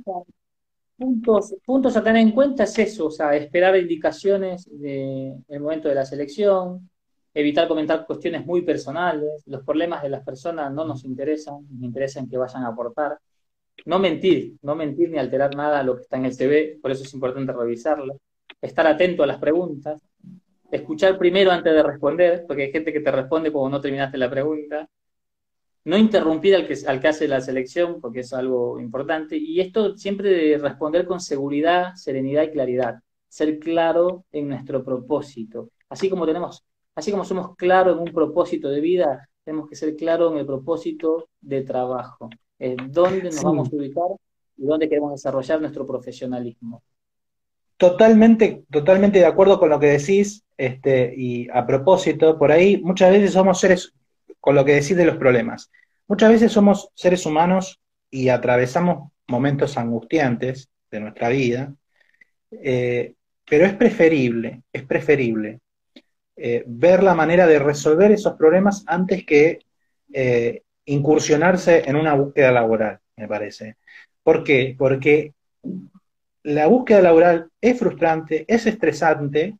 Puntos, 0.97 1.55
puntos 1.65 1.95
a 1.95 2.03
tener 2.03 2.21
en 2.21 2.31
cuenta 2.31 2.63
es 2.63 2.77
eso, 2.77 3.07
o 3.07 3.11
sea, 3.11 3.33
esperar 3.33 3.77
indicaciones 3.77 4.69
en 4.81 5.45
el 5.47 5.59
momento 5.61 5.87
de 5.87 5.95
la 5.95 6.05
selección, 6.05 6.89
evitar 7.33 7.67
comentar 7.67 8.05
cuestiones 8.05 8.45
muy 8.45 8.63
personales, 8.63 9.43
los 9.45 9.63
problemas 9.63 10.03
de 10.03 10.09
las 10.09 10.23
personas 10.23 10.73
no 10.73 10.83
nos 10.83 11.05
interesan, 11.05 11.65
nos 11.69 11.83
interesan 11.83 12.27
que 12.27 12.37
vayan 12.37 12.63
a 12.63 12.69
aportar. 12.69 13.17
No 13.85 13.97
mentir, 13.97 14.55
no 14.61 14.75
mentir 14.75 15.09
ni 15.09 15.17
alterar 15.17 15.55
nada 15.55 15.79
a 15.79 15.83
lo 15.83 15.95
que 15.95 16.01
está 16.01 16.17
en 16.17 16.25
el 16.25 16.33
CV, 16.33 16.79
por 16.81 16.91
eso 16.91 17.03
es 17.03 17.13
importante 17.13 17.53
revisarlo, 17.53 18.19
estar 18.61 18.85
atento 18.85 19.23
a 19.23 19.27
las 19.27 19.39
preguntas, 19.39 20.01
escuchar 20.69 21.17
primero 21.17 21.51
antes 21.51 21.73
de 21.73 21.81
responder, 21.81 22.43
porque 22.45 22.63
hay 22.63 22.71
gente 22.71 22.91
que 22.91 22.99
te 22.99 23.11
responde 23.11 23.51
cuando 23.51 23.77
no 23.77 23.81
terminaste 23.81 24.17
la 24.17 24.29
pregunta, 24.29 24.87
no 25.85 25.97
interrumpir 25.97 26.55
al 26.55 26.67
que, 26.67 26.75
al 26.87 26.99
que 26.99 27.07
hace 27.07 27.27
la 27.27 27.41
selección, 27.41 27.99
porque 28.01 28.21
es 28.21 28.33
algo 28.33 28.79
importante, 28.79 29.37
y 29.37 29.59
esto 29.59 29.97
siempre 29.97 30.29
de 30.29 30.57
responder 30.57 31.05
con 31.05 31.19
seguridad, 31.19 31.95
serenidad 31.95 32.43
y 32.43 32.51
claridad, 32.51 32.99
ser 33.27 33.59
claro 33.59 34.25
en 34.31 34.49
nuestro 34.49 34.83
propósito, 34.83 35.69
así 35.89 36.09
como 36.09 36.25
tenemos, 36.25 36.63
así 36.95 37.11
como 37.11 37.23
somos 37.23 37.55
claros 37.55 37.95
en 37.95 38.03
un 38.03 38.13
propósito 38.13 38.69
de 38.69 38.81
vida, 38.81 39.29
tenemos 39.43 39.69
que 39.69 39.75
ser 39.75 39.95
claros 39.95 40.31
en 40.33 40.39
el 40.39 40.45
propósito 40.45 41.29
de 41.41 41.61
trabajo. 41.63 42.29
Dónde 42.89 43.23
nos 43.23 43.41
vamos 43.41 43.71
a 43.71 43.75
ubicar 43.75 44.09
y 44.57 44.65
dónde 44.65 44.89
queremos 44.89 45.11
desarrollar 45.13 45.61
nuestro 45.61 45.87
profesionalismo. 45.87 46.83
Totalmente, 47.77 48.65
totalmente 48.69 49.19
de 49.19 49.25
acuerdo 49.25 49.57
con 49.57 49.69
lo 49.69 49.79
que 49.79 49.87
decís, 49.87 50.43
este, 50.57 51.13
y 51.15 51.47
a 51.49 51.65
propósito, 51.65 52.37
por 52.37 52.51
ahí 52.51 52.81
muchas 52.81 53.11
veces 53.11 53.31
somos 53.31 53.61
seres, 53.61 53.93
con 54.39 54.55
lo 54.55 54.65
que 54.65 54.73
decís 54.73 54.95
de 54.95 55.05
los 55.05 55.17
problemas, 55.17 55.71
muchas 56.07 56.29
veces 56.31 56.51
somos 56.51 56.89
seres 56.95 57.25
humanos 57.25 57.79
y 58.09 58.29
atravesamos 58.29 59.11
momentos 59.27 59.77
angustiantes 59.77 60.69
de 60.89 60.99
nuestra 60.99 61.29
vida, 61.29 61.73
eh, 62.51 63.13
pero 63.47 63.65
es 63.65 63.73
preferible, 63.73 64.63
es 64.71 64.83
preferible 64.83 65.59
eh, 66.35 66.63
ver 66.65 67.03
la 67.03 67.15
manera 67.15 67.47
de 67.47 67.59
resolver 67.59 68.11
esos 68.11 68.35
problemas 68.35 68.83
antes 68.87 69.25
que 69.25 69.59
eh, 70.13 70.63
incursionarse 70.85 71.83
en 71.85 71.95
una 71.95 72.13
búsqueda 72.13 72.51
laboral, 72.51 72.99
me 73.17 73.27
parece. 73.27 73.75
¿Por 74.23 74.43
qué? 74.43 74.75
Porque 74.77 75.33
la 76.43 76.67
búsqueda 76.67 77.01
laboral 77.01 77.49
es 77.61 77.77
frustrante, 77.77 78.45
es 78.47 78.65
estresante, 78.65 79.57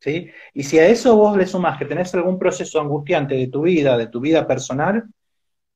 ¿sí? 0.00 0.30
Y 0.54 0.64
si 0.64 0.78
a 0.78 0.86
eso 0.86 1.16
vos 1.16 1.36
le 1.36 1.46
sumás 1.46 1.78
que 1.78 1.84
tenés 1.84 2.14
algún 2.14 2.38
proceso 2.38 2.80
angustiante 2.80 3.34
de 3.34 3.48
tu 3.48 3.62
vida, 3.62 3.96
de 3.96 4.08
tu 4.08 4.20
vida 4.20 4.46
personal, 4.46 5.04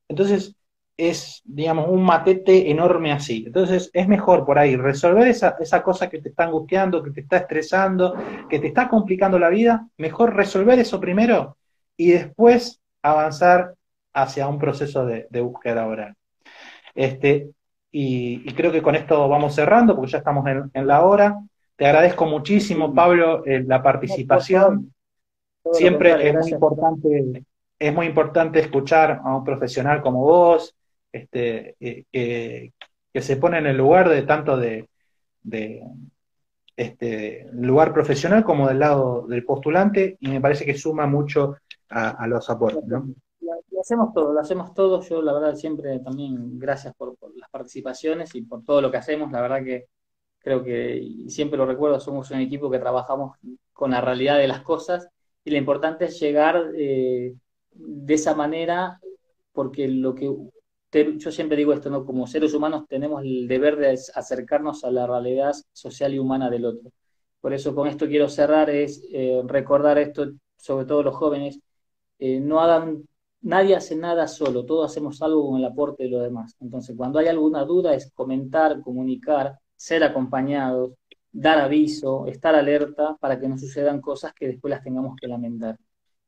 entonces 0.08 0.56
es, 0.96 1.42
digamos, 1.44 1.88
un 1.88 2.02
matete 2.02 2.70
enorme 2.70 3.12
así. 3.12 3.44
Entonces 3.46 3.90
es 3.92 4.08
mejor 4.08 4.44
por 4.44 4.58
ahí 4.58 4.76
resolver 4.76 5.28
esa, 5.28 5.82
cosa 5.82 6.08
que 6.08 6.20
te 6.20 6.28
está 6.28 6.44
angustiando, 6.44 7.02
que 7.02 7.10
te 7.10 7.20
está 7.22 7.38
estresando, 7.38 8.14
que 8.48 8.58
te 8.58 8.68
está 8.68 8.88
complicando 8.88 9.38
la 9.38 9.48
vida, 9.48 9.88
mejor 9.96 10.34
resolver 10.34 10.78
eso 10.78 11.00
primero 11.00 11.56
y 11.96 12.12
después 12.12 12.80
avanzar 13.02 13.74
hacia 14.12 14.48
un 14.48 14.58
proceso 14.58 15.06
de, 15.06 15.26
búsqueda 15.40 15.76
laboral. 15.76 16.14
Este, 16.94 17.50
y, 17.90 18.52
creo 18.54 18.72
que 18.72 18.82
con 18.82 18.94
esto 18.94 19.28
vamos 19.28 19.54
cerrando 19.54 19.96
porque 19.96 20.12
ya 20.12 20.18
estamos 20.18 20.44
en, 20.46 20.86
la 20.86 21.02
hora. 21.02 21.38
Te 21.82 21.88
agradezco 21.88 22.26
muchísimo, 22.26 22.94
Pablo, 22.94 23.44
eh, 23.44 23.64
la 23.66 23.82
participación. 23.82 24.94
Siempre 25.72 26.28
es 26.28 26.32
muy 26.32 26.52
importante 26.52 27.44
es 27.76 27.92
muy 27.92 28.06
importante 28.06 28.60
escuchar 28.60 29.20
a 29.24 29.36
un 29.36 29.42
profesional 29.42 30.00
como 30.00 30.20
vos, 30.20 30.76
este, 31.10 31.74
que 31.80 33.20
se 33.20 33.36
pone 33.36 33.59
en 33.59 33.66
el 33.66 33.76
lugar 33.76 34.09
de 34.10 34.22
tanto 34.22 34.56
de, 34.56 34.88
este 36.76 37.48
lugar 37.52 37.92
profesional 37.92 38.44
como 38.44 38.68
del 38.68 38.78
lado 38.78 39.26
del 39.26 39.44
postulante, 39.44 40.16
y 40.20 40.28
me 40.28 40.40
parece 40.40 40.64
que 40.64 40.78
suma 40.78 41.09
mucho 41.09 41.56
a, 41.88 42.24
los 42.28 42.48
aportes. 42.48 42.84
¿no? 42.84 43.12
Lo 43.40 43.80
hacemos 43.80 44.14
todo, 44.14 44.32
lo 44.32 44.38
hacemos 44.38 44.72
todo. 44.72 45.02
Yo, 45.02 45.20
la 45.20 45.32
verdad, 45.32 45.56
siempre 45.56 45.98
también 45.98 46.60
gracias 46.60 46.94
por, 46.94 47.16
las 47.34 47.50
participaciones 47.50 48.36
y 48.36 48.42
por 48.42 48.62
todo 48.62 48.80
lo 48.80 48.88
que 48.88 48.98
hacemos. 48.98 49.32
La 49.32 49.40
verdad 49.40 49.64
que 49.64 49.86
creo 50.43 50.62
que, 50.64 50.97
y 50.98 51.31
siempre 51.31 51.59
lo 51.59 51.66
recuerdo, 51.66 52.01
somos 52.01 52.31
un 52.31 52.40
equipo 52.40 52.70
que 52.70 52.78
trabajamos 52.78 53.36
con 53.73 53.93
la 53.93 54.01
realidad 54.01 54.39
de 54.39 54.48
las 54.48 54.62
cosas 54.62 55.09
y 55.44 55.51
lo 55.51 55.56
importante 55.56 56.06
es 56.06 56.20
llegar 56.20 56.73
eh, 56.77 57.35
de 57.73 58.14
esa 58.14 58.35
manera, 58.35 59.01
porque 59.52 59.89
lo 59.89 60.14
que 60.14 60.31
yo 61.16 61.32
siempre 61.32 61.56
digo 61.56 61.73
esto, 61.73 61.89
¿no? 61.90 62.05
Como 62.05 62.27
seres 62.27 62.52
humanos 62.52 62.85
tenemos 62.86 63.23
el 63.23 63.48
deber 63.48 63.77
de 63.77 63.98
acercarnos 64.14 64.85
a 64.85 64.90
la 64.90 65.06
realidad 65.06 65.55
social 65.73 66.12
y 66.14 66.19
humana 66.19 66.51
del 66.51 66.66
otro. 66.66 66.90
Por 67.40 67.55
eso 67.55 67.74
con 67.74 67.89
esto 67.89 68.06
quiero 68.06 68.28
cerrar, 68.28 68.70
es 68.70 69.02
eh, 69.12 69.43
recordar 69.47 69.98
esto, 69.98 70.32
sobre 70.56 70.85
todo 70.86 71.02
los 71.02 71.16
jóvenes, 71.16 71.60
eh, 72.19 72.40
no 72.40 72.60
hagan, 72.60 73.05
nadie 73.40 73.74
hace 73.74 73.97
nada 73.97 74.28
solo, 74.28 74.64
todos 74.66 74.90
hacemos 74.90 75.20
algo 75.23 75.48
con 75.48 75.59
el 75.59 75.64
aporte 75.64 76.05
de 76.05 76.10
los 76.10 76.23
demás. 76.23 76.56
Entonces, 76.60 76.94
cuando 76.97 77.19
hay 77.19 77.28
alguna 77.28 77.64
duda 77.64 77.94
es 77.94 78.12
comentar, 78.12 78.81
comunicar, 78.82 79.59
ser 79.82 80.04
acompañados, 80.04 80.92
dar 81.32 81.59
aviso, 81.59 82.28
estar 82.28 82.54
alerta 82.54 83.16
para 83.18 83.40
que 83.40 83.48
no 83.48 83.59
sucedan 83.59 84.00
cosas 84.00 84.32
que 84.32 84.46
después 84.46 84.70
las 84.70 84.84
tengamos 84.84 85.16
que 85.16 85.26
lamentar. 85.26 85.76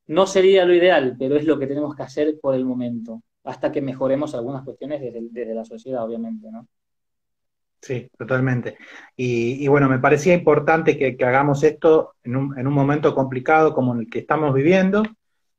No 0.08 0.26
sería 0.26 0.64
lo 0.64 0.74
ideal, 0.74 1.14
pero 1.16 1.36
es 1.36 1.44
lo 1.44 1.56
que 1.56 1.68
tenemos 1.68 1.94
que 1.94 2.02
hacer 2.02 2.40
por 2.42 2.56
el 2.56 2.64
momento, 2.64 3.22
hasta 3.44 3.70
que 3.70 3.80
mejoremos 3.80 4.34
algunas 4.34 4.64
cuestiones 4.64 5.00
desde, 5.00 5.54
la 5.54 5.64
sociedad, 5.64 6.02
obviamente, 6.02 6.50
¿no? 6.50 6.66
Sí, 7.80 8.10
totalmente. 8.18 8.76
Y, 9.14 9.68
bueno, 9.68 9.88
me 9.88 10.00
parecía 10.00 10.34
importante 10.34 10.98
que, 10.98 11.16
hagamos 11.24 11.62
esto 11.62 12.14
en 12.24 12.34
un, 12.34 12.58
en 12.58 12.66
un, 12.66 12.74
momento 12.74 13.14
complicado 13.14 13.72
como 13.72 13.94
el 13.94 14.10
que 14.10 14.18
estamos 14.18 14.52
viviendo. 14.52 15.04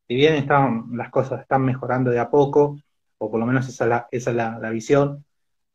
Si 0.06 0.16
bien 0.16 0.34
están, 0.34 0.98
las 0.98 1.10
cosas 1.12 1.42
están 1.42 1.64
mejorando 1.64 2.12
de 2.12 2.20
a 2.20 2.30
poco, 2.30 2.78
o 3.20 3.32
por 3.32 3.40
lo 3.40 3.46
menos 3.46 3.70
esa 3.70 3.86
es 3.86 3.90
la, 3.90 4.08
esa 4.12 4.32
es 4.32 4.36
la, 4.36 4.70
visión, 4.72 5.24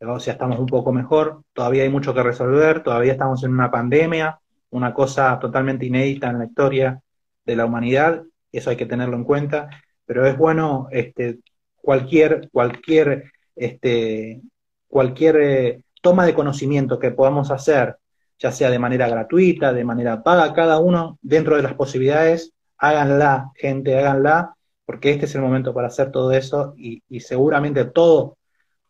o 0.01 0.21
sea, 0.21 0.35
estamos 0.35 0.59
un 0.59 0.67
poco 0.67 0.93
mejor, 0.93 1.43
todavía 1.53 1.83
hay 1.83 1.91
mucho 1.91 2.15
que 2.15 2.23
resolver, 2.23 2.83
todavía 2.83 3.13
estamos 3.13 3.45
en 3.45 3.53
una 3.53 3.71
pandemia, 3.71 4.41
una 4.71 4.95
cosa 4.95 5.39
totalmente 5.39 5.87
inédita 5.87 6.31
en 6.31 6.39
la 6.39 6.47
historia 6.47 7.03
de 7.45 7.57
la 7.57 7.67
humanidad, 7.67 8.23
eso 8.53 8.71
hay 8.71 8.77
que 8.77 8.87
tenerlo 8.87 9.17
en 9.17 9.25
cuenta, 9.25 9.69
pero 10.07 10.27
es 10.27 10.37
bueno 10.37 10.89
este, 10.91 11.41
cualquier, 11.77 12.49
cualquier, 12.51 13.33
este, 13.55 14.43
cualquier 14.89 15.37
eh, 15.41 15.83
toma 16.01 16.27
de 16.27 16.35
conocimiento 16.35 16.99
que 16.99 17.11
podamos 17.11 17.51
hacer, 17.51 17.97
ya 18.39 18.53
sea 18.53 18.71
de 18.71 18.79
manera 18.79 19.09
gratuita, 19.09 19.73
de 19.73 19.85
manera 19.85 20.23
paga, 20.23 20.53
cada 20.55 20.79
uno 20.79 21.19
dentro 21.23 21.57
de 21.57 21.63
las 21.63 21.75
posibilidades, 21.75 22.53
háganla, 22.79 23.51
gente, 23.55 23.99
háganla, 23.99 24.55
porque 24.87 25.11
este 25.11 25.27
es 25.27 25.35
el 25.35 25.43
momento 25.43 25.75
para 25.75 25.89
hacer 25.89 26.11
todo 26.11 26.33
eso 26.33 26.75
y, 26.77 27.03
seguramente 27.21 27.85
todo, 27.85 28.39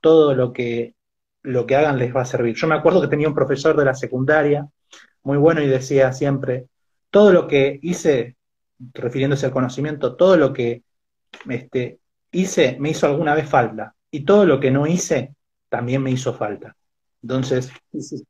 todo 0.01 0.35
lo 0.35 0.53
que, 0.53 0.95
lo 1.43 1.67
que 1.67 1.77
hagan 1.77 1.99
les 1.99 2.15
va 2.15 2.23
a 2.23 2.27
servir. 2.27 2.55
Yo 2.55 2.67
me 2.67 2.75
acuerdo 2.75 3.01
que 3.01 3.09
tenía 3.09 3.29
un 3.29 3.35
profesor 3.35 3.77
de 3.77 3.85
la 3.85 3.95
secundaria 3.95 4.69
muy 5.23 5.39
bueno 5.39 5.63
y 5.63 5.69
decía 5.69 6.13
siempre, 6.13 6.67
todo 7.11 7.33
lo 7.33 7.47
que 7.47 7.79
hice 7.83 8.37
refiriéndose 8.95 9.47
al 9.47 9.53
conocimiento, 9.53 10.17
todo 10.17 10.37
lo 10.37 10.53
que 10.53 10.83
este, 11.49 11.99
hice 12.33 12.77
me 12.81 12.91
hizo 12.91 13.07
alguna 13.07 13.35
vez 13.35 13.49
falta 13.49 13.95
y 14.11 14.25
todo 14.25 14.47
lo 14.47 14.61
que 14.61 14.71
no 14.71 14.87
hice 14.87 15.35
también 15.69 16.03
me 16.03 16.11
hizo 16.11 16.35
falta. 16.35 16.77
Entonces, 17.23 17.71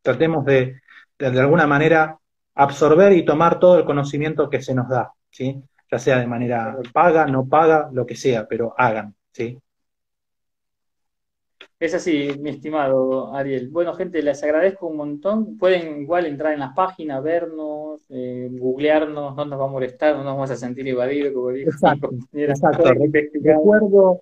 tratemos 0.03 0.45
de, 0.45 0.81
de, 1.19 1.41
alguna 1.41 1.67
manera, 1.67 2.19
absorber 2.55 3.13
y 3.13 3.25
tomar 3.25 3.61
todo 3.61 3.79
el 3.79 3.85
conocimiento 3.85 4.51
que 4.51 4.61
se 4.61 4.75
nos 4.75 4.89
da, 4.89 5.13
¿sí? 5.31 5.63
ya 5.91 5.99
sea 5.99 6.19
de 6.19 6.27
manera 6.27 6.77
paga, 6.93 7.27
no 7.27 7.47
paga, 7.47 7.89
lo 7.93 8.05
que 8.05 8.17
sea, 8.17 8.47
pero 8.47 8.75
hagan. 8.77 9.15
¿sí? 9.33 9.59
Es 11.81 11.95
así, 11.95 12.29
mi 12.39 12.51
estimado 12.51 13.35
Ariel. 13.35 13.71
Bueno, 13.71 13.95
gente, 13.95 14.23
les 14.23 14.43
agradezco 14.43 14.87
un 14.87 14.99
montón. 14.99 15.57
Pueden 15.57 16.03
igual 16.03 16.27
entrar 16.27 16.53
en 16.53 16.61
la 16.61 16.75
página, 16.75 17.21
vernos, 17.21 18.05
eh, 18.11 18.49
googlearnos, 18.53 19.35
no 19.35 19.45
nos 19.47 19.59
va 19.59 19.65
a 19.65 19.69
molestar, 19.69 20.15
no 20.15 20.23
nos 20.23 20.35
vamos 20.35 20.51
a 20.51 20.57
sentir 20.57 20.87
evadidos, 20.87 21.33
como 21.33 21.49
dijo. 21.49 21.71
Exacto, 21.71 22.11
Recuerdo, 23.33 24.21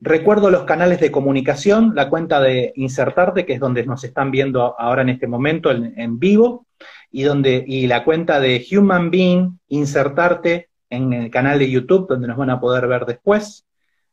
recuerdo 0.00 0.50
los 0.50 0.62
canales 0.62 0.98
de 0.98 1.10
comunicación, 1.10 1.92
la 1.94 2.08
cuenta 2.08 2.40
de 2.40 2.72
Insertarte, 2.76 3.44
que 3.44 3.52
es 3.52 3.60
donde 3.60 3.84
nos 3.84 4.02
están 4.02 4.30
viendo 4.30 4.74
ahora 4.80 5.02
en 5.02 5.10
este 5.10 5.26
momento 5.26 5.70
en, 5.70 6.18
vivo, 6.18 6.66
y, 7.10 7.24
donde, 7.24 7.62
y 7.66 7.88
la 7.88 8.04
cuenta 8.04 8.40
de 8.40 8.64
Human 8.72 9.10
Being 9.10 9.58
Insertarte 9.68 10.70
en 10.88 11.12
el 11.12 11.30
canal 11.30 11.58
de 11.58 11.70
YouTube, 11.70 12.08
donde 12.08 12.26
nos 12.26 12.38
van 12.38 12.48
a 12.48 12.58
poder 12.58 12.86
ver 12.86 13.04
después. 13.04 13.66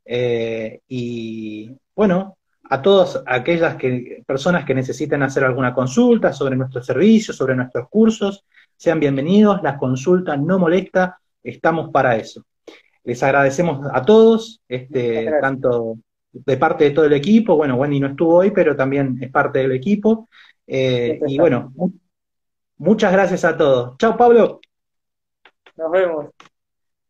Eh, 0.03 0.81
y 0.89 1.71
bueno, 1.95 2.35
a 2.69 2.81
todas 2.81 3.21
aquellas 3.25 3.75
que, 3.75 4.23
personas 4.25 4.65
que 4.65 4.73
necesiten 4.73 5.21
hacer 5.23 5.43
alguna 5.43 5.73
consulta 5.73 6.31
sobre 6.31 6.55
nuestros 6.55 6.85
servicios, 6.85 7.35
sobre 7.35 7.55
nuestros 7.55 7.89
cursos, 7.89 8.45
sean 8.75 8.99
bienvenidos, 8.99 9.61
la 9.63 9.77
consulta 9.77 10.37
no 10.37 10.59
molesta, 10.59 11.19
estamos 11.43 11.91
para 11.91 12.15
eso. 12.15 12.43
Les 13.03 13.21
agradecemos 13.21 13.85
a 13.91 14.01
todos, 14.01 14.61
este, 14.67 15.29
tanto 15.41 15.97
de 16.31 16.57
parte 16.57 16.85
de 16.85 16.91
todo 16.91 17.05
el 17.05 17.13
equipo, 17.13 17.55
bueno, 17.55 17.75
Wendy 17.75 17.99
no 17.99 18.07
estuvo 18.07 18.35
hoy, 18.35 18.51
pero 18.51 18.75
también 18.75 19.17
es 19.21 19.29
parte 19.29 19.59
del 19.59 19.73
equipo, 19.73 20.29
eh, 20.65 21.19
y 21.27 21.37
bueno, 21.37 21.73
muchas 22.77 23.11
gracias 23.11 23.43
a 23.45 23.57
todos. 23.57 23.97
Chao 23.97 24.17
Pablo. 24.17 24.61
Nos 25.75 25.91
vemos. 25.91 26.29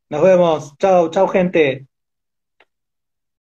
Nos 0.09 0.21
vemos. 0.21 0.77
Chao, 0.77 1.09
chao 1.09 1.27
gente. 1.27 1.87